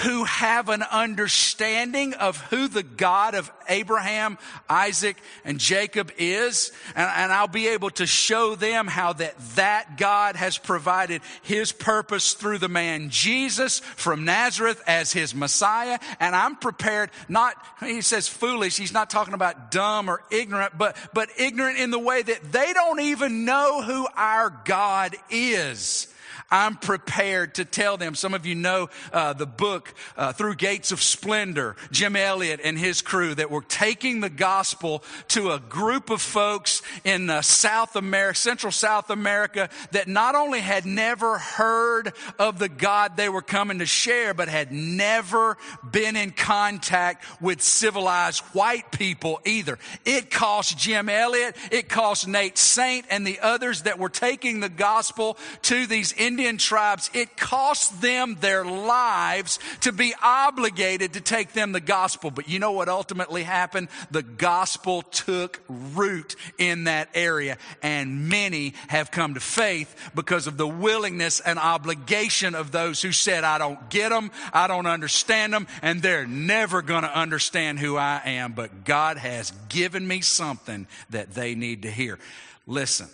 who 0.00 0.24
have 0.24 0.70
an 0.70 0.82
understanding 0.82 2.14
of 2.14 2.40
who 2.46 2.66
the 2.66 2.82
God 2.82 3.34
of 3.34 3.52
Abraham, 3.68 4.38
Isaac, 4.68 5.18
and 5.44 5.58
Jacob 5.58 6.10
is. 6.16 6.72
And, 6.96 7.10
and, 7.14 7.32
I'll 7.32 7.46
be 7.46 7.68
able 7.68 7.90
to 7.90 8.06
show 8.06 8.54
them 8.54 8.86
how 8.86 9.12
that 9.14 9.38
that 9.56 9.98
God 9.98 10.36
has 10.36 10.56
provided 10.56 11.20
his 11.42 11.72
purpose 11.72 12.32
through 12.32 12.58
the 12.58 12.68
man 12.68 13.10
Jesus 13.10 13.80
from 13.80 14.24
Nazareth 14.24 14.82
as 14.86 15.12
his 15.12 15.34
Messiah. 15.34 15.98
And 16.20 16.34
I'm 16.34 16.56
prepared 16.56 17.10
not, 17.28 17.54
he 17.80 18.00
says 18.00 18.28
foolish. 18.28 18.76
He's 18.76 18.92
not 18.92 19.10
talking 19.10 19.34
about 19.34 19.70
dumb 19.70 20.08
or 20.08 20.22
ignorant, 20.30 20.76
but, 20.78 20.96
but 21.12 21.28
ignorant 21.38 21.78
in 21.78 21.90
the 21.90 21.98
way 21.98 22.22
that 22.22 22.52
they 22.52 22.72
don't 22.72 23.00
even 23.00 23.44
know 23.44 23.82
who 23.82 24.06
our 24.16 24.50
God 24.64 25.16
is. 25.30 26.11
I'm 26.52 26.76
prepared 26.76 27.54
to 27.54 27.64
tell 27.64 27.96
them. 27.96 28.14
Some 28.14 28.34
of 28.34 28.44
you 28.44 28.54
know 28.54 28.90
uh, 29.10 29.32
the 29.32 29.46
book 29.46 29.94
uh, 30.18 30.34
Through 30.34 30.56
Gates 30.56 30.92
of 30.92 31.02
Splendor, 31.02 31.76
Jim 31.90 32.14
Elliot 32.14 32.60
and 32.62 32.78
his 32.78 33.00
crew 33.00 33.34
that 33.34 33.50
were 33.50 33.62
taking 33.62 34.20
the 34.20 34.28
gospel 34.28 35.02
to 35.28 35.52
a 35.52 35.58
group 35.58 36.10
of 36.10 36.20
folks 36.20 36.82
in 37.04 37.30
uh, 37.30 37.40
South 37.40 37.96
America, 37.96 38.38
Central 38.38 38.70
South 38.70 39.08
America, 39.08 39.70
that 39.92 40.08
not 40.08 40.34
only 40.34 40.60
had 40.60 40.84
never 40.84 41.38
heard 41.38 42.12
of 42.38 42.58
the 42.58 42.68
God 42.68 43.16
they 43.16 43.30
were 43.30 43.42
coming 43.42 43.78
to 43.78 43.86
share, 43.86 44.34
but 44.34 44.48
had 44.48 44.70
never 44.72 45.56
been 45.90 46.16
in 46.16 46.32
contact 46.32 47.24
with 47.40 47.62
civilized 47.62 48.40
white 48.52 48.92
people 48.92 49.40
either. 49.46 49.78
It 50.04 50.30
cost 50.30 50.76
Jim 50.76 51.08
Elliot, 51.08 51.56
it 51.70 51.88
cost 51.88 52.28
Nate 52.28 52.58
Saint 52.58 53.06
and 53.08 53.26
the 53.26 53.40
others 53.40 53.82
that 53.82 53.98
were 53.98 54.10
taking 54.10 54.60
the 54.60 54.68
gospel 54.68 55.38
to 55.62 55.86
these 55.86 56.12
Indian 56.12 56.41
Indian 56.42 56.58
tribes, 56.58 57.08
it 57.14 57.36
cost 57.36 58.02
them 58.02 58.36
their 58.40 58.64
lives 58.64 59.60
to 59.82 59.92
be 59.92 60.12
obligated 60.20 61.12
to 61.12 61.20
take 61.20 61.52
them 61.52 61.70
the 61.70 61.80
gospel. 61.80 62.32
But 62.32 62.48
you 62.48 62.58
know 62.58 62.72
what 62.72 62.88
ultimately 62.88 63.44
happened? 63.44 63.86
The 64.10 64.24
gospel 64.24 65.02
took 65.02 65.60
root 65.68 66.34
in 66.58 66.84
that 66.84 67.10
area 67.14 67.58
and 67.80 68.28
many 68.28 68.74
have 68.88 69.12
come 69.12 69.34
to 69.34 69.40
faith 69.40 70.10
because 70.16 70.48
of 70.48 70.56
the 70.56 70.66
willingness 70.66 71.38
and 71.38 71.60
obligation 71.60 72.56
of 72.56 72.72
those 72.72 73.00
who 73.00 73.12
said, 73.12 73.44
I 73.44 73.58
don't 73.58 73.88
get 73.88 74.08
them, 74.08 74.32
I 74.52 74.66
don't 74.66 74.86
understand 74.86 75.52
them, 75.52 75.68
and 75.80 76.02
they're 76.02 76.26
never 76.26 76.82
going 76.82 77.02
to 77.02 77.16
understand 77.16 77.78
who 77.78 77.96
I 77.96 78.20
am, 78.24 78.52
but 78.52 78.84
God 78.84 79.16
has 79.16 79.52
given 79.68 80.08
me 80.08 80.22
something 80.22 80.88
that 81.10 81.34
they 81.34 81.54
need 81.54 81.82
to 81.82 81.90
hear. 81.90 82.18
Listen 82.66 83.08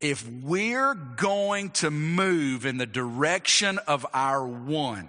if 0.00 0.26
we're 0.42 0.94
going 0.94 1.70
to 1.70 1.90
move 1.90 2.64
in 2.64 2.78
the 2.78 2.86
direction 2.86 3.78
of 3.86 4.06
our 4.14 4.46
one, 4.46 5.08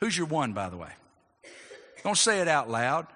who's 0.00 0.16
your 0.16 0.26
one, 0.26 0.52
by 0.52 0.68
the 0.68 0.76
way? 0.76 0.90
Don't 2.02 2.18
say 2.18 2.40
it 2.40 2.48
out 2.48 2.70
loud. 2.70 3.06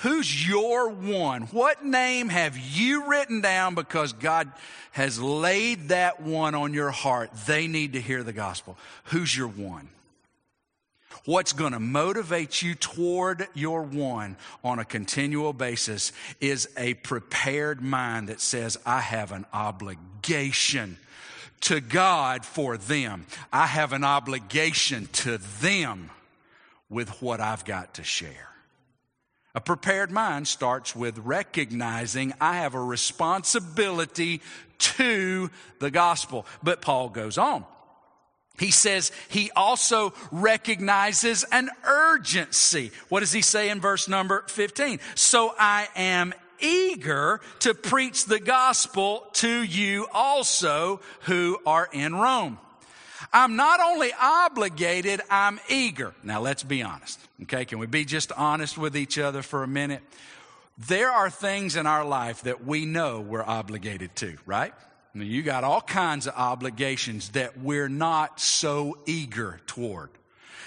Who's 0.00 0.46
your 0.46 0.90
one? 0.90 1.42
What 1.44 1.84
name 1.84 2.28
have 2.28 2.58
you 2.58 3.08
written 3.08 3.40
down 3.40 3.74
because 3.74 4.12
God 4.12 4.52
has 4.92 5.18
laid 5.20 5.88
that 5.88 6.20
one 6.20 6.54
on 6.54 6.74
your 6.74 6.90
heart? 6.90 7.30
They 7.46 7.66
need 7.66 7.94
to 7.94 8.00
hear 8.00 8.22
the 8.22 8.34
gospel. 8.34 8.76
Who's 9.04 9.34
your 9.34 9.48
one? 9.48 9.88
What's 11.24 11.52
going 11.52 11.72
to 11.72 11.80
motivate 11.80 12.62
you 12.62 12.74
toward 12.74 13.48
your 13.54 13.82
one 13.82 14.36
on 14.62 14.78
a 14.78 14.84
continual 14.84 15.52
basis 15.52 16.12
is 16.40 16.68
a 16.76 16.94
prepared 16.94 17.80
mind 17.80 18.28
that 18.28 18.40
says, 18.40 18.78
I 18.86 19.00
have 19.00 19.32
an 19.32 19.46
obligation 19.52 20.98
to 21.62 21.80
God 21.80 22.44
for 22.44 22.76
them. 22.76 23.26
I 23.52 23.66
have 23.66 23.92
an 23.92 24.04
obligation 24.04 25.08
to 25.12 25.38
them 25.60 26.10
with 26.88 27.22
what 27.22 27.40
I've 27.40 27.64
got 27.64 27.94
to 27.94 28.04
share. 28.04 28.48
A 29.54 29.60
prepared 29.60 30.10
mind 30.10 30.46
starts 30.46 30.94
with 30.94 31.18
recognizing 31.18 32.34
I 32.40 32.56
have 32.56 32.74
a 32.74 32.82
responsibility 32.82 34.42
to 34.78 35.50
the 35.78 35.90
gospel. 35.90 36.44
But 36.62 36.82
Paul 36.82 37.08
goes 37.08 37.38
on. 37.38 37.64
He 38.58 38.70
says 38.70 39.12
he 39.28 39.50
also 39.52 40.14
recognizes 40.32 41.44
an 41.52 41.70
urgency. 41.84 42.90
What 43.08 43.20
does 43.20 43.32
he 43.32 43.42
say 43.42 43.68
in 43.68 43.80
verse 43.80 44.08
number 44.08 44.44
15? 44.48 45.00
So 45.14 45.54
I 45.58 45.88
am 45.94 46.32
eager 46.60 47.40
to 47.60 47.74
preach 47.74 48.24
the 48.24 48.40
gospel 48.40 49.26
to 49.34 49.62
you 49.62 50.06
also 50.12 51.00
who 51.22 51.58
are 51.66 51.88
in 51.92 52.14
Rome. 52.14 52.58
I'm 53.32 53.56
not 53.56 53.80
only 53.80 54.10
obligated, 54.18 55.20
I'm 55.30 55.60
eager. 55.68 56.14
Now 56.22 56.40
let's 56.40 56.62
be 56.62 56.82
honest. 56.82 57.20
Okay. 57.42 57.64
Can 57.64 57.78
we 57.78 57.86
be 57.86 58.04
just 58.04 58.32
honest 58.32 58.78
with 58.78 58.96
each 58.96 59.18
other 59.18 59.42
for 59.42 59.62
a 59.62 59.68
minute? 59.68 60.02
There 60.78 61.10
are 61.10 61.30
things 61.30 61.76
in 61.76 61.86
our 61.86 62.04
life 62.04 62.42
that 62.42 62.64
we 62.64 62.84
know 62.84 63.20
we're 63.20 63.42
obligated 63.42 64.14
to, 64.16 64.36
right? 64.44 64.74
You 65.22 65.42
got 65.42 65.64
all 65.64 65.80
kinds 65.80 66.26
of 66.26 66.34
obligations 66.36 67.30
that 67.30 67.58
we're 67.58 67.88
not 67.88 68.40
so 68.40 68.98
eager 69.06 69.60
toward. 69.66 70.10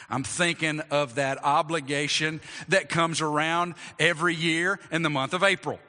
I'm 0.10 0.24
thinking 0.24 0.80
of 0.92 1.16
that 1.16 1.44
obligation 1.44 2.42
that 2.70 2.90
comes 2.90 3.22
around 3.22 3.76
every 4.00 4.34
year 4.34 4.80
in 4.92 5.04
the 5.04 5.10
month 5.10 5.34
of 5.34 5.44
April. 5.44 5.80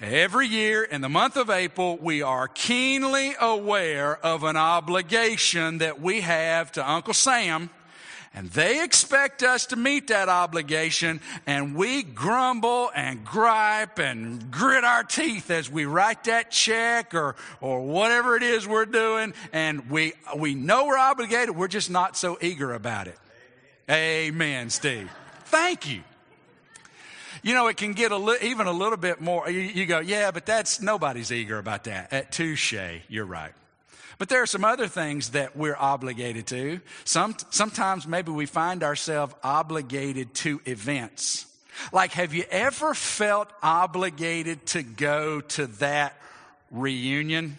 Every 0.00 0.46
year 0.46 0.82
in 0.82 1.00
the 1.00 1.08
month 1.08 1.36
of 1.36 1.50
April, 1.50 1.98
we 2.00 2.22
are 2.22 2.48
keenly 2.48 3.34
aware 3.40 4.16
of 4.24 4.44
an 4.44 4.56
obligation 4.56 5.78
that 5.78 6.00
we 6.00 6.20
have 6.20 6.72
to 6.72 6.88
Uncle 6.88 7.14
Sam 7.14 7.70
and 8.34 8.48
they 8.50 8.82
expect 8.82 9.42
us 9.42 9.66
to 9.66 9.76
meet 9.76 10.08
that 10.08 10.28
obligation, 10.28 11.20
and 11.46 11.74
we 11.74 12.02
grumble 12.02 12.90
and 12.94 13.24
gripe 13.24 13.98
and 13.98 14.50
grit 14.50 14.84
our 14.84 15.04
teeth 15.04 15.50
as 15.50 15.70
we 15.70 15.84
write 15.84 16.24
that 16.24 16.50
check 16.50 17.14
or, 17.14 17.36
or 17.60 17.82
whatever 17.82 18.36
it 18.36 18.42
is 18.42 18.66
we're 18.66 18.86
doing, 18.86 19.34
and 19.52 19.90
we, 19.90 20.14
we 20.36 20.54
know 20.54 20.86
we're 20.86 20.96
obligated, 20.96 21.54
we're 21.54 21.68
just 21.68 21.90
not 21.90 22.16
so 22.16 22.38
eager 22.40 22.72
about 22.72 23.06
it. 23.06 23.18
Amen, 23.90 24.34
Amen 24.34 24.70
Steve. 24.70 25.10
Thank 25.44 25.90
you. 25.90 26.02
You 27.42 27.54
know, 27.54 27.66
it 27.66 27.76
can 27.76 27.92
get 27.92 28.12
a 28.12 28.16
li- 28.16 28.38
even 28.42 28.66
a 28.66 28.72
little 28.72 28.96
bit 28.96 29.20
more. 29.20 29.50
You, 29.50 29.60
you, 29.60 29.84
go, 29.84 29.98
yeah, 29.98 30.30
but 30.30 30.46
that's 30.46 30.80
nobody's 30.80 31.32
eager 31.32 31.58
about 31.58 31.84
that. 31.84 32.12
At 32.12 32.30
touche, 32.30 32.74
you're 33.08 33.26
right. 33.26 33.52
But 34.18 34.28
there 34.28 34.42
are 34.42 34.46
some 34.46 34.64
other 34.64 34.88
things 34.88 35.30
that 35.30 35.56
we're 35.56 35.76
obligated 35.76 36.46
to. 36.48 36.80
Some, 37.04 37.34
sometimes 37.50 38.06
maybe 38.06 38.30
we 38.30 38.46
find 38.46 38.82
ourselves 38.82 39.34
obligated 39.42 40.34
to 40.34 40.60
events. 40.64 41.46
Like, 41.92 42.12
have 42.12 42.34
you 42.34 42.44
ever 42.50 42.94
felt 42.94 43.50
obligated 43.62 44.66
to 44.66 44.82
go 44.82 45.40
to 45.40 45.66
that 45.78 46.16
reunion 46.70 47.58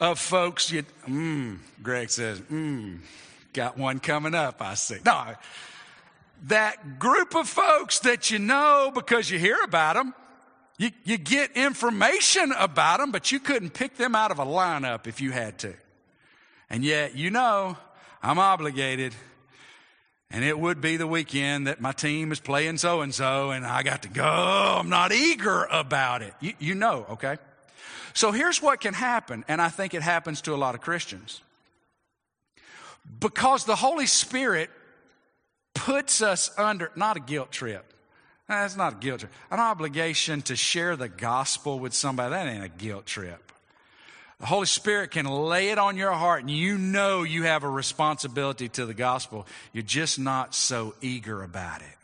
of 0.00 0.18
folks 0.18 0.70
you, 0.70 0.84
mmm, 1.06 1.58
Greg 1.82 2.10
says, 2.10 2.40
mmm, 2.40 2.98
got 3.52 3.78
one 3.78 4.00
coming 4.00 4.34
up, 4.34 4.60
I 4.60 4.74
see. 4.74 4.98
No, 5.04 5.34
that 6.44 6.98
group 6.98 7.36
of 7.36 7.48
folks 7.48 8.00
that 8.00 8.30
you 8.30 8.38
know 8.40 8.90
because 8.92 9.30
you 9.30 9.38
hear 9.38 9.62
about 9.62 9.94
them 9.94 10.12
you, 10.82 10.90
you 11.04 11.16
get 11.16 11.52
information 11.52 12.52
about 12.58 12.98
them, 12.98 13.12
but 13.12 13.30
you 13.30 13.38
couldn't 13.38 13.72
pick 13.72 13.96
them 13.96 14.16
out 14.16 14.32
of 14.32 14.40
a 14.40 14.44
lineup 14.44 15.06
if 15.06 15.20
you 15.20 15.30
had 15.30 15.58
to. 15.58 15.74
And 16.68 16.84
yet, 16.84 17.14
you 17.14 17.30
know, 17.30 17.76
I'm 18.20 18.40
obligated. 18.40 19.14
And 20.28 20.44
it 20.44 20.58
would 20.58 20.80
be 20.80 20.96
the 20.96 21.06
weekend 21.06 21.68
that 21.68 21.80
my 21.80 21.92
team 21.92 22.32
is 22.32 22.40
playing 22.40 22.78
so 22.78 23.00
and 23.00 23.14
so, 23.14 23.52
and 23.52 23.64
I 23.64 23.84
got 23.84 24.02
to 24.02 24.08
go. 24.08 24.24
I'm 24.24 24.88
not 24.88 25.12
eager 25.12 25.68
about 25.70 26.22
it. 26.22 26.34
You, 26.40 26.54
you 26.58 26.74
know, 26.74 27.06
okay? 27.10 27.36
So 28.12 28.32
here's 28.32 28.60
what 28.60 28.80
can 28.80 28.94
happen, 28.94 29.44
and 29.46 29.62
I 29.62 29.68
think 29.68 29.94
it 29.94 30.02
happens 30.02 30.40
to 30.42 30.54
a 30.54 30.56
lot 30.56 30.74
of 30.74 30.80
Christians. 30.80 31.42
Because 33.20 33.66
the 33.66 33.76
Holy 33.76 34.06
Spirit 34.06 34.68
puts 35.74 36.22
us 36.22 36.50
under, 36.58 36.90
not 36.96 37.16
a 37.16 37.20
guilt 37.20 37.52
trip, 37.52 37.92
that's 38.60 38.76
not 38.76 38.94
a 38.94 38.96
guilt 38.96 39.20
trip. 39.20 39.32
An 39.50 39.60
obligation 39.60 40.42
to 40.42 40.56
share 40.56 40.96
the 40.96 41.08
gospel 41.08 41.78
with 41.78 41.94
somebody, 41.94 42.30
that 42.30 42.46
ain't 42.46 42.64
a 42.64 42.68
guilt 42.68 43.06
trip. 43.06 43.52
The 44.40 44.46
Holy 44.46 44.66
Spirit 44.66 45.12
can 45.12 45.26
lay 45.26 45.68
it 45.68 45.78
on 45.78 45.96
your 45.96 46.10
heart 46.10 46.40
and 46.40 46.50
you 46.50 46.76
know 46.76 47.22
you 47.22 47.44
have 47.44 47.62
a 47.62 47.68
responsibility 47.68 48.68
to 48.70 48.86
the 48.86 48.94
gospel. 48.94 49.46
You're 49.72 49.84
just 49.84 50.18
not 50.18 50.52
so 50.52 50.94
eager 51.00 51.44
about 51.44 51.80
it. 51.80 51.96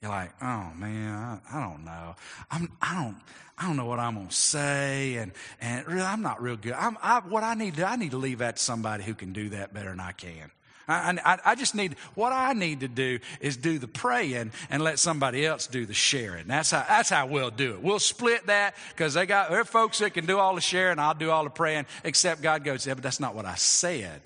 You're 0.00 0.10
like, 0.10 0.32
oh 0.40 0.70
man, 0.76 1.40
I, 1.52 1.60
don't 1.60 1.84
know. 1.84 2.16
I'm, 2.50 2.72
I 2.80 2.94
don't, 2.94 3.16
I 3.58 3.66
don't 3.66 3.76
know 3.76 3.84
what 3.84 3.98
I'm 3.98 4.14
going 4.14 4.28
to 4.28 4.34
say. 4.34 5.16
And, 5.16 5.32
and 5.60 5.86
really, 5.86 6.00
I'm 6.00 6.22
not 6.22 6.40
real 6.40 6.56
good. 6.56 6.72
I'm, 6.72 6.96
I, 7.02 7.20
what 7.20 7.42
I 7.42 7.52
need 7.52 7.74
to, 7.76 7.86
I 7.86 7.96
need 7.96 8.12
to 8.12 8.16
leave 8.16 8.38
that 8.38 8.56
to 8.56 8.62
somebody 8.62 9.04
who 9.04 9.14
can 9.14 9.34
do 9.34 9.50
that 9.50 9.74
better 9.74 9.90
than 9.90 10.00
I 10.00 10.12
can. 10.12 10.50
I, 10.88 11.18
I, 11.24 11.38
I, 11.44 11.54
just 11.54 11.74
need, 11.74 11.96
what 12.14 12.32
I 12.32 12.54
need 12.54 12.80
to 12.80 12.88
do 12.88 13.18
is 13.40 13.58
do 13.58 13.78
the 13.78 13.86
praying 13.86 14.52
and 14.70 14.82
let 14.82 14.98
somebody 14.98 15.44
else 15.44 15.66
do 15.66 15.84
the 15.84 15.94
sharing. 15.94 16.46
That's 16.46 16.70
how, 16.70 16.84
that's 16.88 17.10
how 17.10 17.26
we'll 17.26 17.50
do 17.50 17.74
it. 17.74 17.82
We'll 17.82 17.98
split 17.98 18.46
that 18.46 18.74
because 18.90 19.14
they 19.14 19.26
got, 19.26 19.50
there 19.50 19.60
are 19.60 19.64
folks 19.64 19.98
that 19.98 20.14
can 20.14 20.24
do 20.24 20.38
all 20.38 20.54
the 20.54 20.62
sharing, 20.62 20.98
I'll 20.98 21.14
do 21.14 21.30
all 21.30 21.44
the 21.44 21.50
praying, 21.50 21.86
except 22.04 22.40
God 22.40 22.64
goes, 22.64 22.86
yeah, 22.86 22.94
but 22.94 23.02
that's 23.02 23.20
not 23.20 23.34
what 23.34 23.44
I 23.44 23.56
said. 23.56 24.22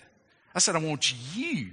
I 0.55 0.61
said, 0.61 0.77
I 0.77 0.79
want 0.79 1.13
you. 1.35 1.71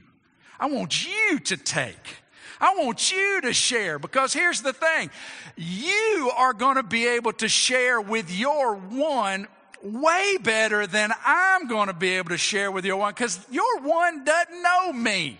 I 0.59 0.65
want 0.65 1.07
you 1.07 1.39
to 1.39 1.57
take. 1.57 2.17
I 2.59 2.75
want 2.75 3.11
you 3.11 3.41
to 3.41 3.53
share 3.53 3.99
because 3.99 4.33
here's 4.33 4.61
the 4.61 4.73
thing. 4.73 5.11
You 5.55 6.31
are 6.35 6.53
going 6.53 6.75
to 6.75 6.83
be 6.83 7.07
able 7.07 7.33
to 7.33 7.47
share 7.47 8.01
with 8.01 8.31
your 8.31 8.75
one 8.75 9.47
way 9.83 10.37
better 10.41 10.87
than 10.87 11.11
I'm 11.25 11.67
going 11.67 11.87
to 11.87 11.93
be 11.93 12.09
able 12.17 12.29
to 12.29 12.37
share 12.37 12.71
with 12.71 12.85
your 12.85 12.97
one 12.97 13.13
because 13.13 13.39
your 13.49 13.81
one 13.81 14.23
doesn't 14.23 14.61
know 14.61 14.93
me. 14.93 15.39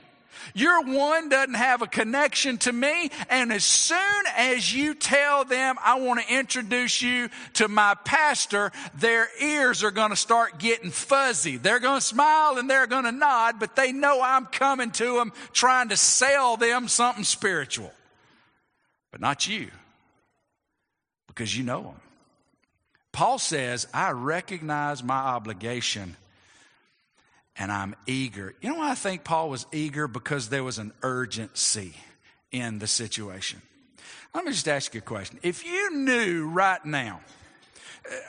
Your 0.53 0.81
one 0.83 1.29
doesn't 1.29 1.55
have 1.55 1.81
a 1.81 1.87
connection 1.87 2.57
to 2.59 2.73
me. 2.73 3.11
And 3.29 3.51
as 3.51 3.63
soon 3.63 4.23
as 4.35 4.73
you 4.73 4.93
tell 4.93 5.45
them, 5.45 5.75
I 5.83 5.99
want 5.99 6.21
to 6.21 6.33
introduce 6.33 7.01
you 7.01 7.29
to 7.53 7.67
my 7.67 7.95
pastor, 8.05 8.71
their 8.95 9.27
ears 9.41 9.83
are 9.83 9.91
going 9.91 10.09
to 10.09 10.15
start 10.15 10.57
getting 10.57 10.91
fuzzy. 10.91 11.57
They're 11.57 11.79
going 11.79 11.99
to 11.99 12.05
smile 12.05 12.57
and 12.57 12.69
they're 12.69 12.87
going 12.87 13.05
to 13.05 13.11
nod, 13.11 13.59
but 13.59 13.75
they 13.75 13.91
know 13.91 14.21
I'm 14.21 14.45
coming 14.45 14.91
to 14.91 15.15
them 15.15 15.33
trying 15.53 15.89
to 15.89 15.97
sell 15.97 16.57
them 16.57 16.87
something 16.87 17.23
spiritual. 17.23 17.91
But 19.11 19.21
not 19.21 19.47
you, 19.47 19.69
because 21.27 21.55
you 21.57 21.63
know 21.63 21.81
them. 21.81 22.08
Paul 23.11 23.39
says, 23.39 23.87
I 23.93 24.11
recognize 24.11 25.03
my 25.03 25.17
obligation 25.17 26.15
and 27.57 27.71
I'm 27.71 27.95
eager. 28.07 28.55
You 28.61 28.69
know 28.69 28.75
why 28.77 28.91
I 28.91 28.95
think 28.95 29.23
Paul 29.23 29.49
was 29.49 29.65
eager? 29.71 30.07
Because 30.07 30.49
there 30.49 30.63
was 30.63 30.77
an 30.77 30.93
urgency 31.03 31.93
in 32.51 32.79
the 32.79 32.87
situation. 32.87 33.61
Let 34.33 34.45
me 34.45 34.51
just 34.51 34.67
ask 34.67 34.93
you 34.93 34.99
a 34.99 35.01
question. 35.01 35.39
If 35.43 35.65
you 35.65 35.91
knew 35.95 36.47
right 36.47 36.83
now, 36.85 37.19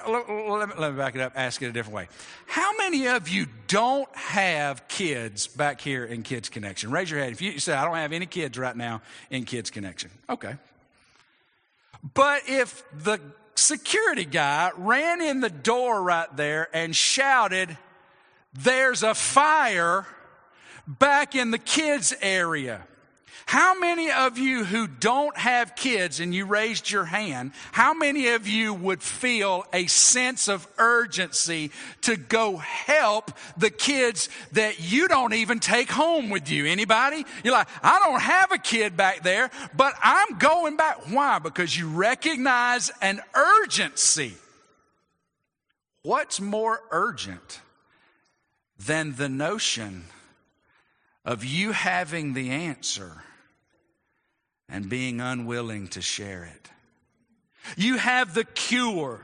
uh, 0.06 0.10
let, 0.10 0.28
me, 0.68 0.74
let 0.78 0.92
me 0.92 0.96
back 0.96 1.14
it 1.14 1.20
up, 1.20 1.32
ask 1.36 1.62
it 1.62 1.66
a 1.66 1.72
different 1.72 1.94
way. 1.94 2.08
How 2.46 2.76
many 2.78 3.06
of 3.06 3.28
you 3.28 3.46
don't 3.68 4.08
have 4.16 4.88
kids 4.88 5.46
back 5.46 5.80
here 5.80 6.04
in 6.04 6.22
Kids 6.22 6.48
Connection? 6.48 6.90
Raise 6.90 7.10
your 7.10 7.20
hand 7.20 7.32
if 7.32 7.40
you 7.40 7.58
say, 7.58 7.74
I 7.74 7.84
don't 7.84 7.96
have 7.96 8.12
any 8.12 8.26
kids 8.26 8.58
right 8.58 8.76
now 8.76 9.02
in 9.30 9.44
Kids 9.44 9.70
Connection. 9.70 10.10
Okay. 10.28 10.56
But 12.14 12.42
if 12.48 12.82
the 12.92 13.20
security 13.60 14.24
guy 14.24 14.70
ran 14.76 15.20
in 15.20 15.40
the 15.40 15.50
door 15.50 16.02
right 16.02 16.34
there 16.36 16.68
and 16.72 16.94
shouted, 16.94 17.76
There's 18.52 19.02
a 19.02 19.14
fire 19.14 20.06
back 20.86 21.34
in 21.34 21.50
the 21.50 21.58
kids' 21.58 22.14
area. 22.20 22.86
How 23.50 23.76
many 23.76 24.12
of 24.12 24.38
you 24.38 24.64
who 24.64 24.86
don't 24.86 25.36
have 25.36 25.74
kids 25.74 26.20
and 26.20 26.32
you 26.32 26.46
raised 26.46 26.88
your 26.88 27.04
hand, 27.04 27.50
how 27.72 27.92
many 27.94 28.28
of 28.28 28.46
you 28.46 28.72
would 28.72 29.02
feel 29.02 29.66
a 29.72 29.88
sense 29.88 30.46
of 30.46 30.68
urgency 30.78 31.72
to 32.02 32.16
go 32.16 32.58
help 32.58 33.32
the 33.56 33.70
kids 33.70 34.28
that 34.52 34.78
you 34.78 35.08
don't 35.08 35.32
even 35.32 35.58
take 35.58 35.90
home 35.90 36.30
with 36.30 36.48
you? 36.48 36.64
Anybody? 36.64 37.26
You're 37.42 37.54
like, 37.54 37.66
I 37.82 37.98
don't 37.98 38.20
have 38.20 38.52
a 38.52 38.58
kid 38.58 38.96
back 38.96 39.24
there, 39.24 39.50
but 39.76 39.94
I'm 40.00 40.38
going 40.38 40.76
back. 40.76 41.10
Why? 41.10 41.40
Because 41.40 41.76
you 41.76 41.88
recognize 41.88 42.92
an 43.02 43.20
urgency. 43.34 44.34
What's 46.04 46.40
more 46.40 46.82
urgent 46.92 47.62
than 48.78 49.16
the 49.16 49.28
notion 49.28 50.04
of 51.24 51.44
you 51.44 51.72
having 51.72 52.34
the 52.34 52.50
answer? 52.50 53.24
And 54.70 54.88
being 54.88 55.20
unwilling 55.20 55.88
to 55.88 56.00
share 56.00 56.44
it. 56.44 56.70
You 57.76 57.96
have 57.96 58.34
the 58.34 58.44
cure 58.44 59.20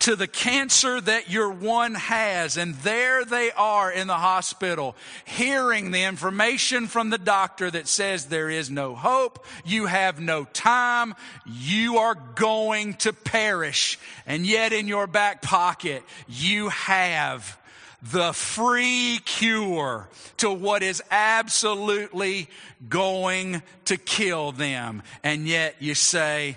to 0.00 0.16
the 0.16 0.26
cancer 0.26 0.98
that 0.98 1.30
your 1.30 1.50
one 1.50 1.94
has, 1.94 2.56
and 2.56 2.74
there 2.76 3.22
they 3.24 3.50
are 3.52 3.92
in 3.92 4.06
the 4.06 4.14
hospital, 4.14 4.96
hearing 5.26 5.90
the 5.90 6.02
information 6.04 6.86
from 6.86 7.10
the 7.10 7.18
doctor 7.18 7.70
that 7.70 7.86
says 7.86 8.26
there 8.26 8.48
is 8.48 8.70
no 8.70 8.94
hope, 8.94 9.44
you 9.64 9.86
have 9.86 10.18
no 10.18 10.44
time, 10.44 11.14
you 11.44 11.98
are 11.98 12.14
going 12.34 12.94
to 12.94 13.12
perish, 13.12 13.98
and 14.26 14.46
yet 14.46 14.72
in 14.72 14.88
your 14.88 15.06
back 15.06 15.42
pocket, 15.42 16.02
you 16.26 16.70
have 16.70 17.58
the 18.02 18.32
free 18.32 19.20
cure 19.24 20.08
to 20.38 20.50
what 20.50 20.82
is 20.82 21.02
absolutely 21.10 22.48
going 22.88 23.62
to 23.86 23.96
kill 23.96 24.52
them. 24.52 25.02
And 25.22 25.46
yet 25.46 25.76
you 25.80 25.94
say, 25.94 26.56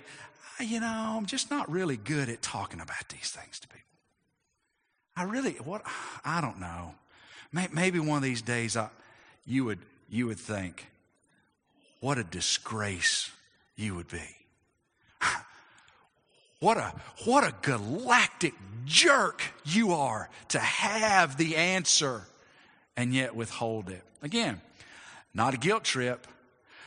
ah, 0.60 0.64
you 0.64 0.80
know, 0.80 1.16
I'm 1.18 1.26
just 1.26 1.52
not 1.52 1.70
really 1.70 1.98
good 1.98 2.30
at 2.30 2.42
talking 2.42 2.80
about 2.80 3.10
these 3.10 3.32
things 3.32 3.60
to 3.60 3.68
people. 3.68 3.82
I 5.16 5.24
really, 5.24 5.54
what, 5.54 5.82
I 6.24 6.42
don't 6.42 6.60
know. 6.60 6.96
Maybe 7.72 8.00
one 8.00 8.18
of 8.18 8.24
these 8.24 8.42
days 8.42 8.76
I, 8.76 8.90
you 9.46 9.66
would, 9.66 9.80
you 10.10 10.28
would 10.28 10.40
think, 10.40 10.88
what 12.00 12.18
a 12.18 12.24
disgrace 12.24 13.30
you 13.76 13.96
would 13.96 14.08
be. 14.08 14.20
What 16.64 16.78
a, 16.78 16.94
what 17.26 17.44
a 17.44 17.54
galactic 17.62 18.54
jerk 18.86 19.42
you 19.66 19.94
are 19.94 20.30
to 20.50 20.60
have 20.60 21.38
the 21.38 21.56
answer 21.56 22.22
and 22.96 23.14
yet 23.14 23.36
withhold 23.36 23.90
it. 23.90 24.04
Again, 24.22 24.62
not 25.34 25.54
a 25.54 25.58
guilt 25.58 25.84
trip. 25.84 26.28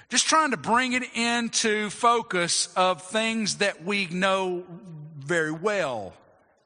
Just 0.08 0.26
trying 0.26 0.52
to 0.52 0.56
bring 0.56 0.92
it 0.92 1.02
into 1.14 1.90
focus 1.90 2.68
of 2.76 3.02
things 3.02 3.56
that 3.56 3.84
we 3.84 4.06
know 4.06 4.64
very 5.18 5.50
well 5.50 6.12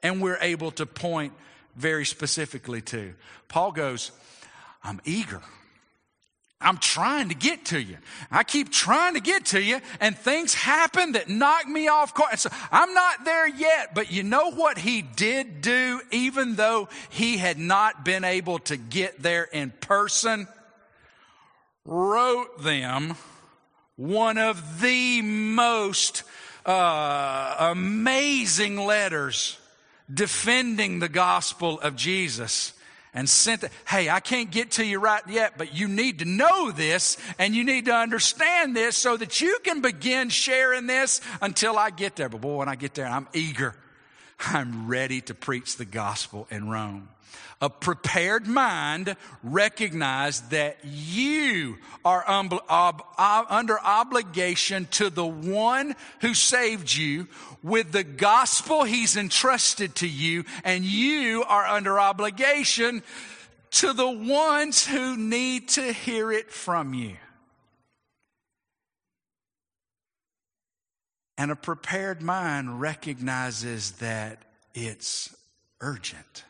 and 0.03 0.21
we're 0.21 0.37
able 0.41 0.71
to 0.71 0.85
point 0.85 1.33
very 1.75 2.05
specifically 2.05 2.81
to. 2.81 3.13
Paul 3.47 3.71
goes, 3.71 4.11
I'm 4.83 5.01
eager. 5.05 5.41
I'm 6.61 6.77
trying 6.77 7.29
to 7.29 7.35
get 7.35 7.65
to 7.65 7.81
you. 7.81 7.97
I 8.29 8.43
keep 8.43 8.71
trying 8.71 9.15
to 9.15 9.19
get 9.19 9.45
to 9.47 9.61
you, 9.61 9.79
and 9.99 10.17
things 10.17 10.53
happen 10.53 11.13
that 11.13 11.29
knock 11.29 11.67
me 11.67 11.87
off 11.87 12.13
course. 12.13 12.41
So 12.41 12.49
I'm 12.71 12.93
not 12.93 13.25
there 13.25 13.47
yet, 13.47 13.95
but 13.95 14.11
you 14.11 14.23
know 14.23 14.51
what 14.51 14.77
he 14.77 15.01
did 15.01 15.61
do, 15.61 16.01
even 16.11 16.55
though 16.55 16.89
he 17.09 17.37
had 17.37 17.57
not 17.57 18.05
been 18.05 18.23
able 18.23 18.59
to 18.59 18.77
get 18.77 19.21
there 19.21 19.43
in 19.43 19.71
person? 19.71 20.47
Wrote 21.85 22.61
them 22.61 23.15
one 23.95 24.37
of 24.37 24.81
the 24.81 25.21
most 25.21 26.23
uh, 26.65 27.55
amazing 27.59 28.77
letters 28.77 29.57
defending 30.13 30.99
the 30.99 31.09
gospel 31.09 31.79
of 31.79 31.95
Jesus 31.95 32.73
and 33.13 33.29
sent. 33.29 33.63
Hey, 33.87 34.09
I 34.09 34.19
can't 34.19 34.51
get 34.51 34.71
to 34.71 34.85
you 34.85 34.99
right 34.99 35.23
yet, 35.27 35.57
but 35.57 35.73
you 35.73 35.87
need 35.87 36.19
to 36.19 36.25
know 36.25 36.71
this 36.71 37.17
and 37.37 37.55
you 37.55 37.63
need 37.63 37.85
to 37.85 37.93
understand 37.93 38.75
this 38.75 38.95
so 38.95 39.17
that 39.17 39.41
you 39.41 39.59
can 39.63 39.81
begin 39.81 40.29
sharing 40.29 40.87
this 40.87 41.21
until 41.41 41.77
I 41.77 41.89
get 41.89 42.15
there. 42.15 42.29
But 42.29 42.41
boy, 42.41 42.57
when 42.57 42.69
I 42.69 42.75
get 42.75 42.93
there, 42.93 43.07
I'm 43.07 43.27
eager. 43.33 43.75
I'm 44.39 44.87
ready 44.87 45.21
to 45.21 45.33
preach 45.33 45.77
the 45.77 45.85
gospel 45.85 46.47
in 46.49 46.69
Rome. 46.69 47.09
A 47.61 47.69
prepared 47.69 48.47
mind 48.47 49.15
recognizes 49.43 50.41
that 50.49 50.77
you 50.83 51.77
are 52.03 52.27
under 52.27 53.79
obligation 53.79 54.87
to 54.91 55.09
the 55.09 55.25
one 55.25 55.95
who 56.21 56.33
saved 56.33 56.93
you 56.93 57.27
with 57.61 57.91
the 57.91 58.03
gospel 58.03 58.83
he's 58.83 59.15
entrusted 59.15 59.93
to 59.95 60.07
you, 60.07 60.43
and 60.63 60.83
you 60.83 61.43
are 61.43 61.65
under 61.65 61.99
obligation 61.99 63.03
to 63.71 63.93
the 63.93 64.09
ones 64.09 64.85
who 64.87 65.15
need 65.15 65.69
to 65.69 65.93
hear 65.93 66.31
it 66.31 66.51
from 66.51 66.93
you. 66.93 67.15
And 71.37 71.51
a 71.51 71.55
prepared 71.55 72.21
mind 72.21 72.81
recognizes 72.81 73.93
that 73.93 74.43
it's 74.73 75.35
urgent. 75.79 76.43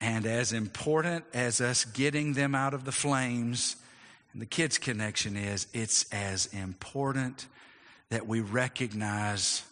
And 0.00 0.26
as 0.26 0.52
important 0.52 1.24
as 1.32 1.60
us 1.60 1.84
getting 1.84 2.34
them 2.34 2.54
out 2.54 2.74
of 2.74 2.84
the 2.84 2.92
flames, 2.92 3.76
and 4.32 4.42
the 4.42 4.46
kids' 4.46 4.76
connection 4.78 5.36
is, 5.36 5.66
it's 5.72 6.04
as 6.12 6.46
important 6.46 7.46
that 8.10 8.26
we 8.26 8.40
recognize 8.40 9.62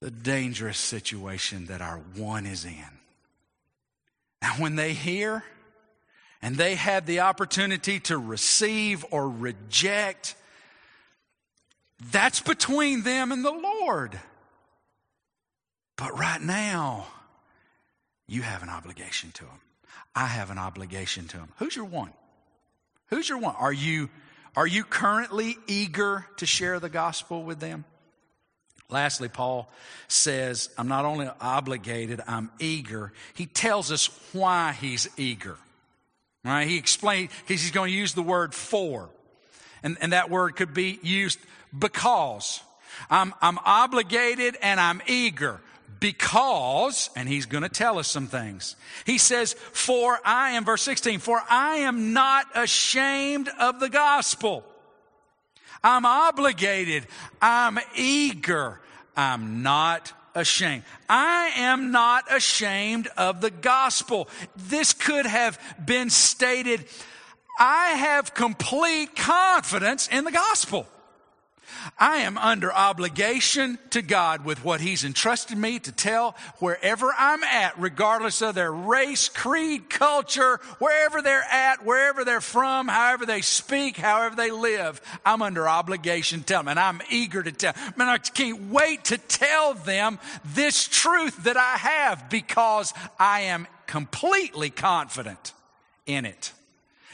the 0.00 0.10
dangerous 0.10 0.78
situation 0.78 1.66
that 1.66 1.80
our 1.80 1.98
one 2.14 2.44
is 2.44 2.64
in. 2.64 2.98
Now, 4.42 4.52
when 4.58 4.76
they 4.76 4.92
hear 4.92 5.42
and 6.42 6.56
they 6.56 6.74
have 6.74 7.06
the 7.06 7.20
opportunity 7.20 7.98
to 8.00 8.18
receive 8.18 9.04
or 9.10 9.28
reject, 9.28 10.36
that's 12.12 12.40
between 12.40 13.02
them 13.02 13.32
and 13.32 13.42
the 13.42 13.50
Lord. 13.50 14.20
But 15.96 16.18
right 16.18 16.42
now, 16.42 17.06
you 18.26 18.42
have 18.42 18.62
an 18.62 18.68
obligation 18.68 19.30
to 19.32 19.44
them. 19.44 19.60
I 20.14 20.26
have 20.26 20.50
an 20.50 20.58
obligation 20.58 21.28
to 21.28 21.36
them. 21.36 21.48
Who's 21.58 21.76
your 21.76 21.84
one? 21.84 22.12
Who's 23.08 23.28
your 23.28 23.38
one? 23.38 23.54
Are 23.56 23.72
you, 23.72 24.08
are 24.56 24.66
you 24.66 24.82
currently 24.82 25.56
eager 25.66 26.26
to 26.38 26.46
share 26.46 26.80
the 26.80 26.88
gospel 26.88 27.42
with 27.42 27.60
them? 27.60 27.84
Lastly, 28.88 29.28
Paul 29.28 29.68
says, 30.08 30.70
I'm 30.78 30.88
not 30.88 31.04
only 31.04 31.28
obligated, 31.40 32.20
I'm 32.26 32.50
eager. 32.58 33.12
He 33.34 33.46
tells 33.46 33.90
us 33.90 34.08
why 34.32 34.72
he's 34.72 35.08
eager. 35.16 35.56
Right? 36.44 36.68
He 36.68 36.76
explained, 36.76 37.30
because 37.46 37.62
he's 37.62 37.72
going 37.72 37.90
to 37.90 37.96
use 37.96 38.14
the 38.14 38.22
word 38.22 38.54
for. 38.54 39.08
And, 39.82 39.96
and 40.00 40.12
that 40.12 40.30
word 40.30 40.56
could 40.56 40.72
be 40.72 40.98
used 41.02 41.38
because. 41.76 42.60
I'm, 43.10 43.34
I'm 43.42 43.58
obligated 43.64 44.56
and 44.62 44.80
I'm 44.80 45.02
eager 45.06 45.60
because, 46.00 47.10
and 47.16 47.28
he's 47.28 47.46
going 47.46 47.62
to 47.62 47.68
tell 47.68 47.98
us 47.98 48.08
some 48.08 48.26
things. 48.26 48.76
He 49.04 49.18
says, 49.18 49.54
For 49.54 50.18
I 50.24 50.50
am, 50.50 50.64
verse 50.64 50.82
16, 50.82 51.20
for 51.20 51.40
I 51.48 51.76
am 51.76 52.12
not 52.12 52.46
ashamed 52.54 53.48
of 53.60 53.80
the 53.80 53.88
gospel. 53.88 54.64
I'm 55.82 56.04
obligated. 56.04 57.06
I'm 57.40 57.78
eager. 57.94 58.80
I'm 59.16 59.62
not 59.62 60.12
ashamed. 60.34 60.82
I 61.08 61.52
am 61.56 61.90
not 61.92 62.24
ashamed 62.30 63.08
of 63.16 63.40
the 63.40 63.50
gospel. 63.50 64.28
This 64.56 64.92
could 64.92 65.26
have 65.26 65.58
been 65.84 66.10
stated, 66.10 66.84
I 67.58 67.88
have 67.90 68.34
complete 68.34 69.16
confidence 69.16 70.08
in 70.08 70.24
the 70.24 70.32
gospel. 70.32 70.86
I 71.98 72.18
am 72.18 72.38
under 72.38 72.72
obligation 72.72 73.78
to 73.90 74.02
God 74.02 74.44
with 74.44 74.64
what 74.64 74.80
He's 74.80 75.04
entrusted 75.04 75.56
me 75.56 75.78
to 75.80 75.92
tell 75.92 76.36
wherever 76.58 77.12
I'm 77.16 77.42
at, 77.44 77.78
regardless 77.78 78.42
of 78.42 78.54
their 78.54 78.72
race, 78.72 79.28
creed, 79.28 79.88
culture, 79.88 80.60
wherever 80.78 81.22
they're 81.22 81.46
at, 81.50 81.84
wherever 81.84 82.24
they're 82.24 82.40
from, 82.40 82.88
however 82.88 83.26
they 83.26 83.40
speak, 83.40 83.96
however 83.96 84.36
they 84.36 84.50
live. 84.50 85.00
I'm 85.24 85.42
under 85.42 85.68
obligation 85.68 86.40
to 86.40 86.44
tell 86.46 86.60
them, 86.60 86.68
and 86.68 86.80
I'm 86.80 87.00
eager 87.10 87.42
to 87.42 87.52
tell. 87.52 87.74
Man, 87.96 88.08
I 88.08 88.18
can't 88.18 88.70
wait 88.70 89.04
to 89.06 89.18
tell 89.18 89.74
them 89.74 90.18
this 90.44 90.88
truth 90.88 91.44
that 91.44 91.56
I 91.56 91.76
have 91.76 92.28
because 92.30 92.92
I 93.18 93.42
am 93.42 93.66
completely 93.86 94.70
confident 94.70 95.52
in 96.06 96.24
it. 96.24 96.52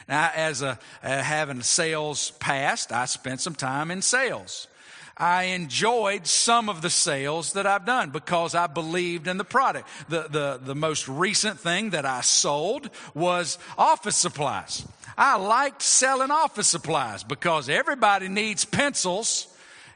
Now, 0.09 0.31
as 0.35 0.63
a 0.63 0.79
uh, 1.03 1.23
having 1.23 1.63
sales 1.63 2.33
past, 2.33 2.93
I 2.93 3.05
spent 3.07 3.41
some 3.41 3.55
time 3.55 3.91
in 3.91 4.03
sales. 4.03 4.69
I 5.17 5.45
enjoyed 5.45 6.27
some 6.27 6.69
of 6.69 6.83
the 6.83 6.91
sales 6.91 7.53
that 7.53 7.67
I've 7.67 7.85
done 7.85 8.11
because 8.11 8.55
I 8.55 8.67
believed 8.67 9.27
in 9.29 9.37
the 9.37 9.45
product. 9.45 9.89
The, 10.09 10.27
the, 10.29 10.61
the 10.63 10.75
most 10.75 11.07
recent 11.07 11.61
thing 11.61 11.91
that 11.91 12.07
I 12.07 12.23
sold 12.23 12.91
was 13.15 13.59
office 13.77 14.17
supplies. 14.17 14.87
I 15.17 15.37
liked 15.37 15.83
selling 15.83 16.31
office 16.31 16.69
supplies 16.69 17.23
because 17.25 17.69
everybody 17.69 18.29
needs 18.29 18.65
pencils, 18.65 19.47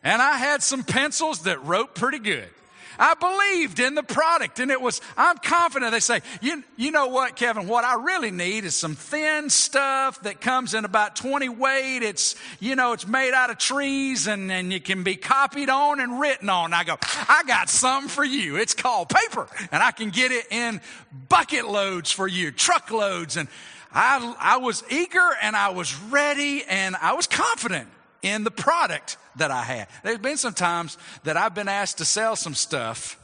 and 0.05 0.21
I 0.21 0.37
had 0.37 0.63
some 0.63 0.85
pencils 0.85 1.43
that 1.45 1.65
wrote 1.65 1.95
pretty 1.95 2.19
good. 2.19 2.49
I 2.99 3.15
believed 3.15 3.81
in 3.81 3.95
the 3.95 4.03
product 4.03 4.61
and 4.61 4.71
it 4.71 4.81
was, 4.81 5.01
I'm 5.17 5.39
confident. 5.39 5.93
They 5.93 6.01
say, 6.01 6.21
you, 6.41 6.63
you 6.77 6.91
know 6.91 7.09
what, 7.09 7.37
Kevin, 7.37 7.69
what 7.69 7.85
I 7.85 7.95
really 7.95 8.31
need 8.31 8.65
is 8.65 8.75
some 8.75 8.95
thin 8.95 9.51
stuff 9.51 10.23
that 10.23 10.41
comes 10.41 10.75
in 10.75 10.85
about 10.85 11.17
20 11.17 11.49
weight. 11.49 12.03
It's, 12.03 12.37
you 12.61 12.77
know, 12.77 12.93
it's 12.93 13.07
made 13.07 13.35
out 13.35 13.51
of 13.51 13.59
trees 13.59 14.27
and, 14.27 14.51
and 14.51 14.73
you 14.73 14.81
can 14.81 15.03
be 15.03 15.17
copied 15.17 15.69
on 15.69 16.01
and 16.01 16.21
written 16.21 16.49
on. 16.49 16.73
I 16.73 16.85
go, 16.85 16.97
I 17.29 17.43
got 17.47 17.69
something 17.69 18.09
for 18.09 18.25
you. 18.25 18.57
It's 18.57 18.75
called 18.75 19.09
paper 19.09 19.47
and 19.73 19.83
I 19.83 19.91
can 19.91 20.11
get 20.11 20.33
it 20.33 20.47
in 20.51 20.81
bucket 21.29 21.69
loads 21.69 22.11
for 22.11 22.27
you, 22.27 22.51
truckloads. 22.51 23.37
And 23.37 23.49
I, 23.93 24.35
I 24.39 24.57
was 24.59 24.85
eager 24.91 25.31
and 25.43 25.57
I 25.57 25.71
was 25.71 25.95
ready 26.01 26.65
and 26.65 26.97
I 26.97 27.15
was 27.15 27.27
confident 27.27 27.89
in 28.27 28.43
the 28.43 28.51
product 28.51 29.17
that 29.37 29.53
I 29.53 29.63
had. 29.63 29.87
There's 30.03 30.19
been 30.19 30.37
some 30.37 30.53
times 30.53 30.99
that 31.23 31.37
I've 31.37 31.55
been 31.55 31.69
asked 31.69 31.99
to 31.99 32.05
sell 32.05 32.35
some 32.35 32.55
stuff 32.55 33.23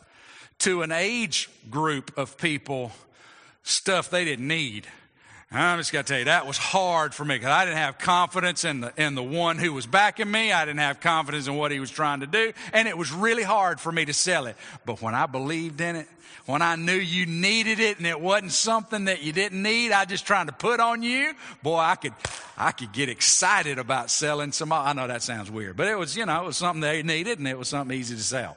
to 0.59 0.83
an 0.83 0.93
age 0.93 1.51
group 1.69 2.17
of 2.17 2.39
people, 2.39 2.93
stuff 3.65 4.11
they 4.11 4.25
didn't 4.25 4.47
need. 4.47 4.87
I'm 5.55 5.79
just 5.79 5.93
going 5.93 6.05
to 6.05 6.09
tell 6.09 6.19
you, 6.19 6.25
that 6.27 6.47
was 6.47 6.57
hard 6.57 7.15
for 7.15 7.25
me 7.25 7.35
because 7.35 7.51
I 7.51 7.67
didn't 7.67 7.79
have 7.79 7.99
confidence 7.99 8.65
in 8.65 8.81
the, 8.81 8.93
in 8.97 9.15
the 9.15 9.23
one 9.23 9.59
who 9.59 9.75
was 9.75 9.87
backing 9.87 10.31
me. 10.31 10.51
I 10.51 10.65
didn't 10.65 10.81
have 10.81 11.01
confidence 11.01 11.47
in 11.47 11.57
what 11.57 11.71
he 11.71 11.79
was 11.79 11.91
trying 11.91 12.21
to 12.21 12.27
do. 12.27 12.53
And 12.73 12.89
it 12.89 12.97
was 12.97 13.13
really 13.13 13.43
hard 13.43 13.79
for 13.79 13.93
me 13.93 14.07
to 14.07 14.15
sell 14.15 14.47
it. 14.47 14.57
But 14.87 15.03
when 15.03 15.15
I 15.15 15.27
believed 15.27 15.81
in 15.83 15.97
it, 15.97 16.09
when 16.47 16.63
I 16.63 16.77
knew 16.77 16.95
you 16.95 17.27
needed 17.27 17.81
it 17.81 17.99
and 17.99 18.07
it 18.07 18.19
wasn't 18.19 18.53
something 18.53 19.05
that 19.05 19.23
you 19.23 19.33
didn't 19.33 19.63
need, 19.63 19.93
I 19.93 20.07
just 20.07 20.27
trying 20.27 20.47
to 20.47 20.53
put 20.53 20.81
on 20.81 21.03
you, 21.03 21.35
boy, 21.63 21.77
I 21.77 21.95
could, 21.97 22.15
I 22.57 22.73
could 22.73 22.93
get 22.93 23.09
excited 23.09 23.79
about 23.79 24.11
selling 24.11 24.53
some. 24.53 24.73
I 24.73 24.93
know 24.95 25.07
that 25.07 25.23
sounds 25.23 25.51
weird, 25.51 25.77
but 25.77 25.87
it 25.87 25.99
was, 25.99 26.17
you 26.17 26.27
know, 26.27 26.43
it 26.43 26.47
was 26.47 26.57
something 26.57 26.81
they 26.81 27.03
needed 27.03 27.39
and 27.39 27.47
it 27.47 27.59
was 27.59 27.69
something 27.69 27.97
easy 27.97 28.17
to 28.17 28.23
sell. 28.23 28.57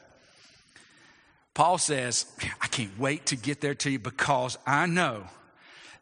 Paul 1.54 1.78
says, 1.78 2.26
I 2.62 2.68
can't 2.68 2.98
wait 2.98 3.28
to 3.28 3.36
get 3.36 3.62
there 3.62 3.76
to 3.76 3.90
you 3.90 4.00
because 4.00 4.58
I 4.66 4.88
know 4.88 5.26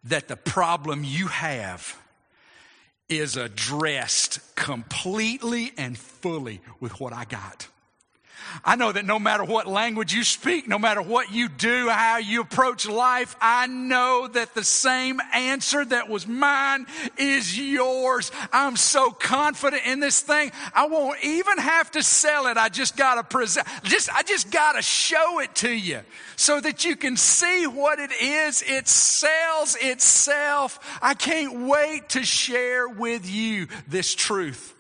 that 0.04 0.28
the 0.28 0.36
problem 0.36 1.04
you 1.04 1.28
have 1.28 1.98
is 3.10 3.38
addressed 3.38 4.40
completely 4.56 5.72
and 5.78 5.98
fully 5.98 6.62
with 6.80 7.00
what 7.00 7.14
I 7.14 7.26
got. 7.26 7.68
I 8.64 8.76
know 8.76 8.92
that 8.92 9.06
no 9.06 9.20
matter 9.20 9.44
what 9.44 9.68
language 9.68 10.14
you 10.14 10.24
speak, 10.24 10.68
no 10.68 10.80
matter 10.80 11.02
what 11.02 11.32
you 11.32 11.50
do, 11.50 11.90
how 11.90 12.18
you 12.18 12.42
approach 12.42 12.88
life, 12.88 13.36
I 13.42 13.68
know 13.68 14.28
that 14.32 14.54
the 14.54 14.64
same 14.64 15.20
answer 15.34 15.84
that 15.86 16.10
was 16.10 16.28
mine 16.28 16.86
is 17.18 17.60
yours. 17.60 18.32
I'm 18.52 18.76
so 18.76 19.12
confident 19.12 19.86
in 19.86 20.00
this 20.00 20.22
thing. 20.22 20.52
I 20.74 20.88
won't 20.88 21.24
even 21.24 21.58
have 21.58 21.92
to 21.92 22.04
sell 22.04 22.48
it. 22.48 22.58
I 22.58 22.70
just 22.70 22.98
gotta 22.98 23.24
present, 23.24 23.68
just, 23.84 24.14
I 24.14 24.24
just 24.24 24.52
gotta 24.52 24.82
show 24.82 25.40
it 25.40 25.56
to 25.56 25.72
you 25.72 26.02
so 26.36 26.60
that 26.60 26.86
you 26.86 26.96
can 26.96 27.18
see 27.18 27.68
what 27.68 28.00
it 28.00 28.12
is. 28.22 28.64
It 28.66 28.88
sells 28.88 29.76
itself. 29.80 30.80
I 31.02 31.14
can't 31.14 31.68
wait 31.68 32.10
to 32.10 32.24
share 32.24 32.88
with 32.88 33.30
you 33.30 33.68
this 33.88 34.14
truth 34.16 34.74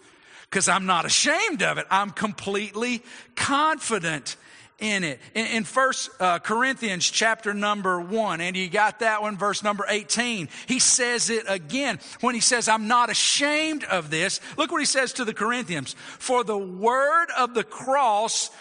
because 0.53 0.69
I'm 0.69 0.85
not 0.85 1.03
ashamed 1.03 1.63
of 1.63 1.79
it. 1.79 1.87
I'm 1.89 2.11
completely 2.11 3.01
confident 3.35 4.35
in 4.77 5.03
it. 5.03 5.19
In, 5.33 5.47
in 5.47 5.63
First 5.63 6.11
uh, 6.19 6.37
Corinthians 6.37 7.09
chapter 7.09 7.55
number 7.55 7.99
one, 7.99 8.39
and 8.39 8.55
you 8.55 8.69
got 8.69 8.99
that 8.99 9.23
one, 9.23 9.35
verse 9.35 9.63
number 9.63 9.83
18, 9.89 10.49
he 10.67 10.77
says 10.77 11.31
it 11.31 11.45
again 11.47 11.97
when 12.21 12.35
he 12.35 12.39
says, 12.39 12.67
I'm 12.67 12.87
not 12.87 13.09
ashamed 13.09 13.83
of 13.85 14.11
this. 14.11 14.41
Look 14.55 14.71
what 14.71 14.77
he 14.77 14.85
says 14.85 15.13
to 15.13 15.25
the 15.25 15.33
Corinthians. 15.33 15.95
For 16.19 16.43
the 16.43 16.55
word 16.55 17.29
of 17.35 17.55
the 17.55 17.63
cross 17.63 18.51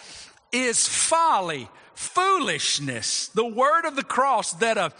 is 0.51 0.87
folly, 0.87 1.69
foolishness. 1.93 3.27
The 3.27 3.45
word 3.45 3.85
of 3.85 3.95
the 3.95 4.03
cross 4.03 4.53
that 4.53 4.79
a, 4.79 4.93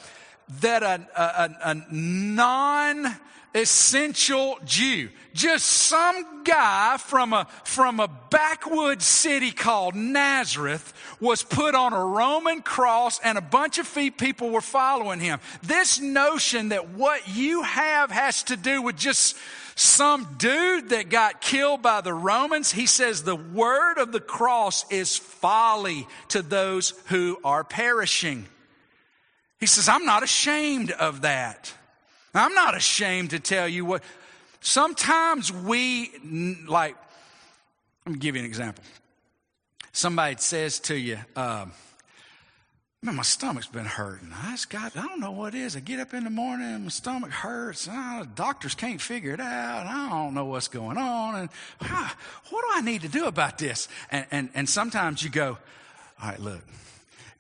that 0.62 0.84
a, 0.84 1.08
a, 1.20 1.72
a 1.72 1.86
non 1.92 3.16
essential 3.54 4.58
Jew. 4.66 5.10
Just 5.34 5.66
some 5.66 6.44
guy 6.44 6.98
from 6.98 7.34
a, 7.34 7.48
from 7.64 8.00
a 8.00 8.08
backwoods 8.08 9.06
city 9.06 9.52
called 9.52 9.96
Nazareth 9.96 10.94
was 11.20 11.42
put 11.42 11.74
on 11.74 11.94
a 11.94 12.06
Roman 12.06 12.62
cross 12.62 13.20
and 13.20 13.38
a 13.38 13.42
bunch 13.42 13.80
of 13.80 13.92
people 14.18 14.50
were 14.50 14.62
following 14.62 15.20
him. 15.20 15.40
This 15.64 16.00
notion 16.00 16.70
that 16.70 16.90
what 16.90 17.28
you 17.28 17.64
have 17.64 18.12
has 18.12 18.44
to 18.44 18.58
do 18.58 18.82
with 18.82 18.98
just 18.98 19.36
some 19.76 20.36
dude 20.38 20.90
that 20.90 21.10
got 21.10 21.42
killed 21.42 21.82
by 21.82 22.02
the 22.02 22.14
Romans, 22.14 22.72
he 22.72 22.86
says 22.86 23.24
the 23.24 23.36
word 23.36 23.98
of 23.98 24.12
the 24.12 24.20
cross 24.20 24.86
is 24.92 25.18
folly 25.18 26.08
to 26.30 26.44
those 26.44 26.94
who 27.08 27.40
are 27.44 27.64
perishing. 27.64 28.46
He 29.60 29.66
says, 29.66 29.90
I'm 29.90 30.06
not 30.06 30.24
ashamed 30.24 30.92
of 30.92 31.22
that. 31.22 31.74
I'm 32.34 32.54
not 32.54 32.76
ashamed 32.76 33.32
to 33.32 33.40
tell 33.40 33.68
you 33.68 33.86
what. 33.86 34.04
Sometimes 34.62 35.52
we, 35.52 36.12
like, 36.68 36.96
let 38.06 38.14
me 38.14 38.20
give 38.20 38.36
you 38.36 38.42
an 38.42 38.46
example. 38.46 38.84
Somebody 39.92 40.36
says 40.38 40.80
to 40.82 40.96
you, 40.96 41.20
uh, 41.36 41.66
Man, 43.04 43.16
my 43.16 43.24
stomach's 43.24 43.68
been 43.68 43.84
hurting. 43.84 44.32
I 44.34 44.52
just 44.52 44.70
got, 44.70 44.96
I 44.96 45.02
don't 45.02 45.20
know 45.20 45.32
what 45.32 45.54
it 45.54 45.60
is. 45.60 45.76
I 45.76 45.82
get 45.82 46.00
up 46.00 46.14
in 46.14 46.24
the 46.24 46.30
morning 46.30 46.84
my 46.84 46.90
stomach 46.90 47.32
hurts. 47.32 47.86
And 47.86 48.34
doctors 48.34 48.76
can't 48.76 49.02
figure 49.02 49.34
it 49.34 49.42
out. 49.42 49.86
I 49.86 50.10
don't 50.10 50.34
know 50.34 50.46
what's 50.46 50.70
going 50.70 50.98
on. 50.98 51.36
And 51.36 51.50
what 51.82 52.62
do 52.62 52.68
I 52.72 52.80
need 52.80 53.02
to 53.02 53.10
do 53.10 53.26
about 53.26 53.58
this? 53.58 53.90
And, 54.10 54.26
and, 54.32 54.50
and 54.56 54.70
sometimes 54.70 55.22
you 55.22 55.30
go, 55.30 55.58
all 56.22 56.30
right, 56.30 56.40
look, 56.40 56.62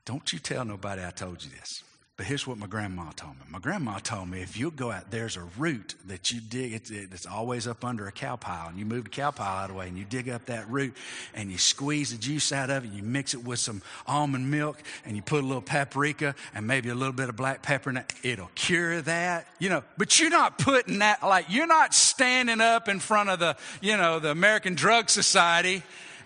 don't 0.03 0.33
you 0.33 0.39
tell 0.39 0.65
nobody 0.65 1.01
I 1.01 1.11
told 1.11 1.41
you 1.41 1.49
this. 1.51 1.81
But 2.16 2.28
here's 2.28 2.45
what 2.45 2.59
my 2.59 2.68
grandma 2.68 3.09
told 3.16 3.38
me. 3.38 3.41
My 3.49 3.57
grandma 3.57 3.97
told 3.97 4.30
me 4.30 4.43
if 4.43 4.55
you 4.55 4.70
go 4.70 4.91
out, 4.91 5.09
there's 5.09 5.36
a 5.36 5.47
root 5.57 5.95
that 6.05 6.32
you 6.32 6.41
dig, 6.41 6.74
it's, 6.74 6.91
it's 6.91 7.26
always 7.26 7.66
up 7.66 7.84
under 7.84 8.05
a 8.05 8.11
cow 8.11 8.36
pile, 8.36 8.70
and 8.70 8.78
you 8.78 8.86
move 8.86 9.05
the 9.05 9.09
cow 9.09 9.32
pile 9.32 9.57
out 9.57 9.64
of 9.64 9.70
the 9.72 9.80
way, 9.80 9.88
and 9.88 9.97
you 9.97 10.05
dig 10.05 10.30
up 10.30 10.45
that 10.45 10.70
root, 10.70 10.95
and 11.34 11.51
you 11.51 11.57
squeeze 11.57 12.11
the 12.11 12.20
juice 12.20 12.51
out 12.51 12.70
of 12.70 12.84
it, 12.84 12.89
and 12.89 12.95
you 12.95 13.01
mix 13.01 13.34
it 13.34 13.43
with 13.43 13.57
some 13.57 13.82
almond 14.05 14.51
milk, 14.51 14.78
and 15.05 15.16
you 15.16 15.24
put 15.24 15.43
a 15.43 15.47
little 15.47 15.64
paprika, 15.64 16.36
and 16.53 16.68
maybe 16.68 16.89
a 16.89 16.95
little 16.95 17.14
bit 17.14 17.30
of 17.30 17.36
black 17.36 17.64
pepper 17.64 17.89
in 17.89 17.97
it. 17.97 18.14
It'll 18.22 18.51
cure 18.53 19.01
that, 19.01 19.47
you 19.57 19.70
know. 19.70 19.84
But 19.97 20.20
you're 20.20 20.30
not 20.30 20.59
putting 20.59 20.99
that, 20.99 21.24
like, 21.24 21.47
you're 21.49 21.66
not 21.66 21.95
standing 21.95 22.61
up 22.61 22.89
in 22.89 22.99
front 22.99 23.30
of 23.30 23.39
the, 23.39 23.57
you 23.82 23.97
know, 23.97 24.20
the 24.20 24.30
American 24.30 24.76
Drug 24.76 25.09
Society 25.09 25.82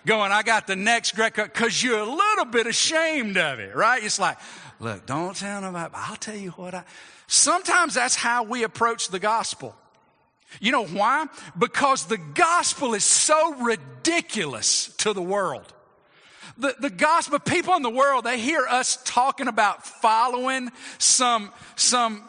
going, 0.08 0.32
I 0.32 0.42
got 0.42 0.66
the 0.66 0.76
next 0.76 1.14
great, 1.14 1.34
because 1.34 1.82
you're 1.82 2.00
a 2.00 2.04
little 2.04 2.46
bit 2.46 2.66
ashamed 2.66 3.36
of 3.36 3.60
it, 3.60 3.76
right? 3.76 4.02
It's 4.02 4.18
like, 4.18 4.38
Look, 4.80 5.06
don't 5.06 5.34
tell 5.34 5.60
nobody. 5.60 5.92
I'll 5.94 6.16
tell 6.16 6.36
you 6.36 6.50
what 6.50 6.74
I. 6.74 6.84
Sometimes 7.26 7.94
that's 7.94 8.14
how 8.14 8.44
we 8.44 8.62
approach 8.62 9.08
the 9.08 9.18
gospel. 9.18 9.74
You 10.60 10.72
know 10.72 10.86
why? 10.86 11.26
Because 11.58 12.06
the 12.06 12.16
gospel 12.16 12.94
is 12.94 13.04
so 13.04 13.54
ridiculous 13.56 14.94
to 14.98 15.12
the 15.12 15.22
world. 15.22 15.74
The, 16.56 16.74
the 16.80 16.90
gospel, 16.90 17.38
people 17.38 17.74
in 17.74 17.82
the 17.82 17.90
world, 17.90 18.24
they 18.24 18.38
hear 18.38 18.66
us 18.66 18.98
talking 19.04 19.46
about 19.46 19.86
following 19.86 20.70
some, 20.98 21.52
some 21.76 22.24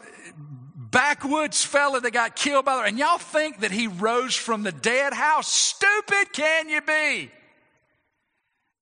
backwoods 0.75 1.63
fella 1.63 2.01
that 2.01 2.11
got 2.11 2.35
killed 2.35 2.65
by 2.65 2.77
the, 2.77 2.83
and 2.83 2.99
y'all 2.99 3.17
think 3.17 3.61
that 3.61 3.71
he 3.71 3.87
rose 3.87 4.35
from 4.35 4.63
the 4.63 4.71
dead? 4.71 5.13
How 5.13 5.41
stupid 5.41 6.33
can 6.33 6.67
you 6.67 6.81
be? 6.81 7.31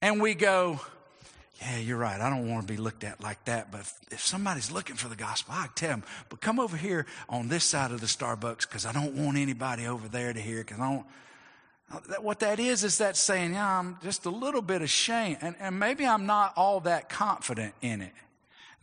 And 0.01 0.21
we 0.21 0.35
go, 0.35 0.79
yeah, 1.61 1.79
you're 1.79 1.97
right. 1.97 2.21
I 2.21 2.29
don't 2.29 2.49
want 2.49 2.67
to 2.67 2.71
be 2.71 2.77
looked 2.77 3.03
at 3.03 3.21
like 3.21 3.43
that. 3.45 3.71
But 3.71 3.81
if, 3.81 3.99
if 4.11 4.25
somebody's 4.25 4.71
looking 4.71 4.95
for 4.95 5.07
the 5.07 5.15
gospel, 5.15 5.55
I 5.57 5.67
tell 5.75 5.89
them, 5.89 6.03
but 6.29 6.39
come 6.39 6.59
over 6.59 6.77
here 6.77 7.07
on 7.29 7.47
this 7.47 7.63
side 7.63 7.91
of 7.91 7.99
the 7.99 8.07
Starbucks 8.07 8.61
because 8.61 8.85
I 8.85 8.91
don't 8.91 9.15
want 9.15 9.37
anybody 9.37 9.87
over 9.87 10.07
there 10.07 10.33
to 10.33 10.39
hear 10.39 10.59
because 10.59 10.79
I 10.79 10.93
don't. 10.93 11.05
Uh, 11.89 12.21
what 12.21 12.39
that 12.41 12.59
is, 12.59 12.83
is 12.83 12.97
that 12.99 13.15
saying, 13.17 13.53
yeah, 13.53 13.79
I'm 13.79 13.97
just 14.03 14.25
a 14.25 14.29
little 14.29 14.61
bit 14.61 14.81
ashamed. 14.81 15.37
And, 15.41 15.55
and 15.59 15.79
maybe 15.79 16.05
I'm 16.05 16.25
not 16.25 16.53
all 16.57 16.81
that 16.81 17.09
confident 17.09 17.73
in 17.81 18.01
it. 18.01 18.11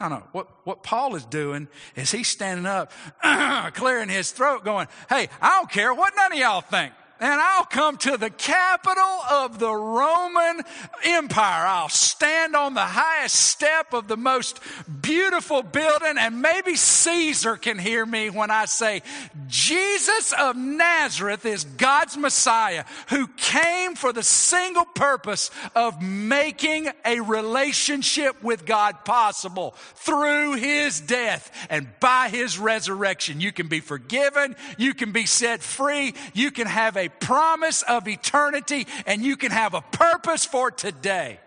I 0.00 0.08
don't 0.08 0.20
know. 0.20 0.26
What, 0.32 0.48
what 0.64 0.82
Paul 0.82 1.14
is 1.14 1.24
doing 1.26 1.68
is 1.94 2.10
he's 2.10 2.28
standing 2.28 2.66
up, 2.66 2.90
clearing 3.74 4.08
his 4.08 4.32
throat, 4.32 4.64
going, 4.64 4.88
Hey, 5.08 5.28
I 5.40 5.58
don't 5.58 5.70
care 5.70 5.94
what 5.94 6.14
none 6.16 6.32
of 6.32 6.38
y'all 6.38 6.60
think 6.60 6.92
and 7.20 7.40
I'll 7.40 7.64
come 7.64 7.96
to 7.98 8.16
the 8.16 8.30
capital 8.30 9.02
of 9.30 9.58
the 9.58 9.72
Roman 9.72 10.62
Empire. 11.04 11.66
I'll 11.66 11.88
stand 11.88 12.56
on 12.56 12.74
the 12.74 12.80
highest 12.80 13.36
step 13.36 13.92
of 13.92 14.08
the 14.08 14.16
most 14.16 14.60
beautiful 15.00 15.62
building, 15.62 16.16
and 16.18 16.42
maybe 16.42 16.74
Caesar 16.74 17.56
can 17.56 17.78
hear 17.78 18.04
me 18.04 18.30
when 18.30 18.50
I 18.50 18.64
say, 18.64 19.02
Jesus 19.46 20.32
of 20.38 20.56
Nazareth 20.56 21.46
is 21.46 21.64
God's 21.64 22.16
Messiah 22.16 22.84
who 23.08 23.28
came 23.36 23.94
for 23.94 24.12
the 24.12 24.22
single 24.22 24.84
purpose 24.84 25.50
of 25.74 26.02
making 26.02 26.90
a 27.04 27.20
relationship 27.20 28.42
with 28.42 28.66
God 28.66 29.04
possible 29.04 29.74
through 29.94 30.54
his 30.54 31.00
death 31.00 31.50
and 31.70 31.88
by 32.00 32.28
his 32.28 32.58
resurrection. 32.58 33.40
You 33.40 33.52
can 33.52 33.68
be 33.68 33.80
forgiven, 33.80 34.56
you 34.78 34.94
can 34.94 35.12
be 35.12 35.26
set 35.26 35.62
free, 35.62 36.14
you 36.32 36.50
can 36.50 36.66
have 36.66 36.96
a 36.96 37.03
a 37.05 37.09
promise 37.09 37.82
of 37.82 38.09
eternity 38.09 38.86
and 39.07 39.22
you 39.22 39.36
can 39.36 39.50
have 39.50 39.74
a 39.74 39.80
purpose 39.80 40.44
for 40.44 40.70
today. 40.70 41.38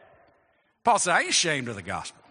Paul 0.84 1.00
said, 1.00 1.14
I 1.14 1.20
ain't 1.22 1.30
ashamed 1.30 1.68
of 1.68 1.76
the 1.76 1.82
gospel. 1.82 2.24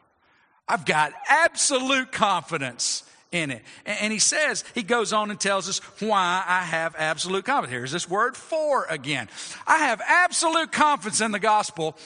I've 0.69 0.85
got 0.85 1.13
absolute 1.29 2.11
confidence 2.11 3.05
in 3.33 3.51
it. 3.51 3.63
And 3.85 4.13
he 4.13 4.19
says, 4.19 4.65
he 4.75 4.83
goes 4.83 5.13
on 5.13 5.31
and 5.31 5.39
tells 5.39 5.69
us 5.69 5.79
why 6.01 6.43
I 6.47 6.63
have 6.63 6.95
absolute 6.97 7.45
confidence. 7.45 7.73
Here's 7.73 7.93
this 7.93 8.09
word 8.09 8.37
for 8.37 8.85
again. 8.89 9.29
I 9.67 9.79
have 9.79 10.01
absolute 10.05 10.73
confidence 10.73 11.21
in 11.21 11.33
the 11.33 11.39
gospel 11.39 11.97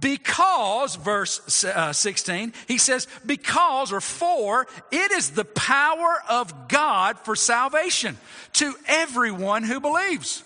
because, 0.00 0.96
verse 0.96 1.64
uh, 1.64 1.92
16, 1.92 2.52
he 2.66 2.78
says, 2.78 3.06
because 3.26 3.92
or 3.92 4.00
for 4.00 4.66
it 4.90 5.12
is 5.12 5.30
the 5.30 5.44
power 5.44 6.22
of 6.28 6.68
God 6.68 7.18
for 7.20 7.36
salvation 7.36 8.16
to 8.54 8.74
everyone 8.86 9.64
who 9.64 9.80
believes. 9.80 10.42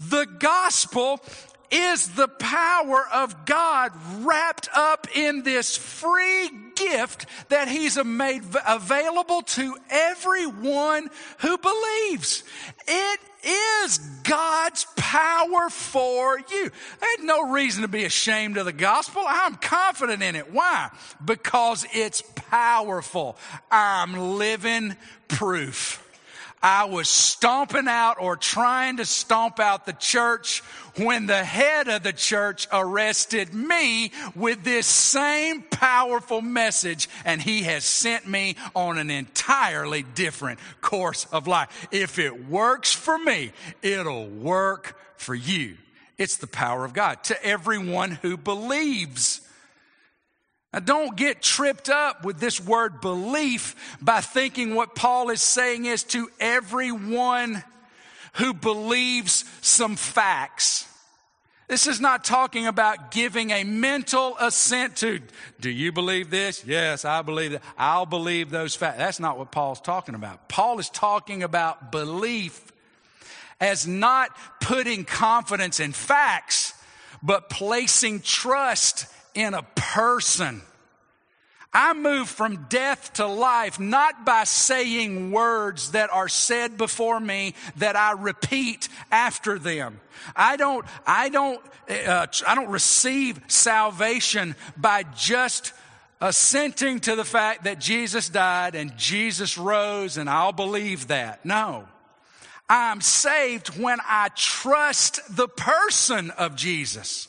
The 0.00 0.26
gospel 0.38 1.20
is 1.70 2.08
the 2.14 2.28
power 2.28 3.06
of 3.12 3.44
God 3.44 3.92
wrapped 4.20 4.68
up 4.74 5.06
in 5.14 5.42
this 5.42 5.76
free 5.76 6.50
gift 6.74 7.26
that 7.50 7.68
He's 7.68 8.02
made 8.02 8.42
available 8.66 9.42
to 9.42 9.76
everyone 9.90 11.10
who 11.38 11.58
believes. 11.58 12.44
It 12.86 13.20
is 13.44 13.98
God's 14.24 14.86
power 14.96 15.68
for 15.68 16.38
you. 16.38 16.70
There's 17.00 17.24
no 17.24 17.50
reason 17.50 17.82
to 17.82 17.88
be 17.88 18.04
ashamed 18.04 18.56
of 18.56 18.64
the 18.64 18.72
gospel. 18.72 19.22
I'm 19.26 19.56
confident 19.56 20.22
in 20.22 20.36
it. 20.36 20.52
Why? 20.52 20.90
Because 21.24 21.86
it's 21.92 22.22
powerful. 22.34 23.36
I'm 23.70 24.36
living 24.38 24.96
proof. 25.28 26.07
I 26.62 26.86
was 26.86 27.08
stomping 27.08 27.88
out 27.88 28.16
or 28.20 28.36
trying 28.36 28.96
to 28.96 29.04
stomp 29.04 29.60
out 29.60 29.86
the 29.86 29.92
church 29.92 30.60
when 30.96 31.26
the 31.26 31.44
head 31.44 31.88
of 31.88 32.02
the 32.02 32.12
church 32.12 32.66
arrested 32.72 33.54
me 33.54 34.10
with 34.34 34.64
this 34.64 34.86
same 34.86 35.62
powerful 35.62 36.42
message 36.42 37.08
and 37.24 37.40
he 37.40 37.62
has 37.62 37.84
sent 37.84 38.26
me 38.26 38.56
on 38.74 38.98
an 38.98 39.10
entirely 39.10 40.02
different 40.02 40.58
course 40.80 41.26
of 41.26 41.46
life. 41.46 41.88
If 41.92 42.18
it 42.18 42.48
works 42.48 42.92
for 42.92 43.18
me, 43.18 43.52
it'll 43.82 44.26
work 44.26 44.96
for 45.16 45.34
you. 45.34 45.76
It's 46.16 46.36
the 46.36 46.48
power 46.48 46.84
of 46.84 46.92
God 46.92 47.22
to 47.24 47.44
everyone 47.44 48.10
who 48.22 48.36
believes. 48.36 49.47
Now, 50.72 50.80
don't 50.80 51.16
get 51.16 51.40
tripped 51.40 51.88
up 51.88 52.24
with 52.24 52.40
this 52.40 52.60
word 52.60 53.00
belief 53.00 53.96
by 54.02 54.20
thinking 54.20 54.74
what 54.74 54.94
Paul 54.94 55.30
is 55.30 55.40
saying 55.40 55.86
is 55.86 56.04
to 56.04 56.28
everyone 56.38 57.64
who 58.34 58.52
believes 58.52 59.44
some 59.62 59.96
facts. 59.96 60.86
This 61.68 61.86
is 61.86 62.00
not 62.00 62.24
talking 62.24 62.66
about 62.66 63.10
giving 63.10 63.50
a 63.50 63.62
mental 63.64 64.36
assent 64.40 64.96
to, 64.96 65.20
do 65.60 65.68
you 65.68 65.92
believe 65.92 66.30
this? 66.30 66.64
Yes, 66.64 67.04
I 67.04 67.20
believe 67.20 67.52
that. 67.52 67.62
I'll 67.76 68.06
believe 68.06 68.48
those 68.48 68.74
facts. 68.74 68.98
That's 68.98 69.20
not 69.20 69.38
what 69.38 69.52
Paul's 69.52 69.80
talking 69.80 70.14
about. 70.14 70.48
Paul 70.48 70.78
is 70.78 70.88
talking 70.88 71.42
about 71.42 71.92
belief 71.92 72.72
as 73.60 73.86
not 73.86 74.30
putting 74.60 75.04
confidence 75.04 75.78
in 75.78 75.92
facts, 75.92 76.72
but 77.22 77.50
placing 77.50 78.20
trust 78.20 79.06
in 79.38 79.54
a 79.54 79.62
person. 79.62 80.60
I 81.72 81.92
move 81.92 82.28
from 82.28 82.66
death 82.68 83.12
to 83.14 83.26
life 83.26 83.78
not 83.78 84.24
by 84.24 84.42
saying 84.44 85.30
words 85.30 85.92
that 85.92 86.10
are 86.10 86.28
said 86.28 86.76
before 86.76 87.20
me 87.20 87.54
that 87.76 87.94
I 87.94 88.12
repeat 88.12 88.88
after 89.12 89.56
them. 89.58 90.00
I 90.34 90.56
don't, 90.56 90.84
I 91.06 91.28
don't, 91.28 91.60
uh, 91.88 92.26
I 92.48 92.54
don't 92.56 92.70
receive 92.70 93.40
salvation 93.46 94.56
by 94.76 95.04
just 95.14 95.72
assenting 96.20 96.98
to 97.00 97.14
the 97.14 97.24
fact 97.24 97.62
that 97.62 97.78
Jesus 97.78 98.28
died 98.28 98.74
and 98.74 98.96
Jesus 98.96 99.56
rose 99.56 100.16
and 100.16 100.28
I'll 100.28 100.52
believe 100.52 101.08
that. 101.08 101.44
No. 101.44 101.86
I'm 102.68 103.00
saved 103.00 103.78
when 103.80 103.98
I 104.04 104.30
trust 104.34 105.20
the 105.34 105.46
person 105.46 106.30
of 106.32 106.56
Jesus. 106.56 107.28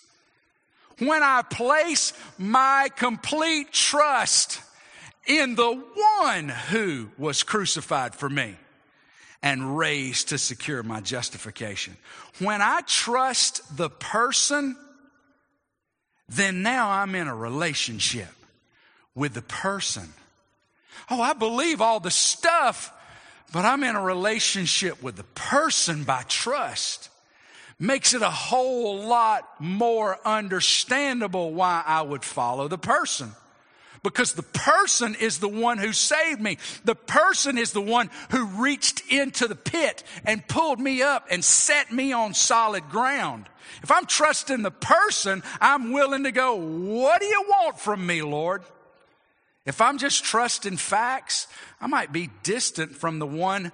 When 0.99 1.23
I 1.23 1.41
place 1.41 2.13
my 2.37 2.89
complete 2.95 3.71
trust 3.71 4.61
in 5.25 5.55
the 5.55 5.71
one 6.21 6.49
who 6.49 7.09
was 7.17 7.43
crucified 7.43 8.15
for 8.15 8.29
me 8.29 8.55
and 9.41 9.77
raised 9.77 10.29
to 10.29 10.37
secure 10.37 10.83
my 10.83 10.99
justification. 11.01 11.95
When 12.39 12.61
I 12.61 12.81
trust 12.81 13.77
the 13.77 13.89
person, 13.89 14.75
then 16.27 16.61
now 16.61 16.89
I'm 16.89 17.15
in 17.15 17.27
a 17.27 17.35
relationship 17.35 18.29
with 19.15 19.33
the 19.33 19.41
person. 19.41 20.09
Oh, 21.09 21.21
I 21.21 21.33
believe 21.33 21.81
all 21.81 21.99
the 21.99 22.11
stuff 22.11 22.93
but 23.51 23.65
I'm 23.65 23.83
in 23.83 23.95
a 23.95 24.01
relationship 24.01 25.01
with 25.01 25.15
the 25.15 25.23
person 25.23 26.03
by 26.03 26.23
trust. 26.27 27.09
Makes 27.79 28.13
it 28.13 28.21
a 28.21 28.29
whole 28.29 29.03
lot 29.03 29.47
more 29.59 30.19
understandable 30.25 31.53
why 31.53 31.81
I 31.85 32.01
would 32.01 32.25
follow 32.25 32.67
the 32.67 32.77
person. 32.77 33.31
Because 34.03 34.33
the 34.33 34.43
person 34.43 35.15
is 35.15 35.39
the 35.39 35.49
one 35.49 35.77
who 35.77 35.93
saved 35.93 36.41
me. 36.41 36.57
The 36.85 36.95
person 36.95 37.57
is 37.57 37.71
the 37.71 37.81
one 37.81 38.09
who 38.31 38.45
reached 38.45 39.03
into 39.09 39.47
the 39.47 39.55
pit 39.55 40.03
and 40.25 40.47
pulled 40.47 40.79
me 40.79 41.01
up 41.01 41.27
and 41.29 41.43
set 41.43 41.91
me 41.91 42.11
on 42.13 42.33
solid 42.33 42.89
ground. 42.89 43.45
If 43.83 43.91
I'm 43.91 44.05
trusting 44.05 44.61
the 44.61 44.71
person, 44.71 45.43
I'm 45.61 45.91
willing 45.91 46.23
to 46.23 46.31
go, 46.31 46.55
what 46.55 47.21
do 47.21 47.27
you 47.27 47.45
want 47.47 47.79
from 47.79 48.05
me, 48.05 48.21
Lord? 48.21 48.63
If 49.65 49.81
I'm 49.81 49.97
just 49.97 50.23
trusting 50.23 50.77
facts, 50.77 51.47
I 51.79 51.87
might 51.87 52.11
be 52.11 52.29
distant 52.43 52.95
from 52.95 53.19
the 53.19 53.27
one 53.27 53.71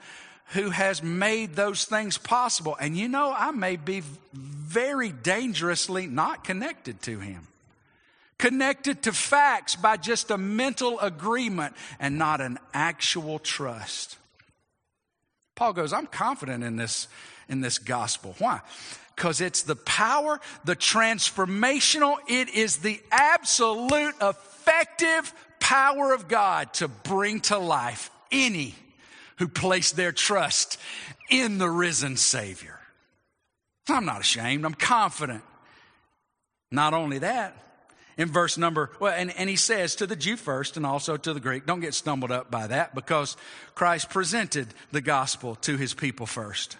who 0.49 0.69
has 0.69 1.01
made 1.01 1.55
those 1.55 1.85
things 1.85 2.17
possible. 2.17 2.77
And 2.79 2.95
you 2.95 3.07
know, 3.07 3.33
I 3.35 3.51
may 3.51 3.77
be 3.77 4.03
very 4.33 5.09
dangerously 5.11 6.07
not 6.07 6.43
connected 6.43 7.01
to 7.03 7.19
him. 7.19 7.47
Connected 8.37 9.03
to 9.03 9.13
facts 9.13 9.75
by 9.75 9.97
just 9.97 10.29
a 10.29 10.37
mental 10.37 10.99
agreement 10.99 11.73
and 11.99 12.17
not 12.17 12.41
an 12.41 12.59
actual 12.73 13.39
trust. 13.39 14.17
Paul 15.55 15.73
goes, 15.73 15.93
I'm 15.93 16.07
confident 16.07 16.63
in 16.63 16.75
this, 16.75 17.07
in 17.47 17.61
this 17.61 17.77
gospel. 17.77 18.35
Why? 18.39 18.59
Because 19.15 19.39
it's 19.39 19.63
the 19.63 19.77
power, 19.77 20.41
the 20.65 20.75
transformational, 20.75 22.17
it 22.27 22.49
is 22.49 22.77
the 22.77 23.01
absolute 23.09 24.15
effective 24.21 25.33
power 25.61 26.13
of 26.13 26.27
God 26.27 26.73
to 26.75 26.89
bring 26.89 27.39
to 27.41 27.57
life 27.57 28.11
any 28.31 28.75
who 29.37 29.47
place 29.47 29.91
their 29.91 30.11
trust 30.11 30.79
in 31.29 31.57
the 31.57 31.69
risen 31.69 32.17
Savior. 32.17 32.79
I'm 33.87 34.05
not 34.05 34.21
ashamed, 34.21 34.65
I'm 34.65 34.73
confident. 34.73 35.43
Not 36.71 36.93
only 36.93 37.19
that, 37.19 37.55
in 38.17 38.31
verse 38.31 38.57
number, 38.57 38.91
well, 38.99 39.13
and, 39.15 39.35
and 39.37 39.49
he 39.49 39.55
says 39.55 39.95
to 39.95 40.07
the 40.07 40.15
Jew 40.15 40.37
first 40.37 40.77
and 40.77 40.85
also 40.85 41.17
to 41.17 41.33
the 41.33 41.39
Greek, 41.39 41.65
don't 41.65 41.81
get 41.81 41.93
stumbled 41.93 42.31
up 42.31 42.49
by 42.49 42.67
that 42.67 42.95
because 42.95 43.35
Christ 43.75 44.09
presented 44.09 44.67
the 44.91 45.01
gospel 45.01 45.55
to 45.55 45.77
his 45.77 45.93
people 45.93 46.25
first. 46.25 46.77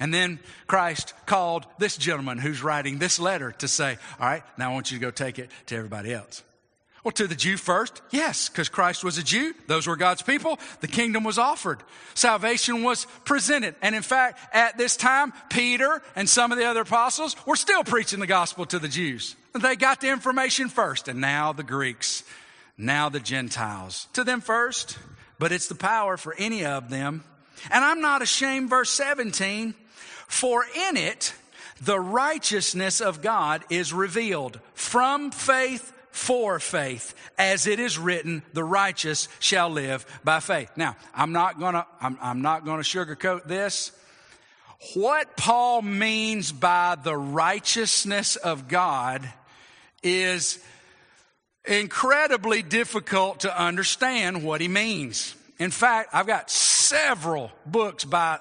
And 0.00 0.14
then 0.14 0.38
Christ 0.68 1.12
called 1.26 1.66
this 1.78 1.96
gentleman 1.96 2.38
who's 2.38 2.62
writing 2.62 2.98
this 2.98 3.18
letter 3.18 3.52
to 3.58 3.66
say, 3.66 3.98
All 4.20 4.28
right, 4.28 4.44
now 4.56 4.70
I 4.70 4.74
want 4.74 4.92
you 4.92 4.98
to 4.98 5.04
go 5.04 5.10
take 5.10 5.40
it 5.40 5.50
to 5.66 5.76
everybody 5.76 6.14
else. 6.14 6.44
Well, 7.08 7.12
to 7.12 7.26
the 7.26 7.34
Jew 7.34 7.56
first, 7.56 8.02
yes, 8.10 8.50
because 8.50 8.68
Christ 8.68 9.02
was 9.02 9.16
a 9.16 9.22
Jew. 9.22 9.54
Those 9.66 9.86
were 9.86 9.96
God's 9.96 10.20
people. 10.20 10.58
The 10.80 10.88
kingdom 10.88 11.24
was 11.24 11.38
offered. 11.38 11.82
Salvation 12.12 12.82
was 12.82 13.06
presented. 13.24 13.76
And 13.80 13.94
in 13.94 14.02
fact, 14.02 14.38
at 14.54 14.76
this 14.76 14.94
time, 14.94 15.32
Peter 15.48 16.02
and 16.14 16.28
some 16.28 16.52
of 16.52 16.58
the 16.58 16.66
other 16.66 16.82
apostles 16.82 17.34
were 17.46 17.56
still 17.56 17.82
preaching 17.82 18.20
the 18.20 18.26
gospel 18.26 18.66
to 18.66 18.78
the 18.78 18.88
Jews. 18.88 19.36
They 19.58 19.74
got 19.74 20.02
the 20.02 20.10
information 20.10 20.68
first. 20.68 21.08
And 21.08 21.18
now 21.18 21.54
the 21.54 21.62
Greeks, 21.62 22.24
now 22.76 23.08
the 23.08 23.20
Gentiles. 23.20 24.06
To 24.12 24.22
them 24.22 24.42
first, 24.42 24.98
but 25.38 25.50
it's 25.50 25.68
the 25.68 25.74
power 25.74 26.18
for 26.18 26.34
any 26.36 26.66
of 26.66 26.90
them. 26.90 27.24
And 27.70 27.82
I'm 27.82 28.02
not 28.02 28.20
ashamed, 28.20 28.68
verse 28.68 28.90
17, 28.90 29.72
for 30.26 30.62
in 30.90 30.98
it, 30.98 31.32
the 31.80 31.98
righteousness 31.98 33.00
of 33.00 33.22
God 33.22 33.64
is 33.70 33.94
revealed 33.94 34.60
from 34.74 35.30
faith 35.30 35.94
for 36.18 36.58
faith, 36.58 37.14
as 37.38 37.66
it 37.66 37.78
is 37.78 37.96
written, 37.96 38.42
the 38.52 38.64
righteous 38.64 39.28
shall 39.38 39.70
live 39.70 40.04
by 40.24 40.40
faith. 40.40 40.70
Now, 40.76 40.96
I'm 41.14 41.32
not 41.32 41.60
gonna, 41.60 41.86
I'm, 42.00 42.18
I'm 42.20 42.42
not 42.42 42.64
gonna 42.64 42.82
sugarcoat 42.82 43.44
this. 43.46 43.92
What 44.94 45.36
Paul 45.36 45.82
means 45.82 46.50
by 46.50 46.96
the 47.02 47.16
righteousness 47.16 48.36
of 48.36 48.68
God 48.68 49.32
is 50.02 50.58
incredibly 51.64 52.62
difficult 52.62 53.40
to 53.40 53.62
understand 53.62 54.42
what 54.42 54.60
he 54.60 54.68
means. 54.68 55.34
In 55.58 55.70
fact, 55.70 56.10
I've 56.12 56.26
got 56.26 56.50
several 56.50 57.52
books 57.64 58.04
by 58.04 58.38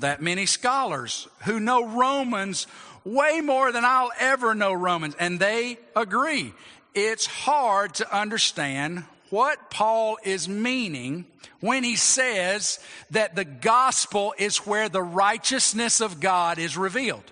that 0.00 0.20
many 0.20 0.46
scholars 0.46 1.28
who 1.44 1.60
know 1.60 1.86
Romans 1.86 2.66
way 3.04 3.40
more 3.40 3.72
than 3.72 3.84
I'll 3.84 4.12
ever 4.18 4.54
know 4.54 4.72
Romans, 4.72 5.14
and 5.18 5.38
they 5.38 5.78
agree 5.96 6.52
it's 6.94 7.26
hard 7.26 7.94
to 7.94 8.16
understand 8.16 9.04
what 9.30 9.70
Paul 9.70 10.18
is 10.22 10.48
meaning 10.48 11.26
when 11.60 11.84
he 11.84 11.96
says 11.96 12.78
that 13.10 13.36
the 13.36 13.44
gospel 13.44 14.34
is 14.38 14.58
where 14.58 14.88
the 14.88 15.02
righteousness 15.02 16.00
of 16.00 16.20
God 16.20 16.58
is 16.58 16.76
revealed. 16.76 17.24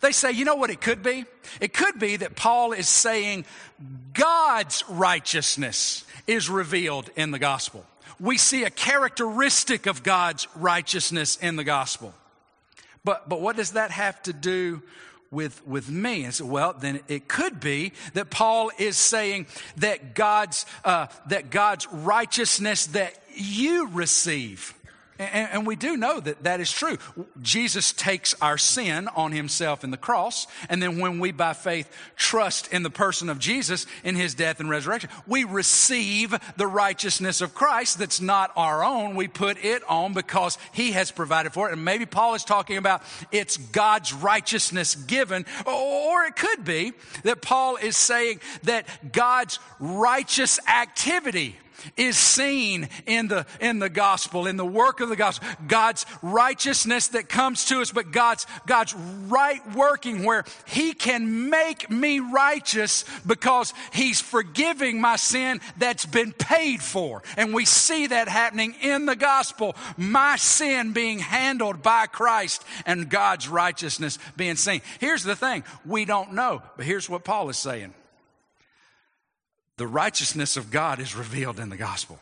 They 0.00 0.12
say, 0.12 0.32
you 0.32 0.44
know 0.44 0.56
what 0.56 0.70
it 0.70 0.80
could 0.80 1.02
be? 1.02 1.24
It 1.60 1.72
could 1.72 1.98
be 1.98 2.16
that 2.16 2.36
Paul 2.36 2.72
is 2.72 2.88
saying 2.88 3.44
God's 4.12 4.84
righteousness 4.88 6.04
is 6.26 6.50
revealed 6.50 7.10
in 7.16 7.30
the 7.30 7.38
gospel. 7.38 7.84
We 8.18 8.36
see 8.36 8.64
a 8.64 8.70
characteristic 8.70 9.86
of 9.86 10.02
God's 10.02 10.46
righteousness 10.54 11.36
in 11.36 11.56
the 11.56 11.64
gospel. 11.64 12.14
But, 13.04 13.28
but 13.28 13.40
what 13.40 13.56
does 13.56 13.72
that 13.72 13.90
have 13.90 14.22
to 14.24 14.32
do 14.32 14.82
with, 15.30 15.66
with 15.66 15.88
me. 15.88 16.24
And 16.24 16.34
so, 16.34 16.44
well, 16.44 16.72
then 16.72 17.00
it 17.08 17.28
could 17.28 17.60
be 17.60 17.92
that 18.14 18.30
Paul 18.30 18.70
is 18.78 18.98
saying 18.98 19.46
that 19.76 20.14
God's, 20.14 20.66
uh, 20.84 21.06
that 21.28 21.50
God's 21.50 21.86
righteousness 21.92 22.86
that 22.88 23.14
you 23.34 23.88
receive 23.88 24.74
and, 25.20 25.48
and, 25.52 25.66
we 25.66 25.76
do 25.76 25.98
know 25.98 26.18
that 26.18 26.44
that 26.44 26.60
is 26.60 26.72
true. 26.72 26.96
Jesus 27.42 27.92
takes 27.92 28.34
our 28.40 28.56
sin 28.56 29.06
on 29.08 29.32
himself 29.32 29.84
in 29.84 29.90
the 29.90 29.98
cross. 29.98 30.46
And 30.70 30.82
then 30.82 30.98
when 30.98 31.20
we 31.20 31.30
by 31.30 31.52
faith 31.52 31.94
trust 32.16 32.72
in 32.72 32.82
the 32.82 32.90
person 32.90 33.28
of 33.28 33.38
Jesus 33.38 33.86
in 34.02 34.16
his 34.16 34.34
death 34.34 34.60
and 34.60 34.70
resurrection, 34.70 35.10
we 35.26 35.44
receive 35.44 36.34
the 36.56 36.66
righteousness 36.66 37.42
of 37.42 37.54
Christ 37.54 37.98
that's 37.98 38.20
not 38.20 38.50
our 38.56 38.82
own. 38.82 39.14
We 39.14 39.28
put 39.28 39.62
it 39.62 39.82
on 39.88 40.14
because 40.14 40.56
he 40.72 40.92
has 40.92 41.10
provided 41.10 41.52
for 41.52 41.68
it. 41.68 41.74
And 41.74 41.84
maybe 41.84 42.06
Paul 42.06 42.34
is 42.34 42.44
talking 42.44 42.78
about 42.78 43.02
it's 43.30 43.58
God's 43.58 44.14
righteousness 44.14 44.94
given. 44.94 45.44
Or 45.66 46.24
it 46.24 46.36
could 46.36 46.64
be 46.64 46.92
that 47.24 47.42
Paul 47.42 47.76
is 47.76 47.96
saying 47.96 48.40
that 48.62 49.12
God's 49.12 49.58
righteous 49.78 50.58
activity 50.66 51.56
is 51.96 52.16
seen 52.16 52.88
in 53.06 53.28
the, 53.28 53.46
in 53.60 53.78
the 53.78 53.88
gospel, 53.88 54.46
in 54.46 54.56
the 54.56 54.64
work 54.64 55.00
of 55.00 55.08
the 55.08 55.16
gospel. 55.16 55.48
God's 55.66 56.06
righteousness 56.22 57.08
that 57.08 57.28
comes 57.28 57.66
to 57.66 57.80
us, 57.80 57.90
but 57.90 58.12
God's, 58.12 58.46
God's 58.66 58.94
right 58.94 59.60
working 59.74 60.24
where 60.24 60.44
He 60.66 60.92
can 60.92 61.50
make 61.50 61.90
me 61.90 62.20
righteous 62.20 63.04
because 63.26 63.72
He's 63.92 64.20
forgiving 64.20 65.00
my 65.00 65.16
sin 65.16 65.60
that's 65.78 66.06
been 66.06 66.32
paid 66.32 66.82
for. 66.82 67.22
And 67.36 67.54
we 67.54 67.64
see 67.64 68.08
that 68.08 68.28
happening 68.28 68.74
in 68.82 69.06
the 69.06 69.16
gospel. 69.16 69.76
My 69.96 70.36
sin 70.36 70.92
being 70.92 71.18
handled 71.18 71.82
by 71.82 72.06
Christ 72.06 72.64
and 72.86 73.08
God's 73.08 73.48
righteousness 73.48 74.18
being 74.36 74.56
seen. 74.56 74.82
Here's 74.98 75.24
the 75.24 75.36
thing. 75.36 75.64
We 75.84 76.04
don't 76.04 76.32
know, 76.32 76.62
but 76.76 76.86
here's 76.86 77.08
what 77.08 77.24
Paul 77.24 77.48
is 77.48 77.58
saying 77.58 77.94
the 79.80 79.86
righteousness 79.86 80.58
of 80.58 80.70
God 80.70 81.00
is 81.00 81.16
revealed 81.16 81.58
in 81.58 81.70
the 81.70 81.76
gospel. 81.78 82.20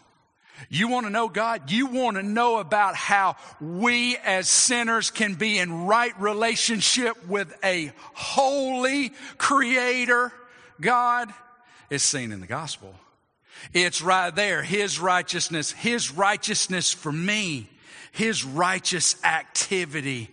You 0.69 0.87
want 0.87 1.07
to 1.07 1.11
know 1.11 1.29
God? 1.29 1.73
You 1.73 1.87
want 1.87 2.17
to 2.17 2.23
know 2.23 2.59
about 2.59 2.95
how 2.95 3.35
we 3.61 4.17
as 4.19 4.49
sinners 4.49 5.11
can 5.11 5.35
be 5.35 5.59
in 5.59 5.87
right 5.87 6.13
relationship 6.21 7.27
with 7.27 7.53
a 7.65 7.91
holy 8.15 9.11
creator 9.39 10.33
God? 10.81 11.35
Is 11.91 12.05
seen 12.05 12.31
in 12.31 12.39
the 12.39 12.47
gospel. 12.47 12.95
It's 13.73 14.01
right 14.03 14.33
there. 14.33 14.63
His 14.63 15.01
righteousness, 15.01 15.73
His 15.73 16.13
righteousness 16.13 16.95
for 16.95 17.11
me, 17.11 17.69
His 18.13 18.45
righteous 18.45 19.17
activity. 19.25 20.31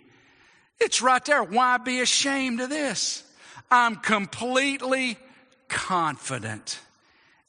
It's 0.78 1.02
right 1.02 1.24
there. 1.24 1.42
Why 1.42 1.78
be 1.78 1.98
ashamed 1.98 2.60
of 2.60 2.70
this? 2.70 3.24
I'm 3.68 3.96
completely 3.96 5.18
confident 5.66 6.78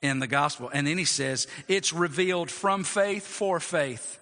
in 0.01 0.19
the 0.19 0.27
gospel. 0.27 0.69
And 0.73 0.85
then 0.87 0.97
he 0.97 1.05
says, 1.05 1.47
it's 1.67 1.93
revealed 1.93 2.51
from 2.51 2.83
faith 2.83 3.25
for 3.25 3.59
faith. 3.59 4.19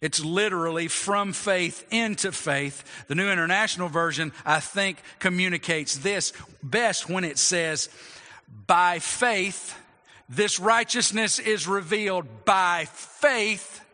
It's 0.00 0.22
literally 0.22 0.88
from 0.88 1.32
faith 1.32 1.86
into 1.90 2.30
faith. 2.30 3.06
The 3.08 3.14
New 3.14 3.30
International 3.30 3.88
Version, 3.88 4.32
I 4.44 4.60
think, 4.60 4.98
communicates 5.18 5.96
this 5.96 6.32
best 6.62 7.08
when 7.08 7.24
it 7.24 7.38
says, 7.38 7.88
by 8.66 8.98
faith, 8.98 9.78
this 10.28 10.60
righteousness 10.60 11.38
is 11.38 11.66
revealed 11.66 12.44
by 12.44 12.86
faith 12.90 13.84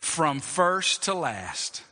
from 0.00 0.40
first 0.40 1.04
to 1.04 1.14
last. 1.14 1.82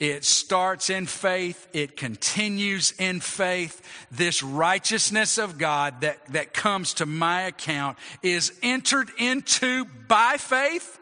It 0.00 0.24
starts 0.24 0.90
in 0.90 1.06
faith. 1.06 1.68
It 1.72 1.96
continues 1.96 2.92
in 2.98 3.20
faith. 3.20 3.80
This 4.10 4.42
righteousness 4.42 5.38
of 5.38 5.58
God 5.58 6.00
that, 6.00 6.24
that 6.32 6.52
comes 6.52 6.94
to 6.94 7.06
my 7.06 7.42
account 7.42 7.98
is 8.22 8.52
entered 8.62 9.10
into 9.18 9.84
by 10.08 10.36
faith 10.38 10.98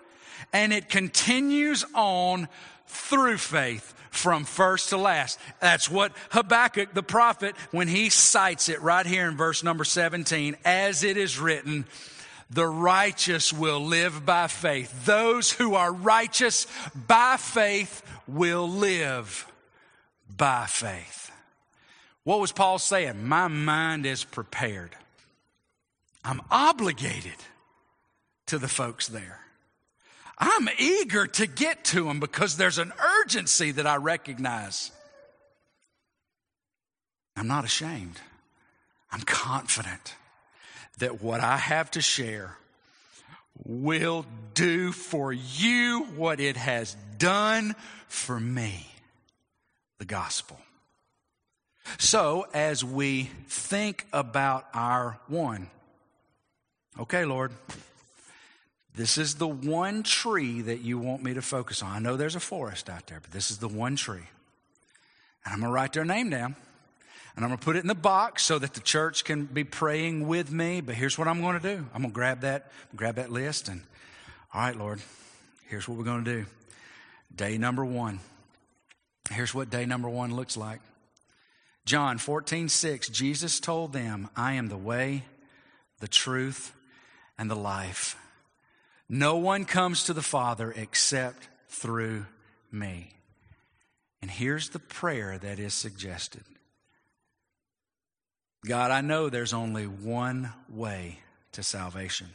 and 0.53 0.73
it 0.73 0.89
continues 0.89 1.85
on 1.95 2.49
through 2.87 3.39
faith 3.39 3.95
from 4.11 4.45
first 4.45 4.91
to 4.91 4.99
last. 4.99 5.39
That's 5.61 5.91
what 5.91 6.13
Habakkuk 6.31 6.93
the 6.93 7.03
prophet, 7.03 7.57
when 7.71 7.89
he 7.89 8.11
cites 8.11 8.69
it 8.69 8.83
right 8.83 9.07
here 9.07 9.27
in 9.27 9.39
verse 9.39 9.63
number 9.63 9.85
17, 9.85 10.57
as 10.67 11.03
it 11.03 11.17
is 11.17 11.39
written, 11.39 11.87
the 12.53 12.67
righteous 12.67 13.53
will 13.53 13.81
live 13.81 14.27
by 14.27 14.47
faith. 14.47 15.07
Those 15.07 15.51
who 15.51 15.75
are 15.75 15.93
righteous 15.93 16.67
by 16.95 17.37
faith 17.39 18.03
will 18.29 18.69
live 18.69 19.51
by 20.37 20.67
faith. 20.67 21.31
What 22.25 22.41
was 22.41 22.53
Paul 22.53 22.79
saying? 22.79 23.27
My 23.27 23.49
mind 23.49 24.05
is 24.05 24.23
prepared. 24.23 24.95
I'm 26.25 26.43
obligated 26.51 27.33
to 28.47 28.59
the 28.59 28.69
folks 28.69 29.09
there. 29.09 29.41
I'm 30.39 30.69
eager 30.79 31.27
to 31.27 31.47
get 31.47 31.85
to 31.87 32.05
them 32.05 32.21
because 32.21 32.57
there's 32.57 32.79
an 32.79 32.93
urgency 33.21 33.71
that 33.73 33.87
I 33.87 33.97
recognize. 33.97 34.93
I'm 37.35 37.49
not 37.49 37.65
ashamed. 37.65 38.21
I'm 39.11 39.23
confident 39.23 40.17
that 40.99 41.23
what 41.23 41.41
I 41.41 41.57
have 41.57 41.91
to 41.93 42.01
share 42.01 42.57
will 43.65 44.25
do 44.55 44.93
for 44.93 45.33
you 45.33 46.05
what 46.17 46.41
it 46.41 46.57
has 46.57 46.97
done 47.19 47.75
for 48.09 48.39
me 48.39 48.87
the 49.99 50.05
gospel. 50.05 50.59
So, 51.99 52.47
as 52.53 52.85
we 52.85 53.31
think 53.49 54.07
about 54.13 54.67
our 54.75 55.19
one, 55.29 55.69
okay, 56.99 57.25
Lord, 57.25 57.53
this 58.95 59.17
is 59.17 59.37
the 59.37 59.49
one 59.49 60.03
tree 60.03 60.61
that 60.61 60.81
you 60.81 60.99
want 60.99 61.23
me 61.23 61.35
to 61.35 61.43
focus 61.43 61.83
on. 61.83 61.91
I 61.91 61.99
know 61.99 62.17
there's 62.17 62.37
a 62.37 62.41
forest 62.41 62.91
out 62.91 63.07
there, 63.07 63.21
but 63.21 63.33
this 63.33 63.51
is 63.51 63.59
the 63.59 63.69
one 63.69 63.97
tree. 63.97 64.29
And 65.45 65.55
I'm 65.55 65.61
going 65.61 65.71
to 65.71 65.75
write 65.75 65.93
their 65.93 66.05
name 66.05 66.31
down. 66.31 66.57
And 67.35 67.45
I'm 67.45 67.51
going 67.51 67.59
to 67.59 67.65
put 67.65 67.77
it 67.77 67.81
in 67.81 67.87
the 67.87 67.95
box 67.95 68.45
so 68.45 68.59
that 68.59 68.75
the 68.75 68.81
church 68.81 69.25
can 69.25 69.47
be 69.47 69.65
praying 69.65 70.29
with 70.29 70.51
me. 70.51 70.81
But 70.81 70.97
here's 70.97 71.17
what 71.17 71.29
I'm 71.29 71.41
going 71.41 71.59
to 71.59 71.77
do. 71.77 71.87
I'm 71.95 72.03
going 72.03 72.11
to 72.11 72.15
grab 72.15 72.41
that, 72.43 72.71
grab 72.95 73.17
that 73.17 73.31
list 73.31 73.69
and, 73.69 73.83
all 74.53 74.61
right, 74.61 74.77
Lord, 74.77 75.01
here's 75.69 75.89
what 75.89 75.97
we're 75.97 76.05
going 76.05 76.25
to 76.25 76.33
do. 76.41 76.47
Day 77.35 77.57
number 77.57 77.85
one. 77.85 78.21
Here's 79.31 79.55
what 79.55 79.71
day 79.71 79.87
number 79.87 80.09
one 80.09 80.35
looks 80.35 80.57
like. 80.57 80.81
John 81.85 82.19
14, 82.19 82.69
6, 82.69 83.09
Jesus 83.09 83.59
told 83.59 83.93
them, 83.93 84.29
I 84.37 84.55
am 84.55 84.69
the 84.69 84.77
way, 84.77 85.25
the 86.01 86.09
truth, 86.09 86.73
and 87.39 87.51
the 87.51 87.57
life. 87.57 88.17
No 89.09 89.37
one 89.37 89.65
comes 89.65 90.05
to 90.05 90.13
the 90.13 90.23
Father 90.23 90.73
except 90.77 91.49
through 91.69 92.27
me. 92.71 93.15
And 94.21 94.31
here's 94.31 94.69
the 94.69 94.79
prayer 94.79 95.39
that 95.39 95.59
is 95.59 95.75
suggested 95.75 96.45
God, 98.65 98.91
I 98.93 99.01
know 99.01 99.29
there's 99.29 99.53
only 99.53 99.87
one 99.87 100.53
way 100.69 101.19
to 101.53 101.63
salvation. 101.63 102.29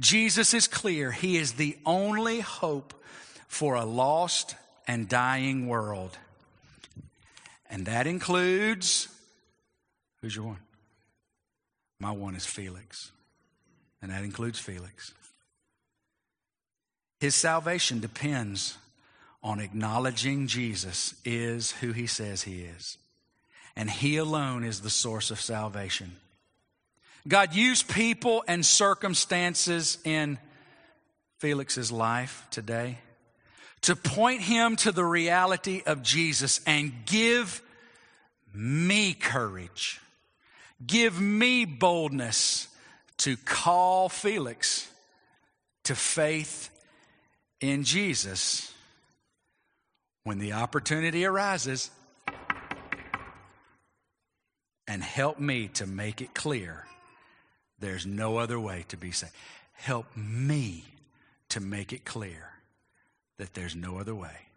Jesus 0.00 0.54
is 0.54 0.66
clear. 0.66 1.12
He 1.12 1.36
is 1.36 1.52
the 1.52 1.78
only 1.86 2.40
hope 2.40 2.94
for 3.46 3.76
a 3.76 3.84
lost 3.84 4.56
and 4.88 5.08
dying 5.08 5.68
world. 5.68 6.18
And 7.70 7.86
that 7.86 8.06
includes 8.06 9.08
who's 10.20 10.34
your 10.34 10.46
one? 10.46 10.58
My 12.00 12.10
one 12.10 12.34
is 12.34 12.44
Felix. 12.44 13.12
And 14.02 14.10
that 14.10 14.24
includes 14.24 14.58
Felix. 14.58 15.14
His 17.20 17.34
salvation 17.34 18.00
depends 18.00 18.76
on 19.42 19.60
acknowledging 19.60 20.46
Jesus 20.46 21.14
is 21.24 21.70
who 21.72 21.92
he 21.92 22.06
says 22.06 22.42
he 22.42 22.62
is 22.62 22.98
and 23.76 23.90
He 23.90 24.16
alone 24.16 24.64
is 24.64 24.80
the 24.80 24.90
source 24.90 25.30
of 25.30 25.40
salvation. 25.40 26.16
God 27.26 27.54
used 27.54 27.88
people 27.88 28.44
and 28.46 28.64
circumstances 28.64 29.98
in 30.04 30.38
Felix's 31.38 31.90
life 31.90 32.46
today 32.50 32.98
to 33.82 33.96
point 33.96 34.40
him 34.40 34.76
to 34.76 34.92
the 34.92 35.04
reality 35.04 35.82
of 35.84 36.02
Jesus 36.02 36.60
and 36.66 36.90
give 37.04 37.60
me 38.54 39.12
courage, 39.12 40.00
give 40.86 41.20
me 41.20 41.66
boldness 41.66 42.68
to 43.18 43.36
call 43.36 44.08
Felix 44.08 44.90
to 45.84 45.94
faith 45.94 46.70
in 47.60 47.84
Jesus 47.84 48.72
when 50.22 50.38
the 50.38 50.54
opportunity 50.54 51.26
arises 51.26 51.90
and 54.86 55.02
help 55.02 55.38
me 55.38 55.68
to 55.68 55.86
make 55.86 56.20
it 56.20 56.34
clear 56.34 56.86
there's 57.78 58.06
no 58.06 58.38
other 58.38 58.58
way 58.58 58.84
to 58.88 58.96
be 58.96 59.10
saved. 59.10 59.32
Help 59.72 60.06
me 60.16 60.84
to 61.50 61.60
make 61.60 61.92
it 61.92 62.04
clear 62.04 62.50
that 63.38 63.54
there's 63.54 63.74
no 63.74 63.98
other 63.98 64.14
way 64.14 64.48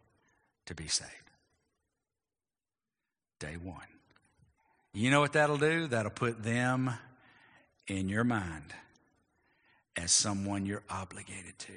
to 0.66 0.76
be 0.76 0.88
saved. 0.88 1.12
Day 3.40 3.56
one. 3.62 3.82
You 4.94 5.12
know 5.12 5.20
what 5.20 5.34
that'll 5.34 5.58
do? 5.58 5.88
That'll 5.88 6.12
put 6.12 6.44
them 6.44 6.92
in 7.88 8.10
your 8.10 8.24
mind 8.24 8.74
as 9.96 10.12
someone 10.12 10.66
you're 10.66 10.84
obligated 10.90 11.58
to, 11.60 11.74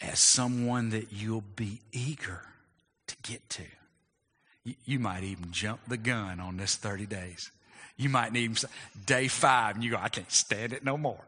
as 0.00 0.20
someone 0.20 0.90
that 0.90 1.12
you'll 1.12 1.44
be 1.56 1.80
eager 1.92 2.42
to 3.06 3.16
get 3.22 3.48
to. 3.50 3.64
You, 4.64 4.98
might 4.98 5.24
even 5.24 5.52
jump 5.52 5.80
the 5.86 5.98
gun 5.98 6.40
on 6.40 6.56
this 6.56 6.76
30 6.76 7.06
days. 7.06 7.50
You 7.96 8.08
might 8.08 8.34
even 8.34 8.56
say, 8.56 8.68
day 9.04 9.28
five, 9.28 9.74
and 9.74 9.84
you 9.84 9.90
go, 9.90 9.98
I 10.00 10.08
can't 10.08 10.30
stand 10.32 10.72
it 10.72 10.84
no 10.84 10.96
more. 10.96 11.20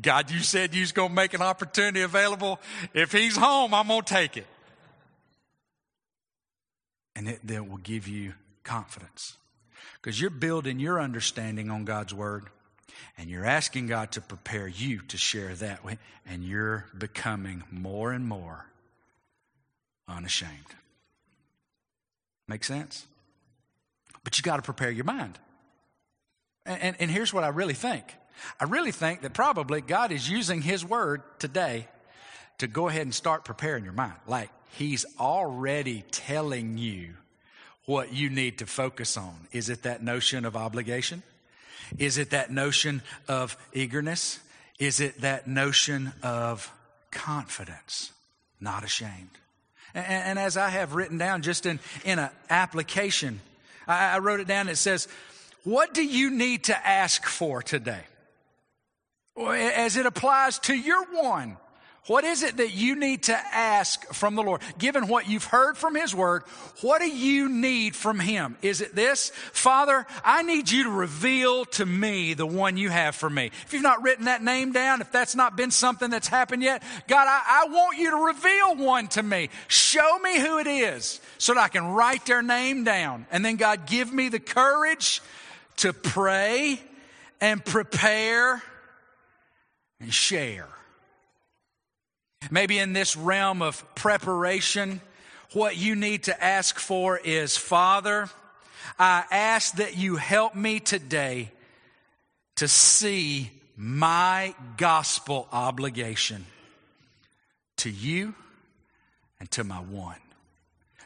God, 0.00 0.30
you 0.30 0.40
said 0.40 0.74
you 0.74 0.82
was 0.82 0.92
going 0.92 1.10
to 1.10 1.14
make 1.14 1.34
an 1.34 1.42
opportunity 1.42 2.02
available. 2.02 2.60
If 2.92 3.12
he's 3.12 3.36
home, 3.36 3.72
I'm 3.72 3.88
going 3.88 4.02
to 4.02 4.12
take 4.12 4.36
it. 4.36 4.46
And 7.16 7.28
it 7.28 7.40
then 7.44 7.68
will 7.68 7.78
give 7.78 8.08
you 8.08 8.34
confidence 8.64 9.36
because 10.00 10.20
you're 10.20 10.30
building 10.30 10.80
your 10.80 11.00
understanding 11.00 11.70
on 11.70 11.84
God's 11.84 12.12
word. 12.12 12.44
And 13.16 13.30
you're 13.30 13.46
asking 13.46 13.86
God 13.86 14.12
to 14.12 14.20
prepare 14.20 14.66
you 14.66 15.00
to 15.08 15.16
share 15.16 15.54
that 15.54 15.84
way, 15.84 15.98
and 16.26 16.42
you're 16.42 16.86
becoming 16.96 17.62
more 17.70 18.12
and 18.12 18.26
more 18.26 18.66
unashamed. 20.08 20.50
Make 22.48 22.64
sense? 22.64 23.06
But 24.22 24.38
you 24.38 24.42
got 24.42 24.56
to 24.56 24.62
prepare 24.62 24.90
your 24.90 25.04
mind. 25.04 25.38
And, 26.66 26.80
and, 26.80 26.96
and, 26.98 27.10
here's 27.10 27.32
what 27.32 27.44
I 27.44 27.48
really 27.48 27.74
think 27.74 28.04
I 28.58 28.64
really 28.64 28.92
think 28.92 29.20
that 29.22 29.34
probably 29.34 29.80
God 29.80 30.12
is 30.12 30.28
using 30.28 30.62
His 30.62 30.84
word 30.84 31.22
today 31.38 31.88
to 32.58 32.66
go 32.66 32.88
ahead 32.88 33.02
and 33.02 33.14
start 33.14 33.44
preparing 33.44 33.84
your 33.84 33.92
mind. 33.92 34.14
Like 34.26 34.50
He's 34.72 35.04
already 35.20 36.04
telling 36.10 36.78
you 36.78 37.14
what 37.86 38.12
you 38.12 38.30
need 38.30 38.58
to 38.58 38.66
focus 38.66 39.16
on. 39.16 39.46
Is 39.52 39.68
it 39.68 39.82
that 39.82 40.02
notion 40.02 40.44
of 40.44 40.56
obligation? 40.56 41.22
Is 41.98 42.18
it 42.18 42.30
that 42.30 42.50
notion 42.50 43.02
of 43.28 43.56
eagerness? 43.72 44.40
Is 44.78 45.00
it 45.00 45.20
that 45.20 45.46
notion 45.46 46.12
of 46.22 46.72
confidence? 47.10 48.12
Not 48.60 48.84
ashamed. 48.84 49.38
And, 49.94 50.06
and 50.06 50.38
as 50.38 50.56
I 50.56 50.68
have 50.68 50.94
written 50.94 51.18
down 51.18 51.42
just 51.42 51.66
in, 51.66 51.80
in 52.04 52.18
an 52.18 52.30
application, 52.50 53.40
I, 53.86 54.16
I 54.16 54.18
wrote 54.18 54.40
it 54.40 54.48
down. 54.48 54.68
It 54.68 54.76
says, 54.76 55.08
What 55.62 55.94
do 55.94 56.04
you 56.04 56.30
need 56.30 56.64
to 56.64 56.86
ask 56.86 57.24
for 57.24 57.62
today? 57.62 58.02
As 59.36 59.96
it 59.96 60.06
applies 60.06 60.58
to 60.60 60.74
your 60.74 61.04
one. 61.06 61.56
What 62.06 62.24
is 62.24 62.42
it 62.42 62.58
that 62.58 62.74
you 62.74 62.96
need 62.96 63.24
to 63.24 63.34
ask 63.34 64.04
from 64.12 64.34
the 64.34 64.42
Lord? 64.42 64.60
Given 64.76 65.08
what 65.08 65.26
you've 65.26 65.44
heard 65.44 65.78
from 65.78 65.94
His 65.94 66.14
Word, 66.14 66.42
what 66.82 67.00
do 67.00 67.08
you 67.08 67.48
need 67.48 67.96
from 67.96 68.20
Him? 68.20 68.58
Is 68.60 68.82
it 68.82 68.94
this? 68.94 69.32
Father, 69.52 70.06
I 70.22 70.42
need 70.42 70.70
you 70.70 70.84
to 70.84 70.90
reveal 70.90 71.64
to 71.66 71.86
me 71.86 72.34
the 72.34 72.46
one 72.46 72.76
you 72.76 72.90
have 72.90 73.14
for 73.14 73.30
me. 73.30 73.46
If 73.64 73.72
you've 73.72 73.82
not 73.82 74.02
written 74.02 74.26
that 74.26 74.42
name 74.42 74.72
down, 74.72 75.00
if 75.00 75.10
that's 75.12 75.34
not 75.34 75.56
been 75.56 75.70
something 75.70 76.10
that's 76.10 76.28
happened 76.28 76.62
yet, 76.62 76.82
God, 77.08 77.26
I, 77.26 77.64
I 77.64 77.68
want 77.70 77.96
you 77.96 78.10
to 78.10 78.16
reveal 78.18 78.76
one 78.76 79.08
to 79.08 79.22
me. 79.22 79.48
Show 79.68 80.18
me 80.18 80.38
who 80.40 80.58
it 80.58 80.66
is 80.66 81.22
so 81.38 81.54
that 81.54 81.60
I 81.60 81.68
can 81.68 81.86
write 81.86 82.26
their 82.26 82.42
name 82.42 82.84
down. 82.84 83.26
And 83.30 83.42
then, 83.42 83.56
God, 83.56 83.86
give 83.86 84.12
me 84.12 84.28
the 84.28 84.40
courage 84.40 85.22
to 85.76 85.94
pray 85.94 86.78
and 87.40 87.64
prepare 87.64 88.62
and 90.00 90.12
share. 90.12 90.68
Maybe 92.50 92.78
in 92.78 92.92
this 92.92 93.16
realm 93.16 93.62
of 93.62 93.84
preparation, 93.94 95.00
what 95.52 95.76
you 95.76 95.94
need 95.94 96.24
to 96.24 96.44
ask 96.44 96.78
for 96.78 97.18
is 97.18 97.56
Father, 97.56 98.28
I 98.98 99.24
ask 99.30 99.76
that 99.76 99.96
you 99.96 100.16
help 100.16 100.54
me 100.54 100.80
today 100.80 101.50
to 102.56 102.68
see 102.68 103.50
my 103.76 104.54
gospel 104.76 105.48
obligation 105.52 106.46
to 107.78 107.90
you 107.90 108.34
and 109.40 109.50
to 109.52 109.64
my 109.64 109.78
one. 109.78 110.16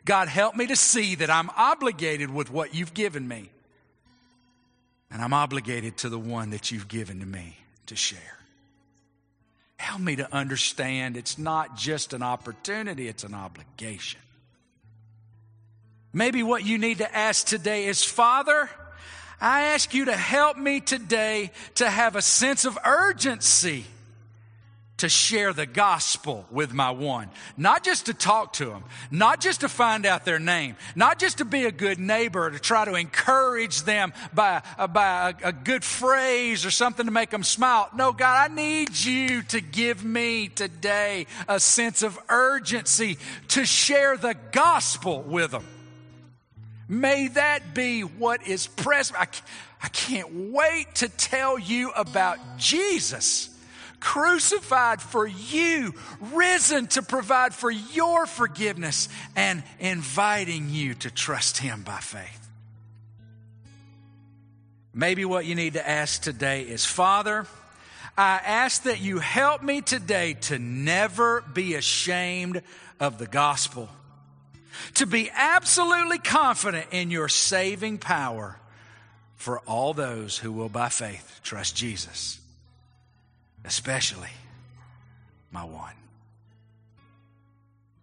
God, 0.04 0.28
help 0.28 0.56
me 0.56 0.66
to 0.66 0.76
see 0.76 1.16
that 1.16 1.30
I'm 1.30 1.50
obligated 1.56 2.30
with 2.30 2.50
what 2.50 2.74
you've 2.74 2.94
given 2.94 3.26
me. 3.26 3.50
And 5.10 5.22
I'm 5.22 5.32
obligated 5.32 5.98
to 5.98 6.08
the 6.08 6.18
one 6.18 6.50
that 6.50 6.70
you've 6.70 6.88
given 6.88 7.20
to 7.20 7.26
me 7.26 7.56
to 7.86 7.96
share. 7.96 8.37
Help 9.78 10.00
me 10.00 10.16
to 10.16 10.34
understand 10.34 11.16
it's 11.16 11.38
not 11.38 11.76
just 11.76 12.12
an 12.12 12.22
opportunity, 12.22 13.08
it's 13.08 13.24
an 13.24 13.34
obligation. 13.34 14.20
Maybe 16.12 16.42
what 16.42 16.64
you 16.64 16.78
need 16.78 16.98
to 16.98 17.16
ask 17.16 17.46
today 17.46 17.86
is 17.86 18.02
Father, 18.02 18.68
I 19.40 19.62
ask 19.66 19.94
you 19.94 20.06
to 20.06 20.16
help 20.16 20.56
me 20.56 20.80
today 20.80 21.52
to 21.76 21.88
have 21.88 22.16
a 22.16 22.22
sense 22.22 22.64
of 22.64 22.76
urgency 22.84 23.84
to 24.98 25.08
share 25.08 25.52
the 25.52 25.66
gospel 25.66 26.44
with 26.50 26.72
my 26.72 26.90
one. 26.90 27.30
Not 27.56 27.84
just 27.84 28.06
to 28.06 28.14
talk 28.14 28.54
to 28.54 28.66
them, 28.66 28.84
not 29.10 29.40
just 29.40 29.60
to 29.60 29.68
find 29.68 30.04
out 30.04 30.24
their 30.24 30.38
name, 30.38 30.76
not 30.94 31.18
just 31.18 31.38
to 31.38 31.44
be 31.44 31.64
a 31.64 31.72
good 31.72 31.98
neighbor, 31.98 32.50
to 32.50 32.58
try 32.58 32.84
to 32.84 32.94
encourage 32.94 33.82
them 33.82 34.12
by, 34.34 34.62
uh, 34.76 34.86
by 34.88 35.30
a, 35.30 35.48
a 35.48 35.52
good 35.52 35.84
phrase 35.84 36.66
or 36.66 36.70
something 36.70 37.06
to 37.06 37.12
make 37.12 37.30
them 37.30 37.44
smile. 37.44 37.88
No, 37.94 38.12
God, 38.12 38.50
I 38.50 38.54
need 38.54 38.96
you 38.98 39.42
to 39.44 39.60
give 39.60 40.04
me 40.04 40.48
today 40.48 41.26
a 41.48 41.60
sense 41.60 42.02
of 42.02 42.18
urgency 42.28 43.18
to 43.48 43.64
share 43.64 44.16
the 44.16 44.34
gospel 44.52 45.22
with 45.22 45.52
them. 45.52 45.64
May 46.88 47.28
that 47.28 47.74
be 47.74 48.00
what 48.00 48.46
is 48.46 48.66
present. 48.66 49.20
I, 49.20 49.28
I 49.80 49.88
can't 49.88 50.52
wait 50.52 50.96
to 50.96 51.08
tell 51.08 51.58
you 51.58 51.90
about 51.90 52.38
Jesus 52.56 53.50
crucified 54.00 55.00
for 55.00 55.26
you, 55.26 55.94
risen 56.20 56.86
to 56.88 57.02
provide 57.02 57.54
for 57.54 57.70
your 57.70 58.26
forgiveness, 58.26 59.08
and 59.36 59.62
inviting 59.78 60.70
you 60.70 60.94
to 60.94 61.10
trust 61.10 61.58
Him 61.58 61.82
by 61.82 61.98
faith. 61.98 62.48
Maybe 64.94 65.24
what 65.24 65.46
you 65.46 65.54
need 65.54 65.74
to 65.74 65.88
ask 65.88 66.22
today 66.22 66.62
is 66.62 66.84
Father, 66.84 67.46
I 68.16 68.40
ask 68.44 68.82
that 68.82 69.00
you 69.00 69.20
help 69.20 69.62
me 69.62 69.80
today 69.80 70.34
to 70.42 70.58
never 70.58 71.42
be 71.42 71.74
ashamed 71.74 72.62
of 72.98 73.18
the 73.18 73.28
gospel, 73.28 73.88
to 74.94 75.06
be 75.06 75.30
absolutely 75.32 76.18
confident 76.18 76.86
in 76.90 77.10
your 77.12 77.28
saving 77.28 77.98
power 77.98 78.58
for 79.36 79.60
all 79.60 79.94
those 79.94 80.36
who 80.36 80.50
will 80.50 80.68
by 80.68 80.88
faith 80.88 81.40
trust 81.44 81.76
Jesus 81.76 82.40
especially 83.64 84.30
my 85.50 85.64
one. 85.64 85.94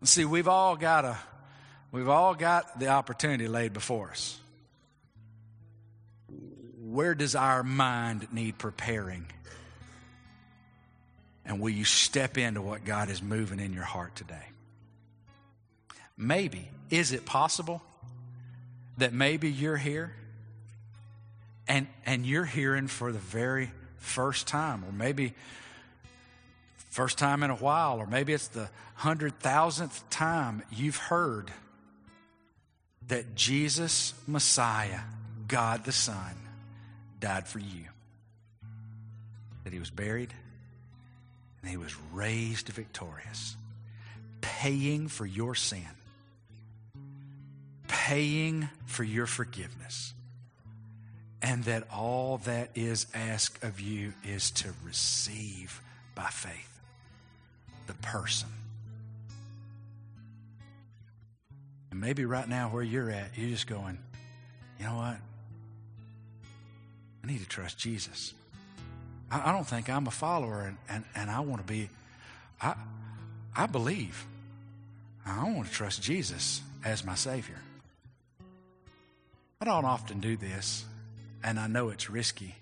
See, 0.03 0.25
we've 0.25 0.47
all 0.47 0.75
got 0.75 1.05
a 1.05 1.17
we've 1.91 2.09
all 2.09 2.35
got 2.35 2.79
the 2.79 2.89
opportunity 2.89 3.47
laid 3.47 3.73
before 3.73 4.11
us. 4.11 4.39
Where 6.83 7.15
does 7.15 7.35
our 7.35 7.63
mind 7.63 8.27
need 8.31 8.57
preparing? 8.57 9.25
And 11.45 11.59
will 11.59 11.71
you 11.71 11.85
step 11.85 12.37
into 12.37 12.61
what 12.61 12.85
God 12.85 13.09
is 13.09 13.21
moving 13.21 13.59
in 13.59 13.73
your 13.73 13.83
heart 13.83 14.15
today? 14.15 14.45
Maybe, 16.17 16.69
is 16.89 17.11
it 17.11 17.25
possible 17.25 17.81
that 18.97 19.13
maybe 19.13 19.51
you're 19.51 19.77
here 19.77 20.15
and, 21.67 21.87
and 22.05 22.25
you're 22.25 22.45
hearing 22.45 22.87
for 22.87 23.11
the 23.11 23.19
very 23.19 23.71
first 23.97 24.47
time, 24.47 24.83
or 24.85 24.91
maybe 24.91 25.33
first 26.89 27.17
time 27.17 27.43
in 27.43 27.49
a 27.49 27.55
while, 27.55 27.99
or 27.99 28.07
maybe 28.07 28.33
it's 28.33 28.47
the 28.47 28.69
hundred 28.95 29.39
thousandth 29.39 30.09
time 30.09 30.63
you've 30.71 30.97
heard 30.97 31.51
that 33.07 33.35
Jesus, 33.35 34.13
Messiah, 34.27 35.01
God 35.47 35.83
the 35.83 35.91
Son, 35.91 36.35
died 37.19 37.47
for 37.47 37.59
you. 37.59 37.85
That 39.63 39.73
he 39.73 39.79
was 39.79 39.89
buried 39.89 40.33
and 41.61 41.69
he 41.69 41.77
was 41.77 41.95
raised 42.13 42.69
victorious, 42.69 43.57
paying 44.41 45.07
for 45.07 45.25
your 45.25 45.55
sin, 45.55 45.81
paying 47.87 48.69
for 48.85 49.03
your 49.03 49.25
forgiveness 49.25 50.13
and 51.41 51.63
that 51.65 51.87
all 51.93 52.37
that 52.45 52.69
is 52.75 53.07
asked 53.13 53.63
of 53.63 53.79
you 53.79 54.13
is 54.23 54.51
to 54.51 54.69
receive 54.83 55.81
by 56.15 56.27
faith 56.27 56.79
the 57.87 57.93
person. 57.95 58.49
And 61.91 62.01
maybe 62.01 62.25
right 62.25 62.47
now, 62.47 62.69
where 62.69 62.83
you're 62.83 63.09
at, 63.11 63.37
you're 63.37 63.49
just 63.49 63.67
going, 63.67 63.97
you 64.79 64.85
know 64.85 64.95
what? 64.95 65.17
I 67.23 67.27
need 67.27 67.39
to 67.39 67.47
trust 67.47 67.77
Jesus. 67.77 68.33
I, 69.31 69.49
I 69.49 69.51
don't 69.51 69.67
think 69.67 69.89
I'm 69.89 70.07
a 70.07 70.11
follower, 70.11 70.61
and, 70.61 70.77
and, 70.89 71.03
and 71.15 71.29
I 71.29 71.39
want 71.41 71.65
to 71.65 71.71
be, 71.71 71.89
I, 72.61 72.75
I 73.55 73.65
believe. 73.67 74.25
I 75.25 75.49
want 75.51 75.67
to 75.67 75.73
trust 75.73 76.01
Jesus 76.01 76.61
as 76.83 77.03
my 77.03 77.15
Savior. 77.15 77.59
I 79.59 79.65
don't 79.65 79.85
often 79.85 80.19
do 80.19 80.37
this 80.37 80.85
and 81.45 81.59
I 81.59 81.67
know 81.67 81.89
it's 81.89 82.09
risky. 82.09 82.55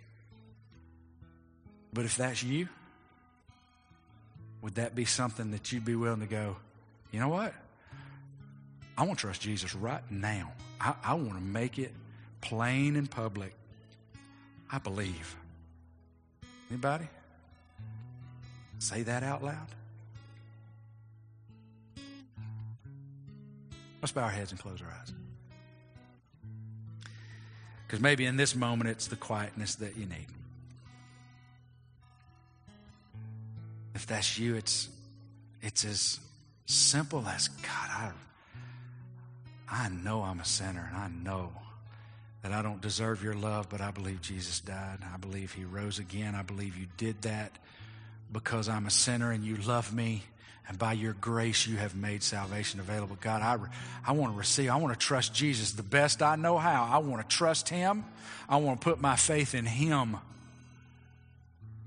But 1.94 2.04
if 2.04 2.18
that's 2.18 2.44
you, 2.44 2.68
would 4.62 4.76
that 4.76 4.94
be 4.94 5.06
something 5.06 5.52
that 5.52 5.72
you'd 5.72 5.86
be 5.86 5.96
willing 5.96 6.20
to 6.20 6.26
go, 6.26 6.58
you 7.12 7.20
know 7.20 7.30
what? 7.30 7.54
I 8.98 9.04
want 9.04 9.20
to 9.20 9.22
trust 9.22 9.42
Jesus 9.42 9.74
right 9.74 10.04
now. 10.12 10.52
I, 10.82 10.96
I 11.02 11.14
want 11.14 11.34
to 11.34 11.42
make 11.42 11.80
it 11.80 11.94
plain 12.42 12.98
and 12.98 13.10
public. 13.10 13.56
I 14.70 14.80
believe. 14.80 15.36
Anybody? 16.70 17.08
Say 18.80 19.04
that 19.04 19.24
out 19.24 19.44
loud. 19.44 19.68
Let's 24.02 24.12
bow 24.12 24.24
our 24.24 24.30
heads 24.30 24.52
and 24.52 24.60
close 24.60 24.82
our 24.82 24.90
eyes. 24.90 25.14
Because 27.94 28.02
maybe 28.02 28.26
in 28.26 28.38
this 28.38 28.56
moment, 28.56 28.90
it's 28.90 29.06
the 29.06 29.16
quietness 29.16 29.76
that 29.76 29.96
you 29.96 30.08
need. 30.08 30.26
If 33.94 34.08
that's 34.08 34.40
you, 34.40 34.56
it's, 34.56 34.90
it's 35.62 35.86
as 35.86 36.20
simple 36.66 37.24
as 37.28 37.50
God, 37.50 37.90
I, 37.92 38.12
I 39.70 39.90
know 39.90 40.24
I'm 40.24 40.40
a 40.40 40.46
sinner 40.46 40.90
and 40.92 40.98
I 40.98 41.08
know 41.08 41.52
that 42.42 42.52
I 42.52 42.64
don't 42.64 42.82
deserve 42.82 43.22
your 43.22 43.36
love, 43.36 43.70
but 43.70 43.80
I 43.80 43.92
believe 43.92 44.24
Jesus 44.24 44.60
died. 44.60 44.98
I 45.14 45.18
believe 45.18 45.52
he 45.52 45.64
rose 45.64 46.00
again. 46.00 46.34
I 46.34 46.42
believe 46.42 46.76
you 46.76 46.88
did 46.98 47.22
that 47.22 47.52
because 48.32 48.70
I'm 48.70 48.88
a 48.88 48.92
sinner 48.92 49.30
and 49.30 49.44
you 49.44 49.58
love 49.58 49.94
me. 49.94 50.24
And 50.68 50.80
by 50.80 50.94
your 50.94 51.14
grace, 51.14 51.68
you 51.68 51.78
have 51.78 51.96
made 51.96 52.24
salvation 52.24 52.80
available. 52.80 53.18
God, 53.20 53.42
I, 53.42 53.58
I 54.08 54.14
want 54.14 54.34
to 54.34 54.38
receive, 54.38 54.70
I 54.70 54.78
want 54.78 54.98
to 54.98 55.00
trust 55.00 55.34
Jesus 55.34 55.74
the 55.74 55.84
best 55.84 56.22
I 56.22 56.36
know 56.38 56.58
how. 56.58 56.90
I 56.90 57.00
want 57.00 57.28
to 57.28 57.36
trust 57.36 57.68
him. 57.68 58.06
I 58.48 58.58
want 58.58 58.80
to 58.80 58.84
put 58.84 59.02
my 59.02 59.16
faith 59.16 59.56
in 59.56 59.66
him. 59.66 60.18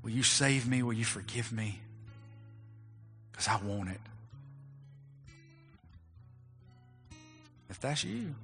Will 0.02 0.10
you 0.10 0.22
save 0.22 0.68
me? 0.68 0.82
Will 0.82 0.92
you 0.92 1.04
forgive 1.04 1.52
me? 1.52 1.80
Because 3.32 3.48
I 3.48 3.56
want 3.64 3.90
it. 3.90 4.00
If 7.68 7.80
that's 7.80 8.04
you, 8.04 8.34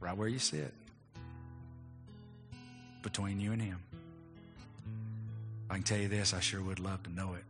right 0.00 0.16
where 0.16 0.28
you 0.28 0.38
sit, 0.38 0.72
between 3.02 3.38
you 3.38 3.52
and 3.52 3.62
Him, 3.62 3.78
I 5.70 5.74
can 5.74 5.82
tell 5.84 5.98
you 5.98 6.08
this, 6.08 6.34
I 6.34 6.40
sure 6.40 6.60
would 6.60 6.80
love 6.80 7.02
to 7.04 7.10
know 7.10 7.34
it. 7.34 7.44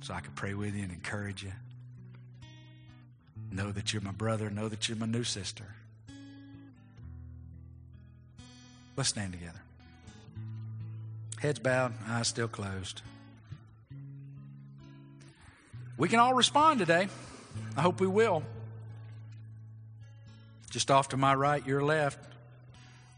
So 0.00 0.14
I 0.14 0.20
could 0.20 0.34
pray 0.34 0.54
with 0.54 0.74
you 0.74 0.82
and 0.82 0.92
encourage 0.92 1.42
you. 1.42 1.52
Know 3.52 3.70
that 3.72 3.92
you're 3.92 4.02
my 4.02 4.12
brother, 4.12 4.48
know 4.48 4.68
that 4.68 4.88
you're 4.88 4.98
my 4.98 5.06
new 5.06 5.24
sister. 5.24 5.64
Let's 8.96 9.08
stand 9.08 9.32
together. 9.32 9.60
Heads 11.38 11.58
bowed, 11.58 11.92
eyes 12.06 12.28
still 12.28 12.48
closed. 12.48 13.02
We 15.96 16.08
can 16.08 16.18
all 16.18 16.34
respond 16.34 16.78
today. 16.80 17.08
I 17.76 17.80
hope 17.80 18.00
we 18.00 18.06
will. 18.06 18.42
Just 20.70 20.90
off 20.90 21.08
to 21.08 21.16
my 21.16 21.34
right, 21.34 21.66
your 21.66 21.82
left, 21.82 22.18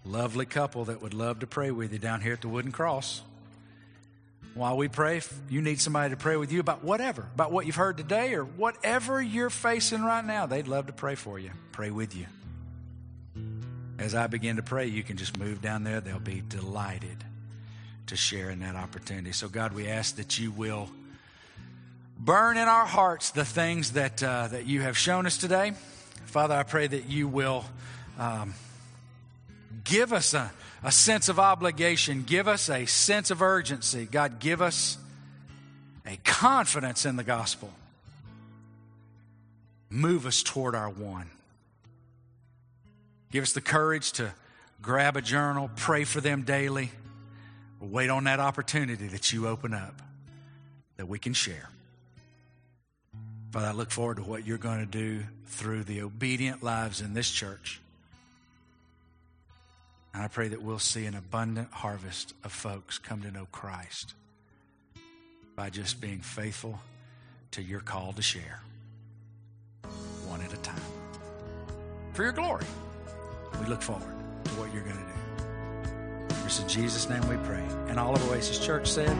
lovely 0.05 0.47
couple 0.47 0.87
that 0.87 1.03
would 1.03 1.15
love 1.15 1.41
to 1.41 1.47
pray 1.47 1.71
with 1.71 1.93
you 1.93 1.99
down 1.99 2.21
here 2.21 2.33
at 2.33 2.41
the 2.41 2.49
wooden 2.49 2.73
cross. 2.73 3.23
While 4.55 4.77
we 4.77 4.89
pray, 4.89 5.23
you 5.49 5.63
need 5.63 5.81
somebody 5.81 6.11
to 6.11 6.17
pray 6.17 6.37
with 6.37 6.53
you 6.53 6.61
about 6.61 6.85
whatever, 6.85 7.27
about 7.35 7.53
what 7.53 7.65
you've 7.65 7.77
heard 7.77 7.97
today 7.97 8.35
or 8.35 8.45
whatever 8.45 9.21
you're 9.21 9.49
facing 9.49 10.03
right 10.03 10.25
now, 10.25 10.45
they'd 10.45 10.69
love 10.69 10.89
to 10.89 10.93
pray 10.93 11.15
for 11.15 11.39
you, 11.39 11.51
pray 11.73 11.91
with 11.91 12.15
you. 12.15 12.27
As 13.99 14.15
I 14.15 14.27
begin 14.27 14.57
to 14.57 14.63
pray, 14.63 14.87
you 14.87 15.03
can 15.03 15.17
just 15.17 15.39
move 15.39 15.63
down 15.63 15.85
there. 15.85 16.01
They'll 16.01 16.19
be 16.19 16.43
delighted 16.47 17.25
to 18.09 18.17
share 18.17 18.51
in 18.51 18.61
that 18.61 18.77
opportunity. 18.77 19.33
So, 19.33 19.49
God, 19.49 19.73
we 19.73 19.89
ask 19.89 20.17
that 20.17 20.39
you 20.39 20.51
will 20.51 20.91
burn 22.19 22.57
in 22.59 22.69
our 22.69 22.85
hearts 22.85 23.31
the 23.31 23.45
things 23.45 23.93
that, 23.93 24.23
uh, 24.23 24.49
that 24.49 24.67
you 24.67 24.83
have 24.83 24.99
shown 24.99 25.25
us 25.25 25.39
today. 25.39 25.73
Father, 26.27 26.55
I 26.55 26.63
pray 26.63 26.87
that 26.87 27.09
you 27.09 27.27
will 27.27 27.65
um, 28.19 28.55
give 29.85 30.13
us 30.13 30.35
a, 30.35 30.53
a 30.83 30.93
sense 30.93 31.29
of 31.29 31.39
obligation, 31.39 32.25
give 32.27 32.49
us 32.49 32.69
a 32.69 32.87
sense 32.87 33.31
of 33.31 33.43
urgency. 33.43 34.07
God, 34.11 34.39
give 34.39 34.61
us 34.63 34.99
a 36.07 36.17
confidence 36.25 37.07
in 37.07 37.17
the 37.17 37.25
gospel. 37.25 37.71
Move 39.91 40.27
us 40.27 40.43
toward 40.43 40.75
our 40.75 40.89
one. 40.89 41.31
Give 43.31 43.43
us 43.43 43.53
the 43.53 43.61
courage 43.61 44.13
to 44.13 44.33
grab 44.81 45.17
a 45.17 45.23
journal, 45.23 45.71
pray 45.77 46.05
for 46.05 46.21
them 46.21 46.43
daily. 46.43 46.91
wait 47.81 48.11
on 48.11 48.25
that 48.25 48.41
opportunity 48.41 49.09
that 49.09 49.33
you 49.33 49.49
open 49.49 49.75
up 49.75 50.01
that 50.97 51.07
we 51.07 51.19
can 51.19 51.35
share. 51.35 51.69
Father, 53.51 53.67
I 53.67 53.73
look 53.73 53.91
forward 53.91 54.17
to 54.17 54.23
what 54.23 54.47
you're 54.47 54.57
going 54.57 54.81
to 54.81 54.87
do 54.87 55.25
through 55.47 55.85
the 55.85 56.01
obedient 56.01 56.63
lives 56.63 57.03
in 57.03 57.13
this 57.13 57.31
church. 57.31 57.82
And 60.15 60.23
I 60.23 60.29
pray 60.29 60.49
that 60.49 60.63
we'll 60.63 60.79
see 60.79 61.07
an 61.07 61.15
abundant 61.15 61.73
harvest 61.73 62.35
of 62.45 62.53
folks 62.53 62.99
come 62.99 63.23
to 63.23 63.31
know 63.31 63.47
Christ 63.51 64.15
by 65.57 65.71
just 65.71 66.01
being 66.01 66.21
faithful 66.21 66.79
to 67.53 67.63
your 67.63 67.81
call 67.81 68.13
to 68.15 68.23
share, 68.23 68.61
one 70.27 70.41
at 70.41 70.53
a 70.53 70.57
time. 70.59 70.81
For 72.13 72.25
your 72.25 72.33
glory, 72.33 72.67
we 73.61 73.67
look 73.67 73.83
forward 73.83 74.15
to 74.45 74.51
what 74.53 74.73
you're 74.73 74.83
going 74.83 74.97
to 74.97 75.03
do. 75.03 75.09
It's 76.45 76.61
in 76.61 76.69
Jesus' 76.69 77.09
name 77.09 77.27
we 77.29 77.37
pray. 77.47 77.65
And 77.89 77.99
all 77.99 78.15
of 78.15 78.31
Oasis 78.31 78.59
Church 78.59 78.87
said, 78.87 79.17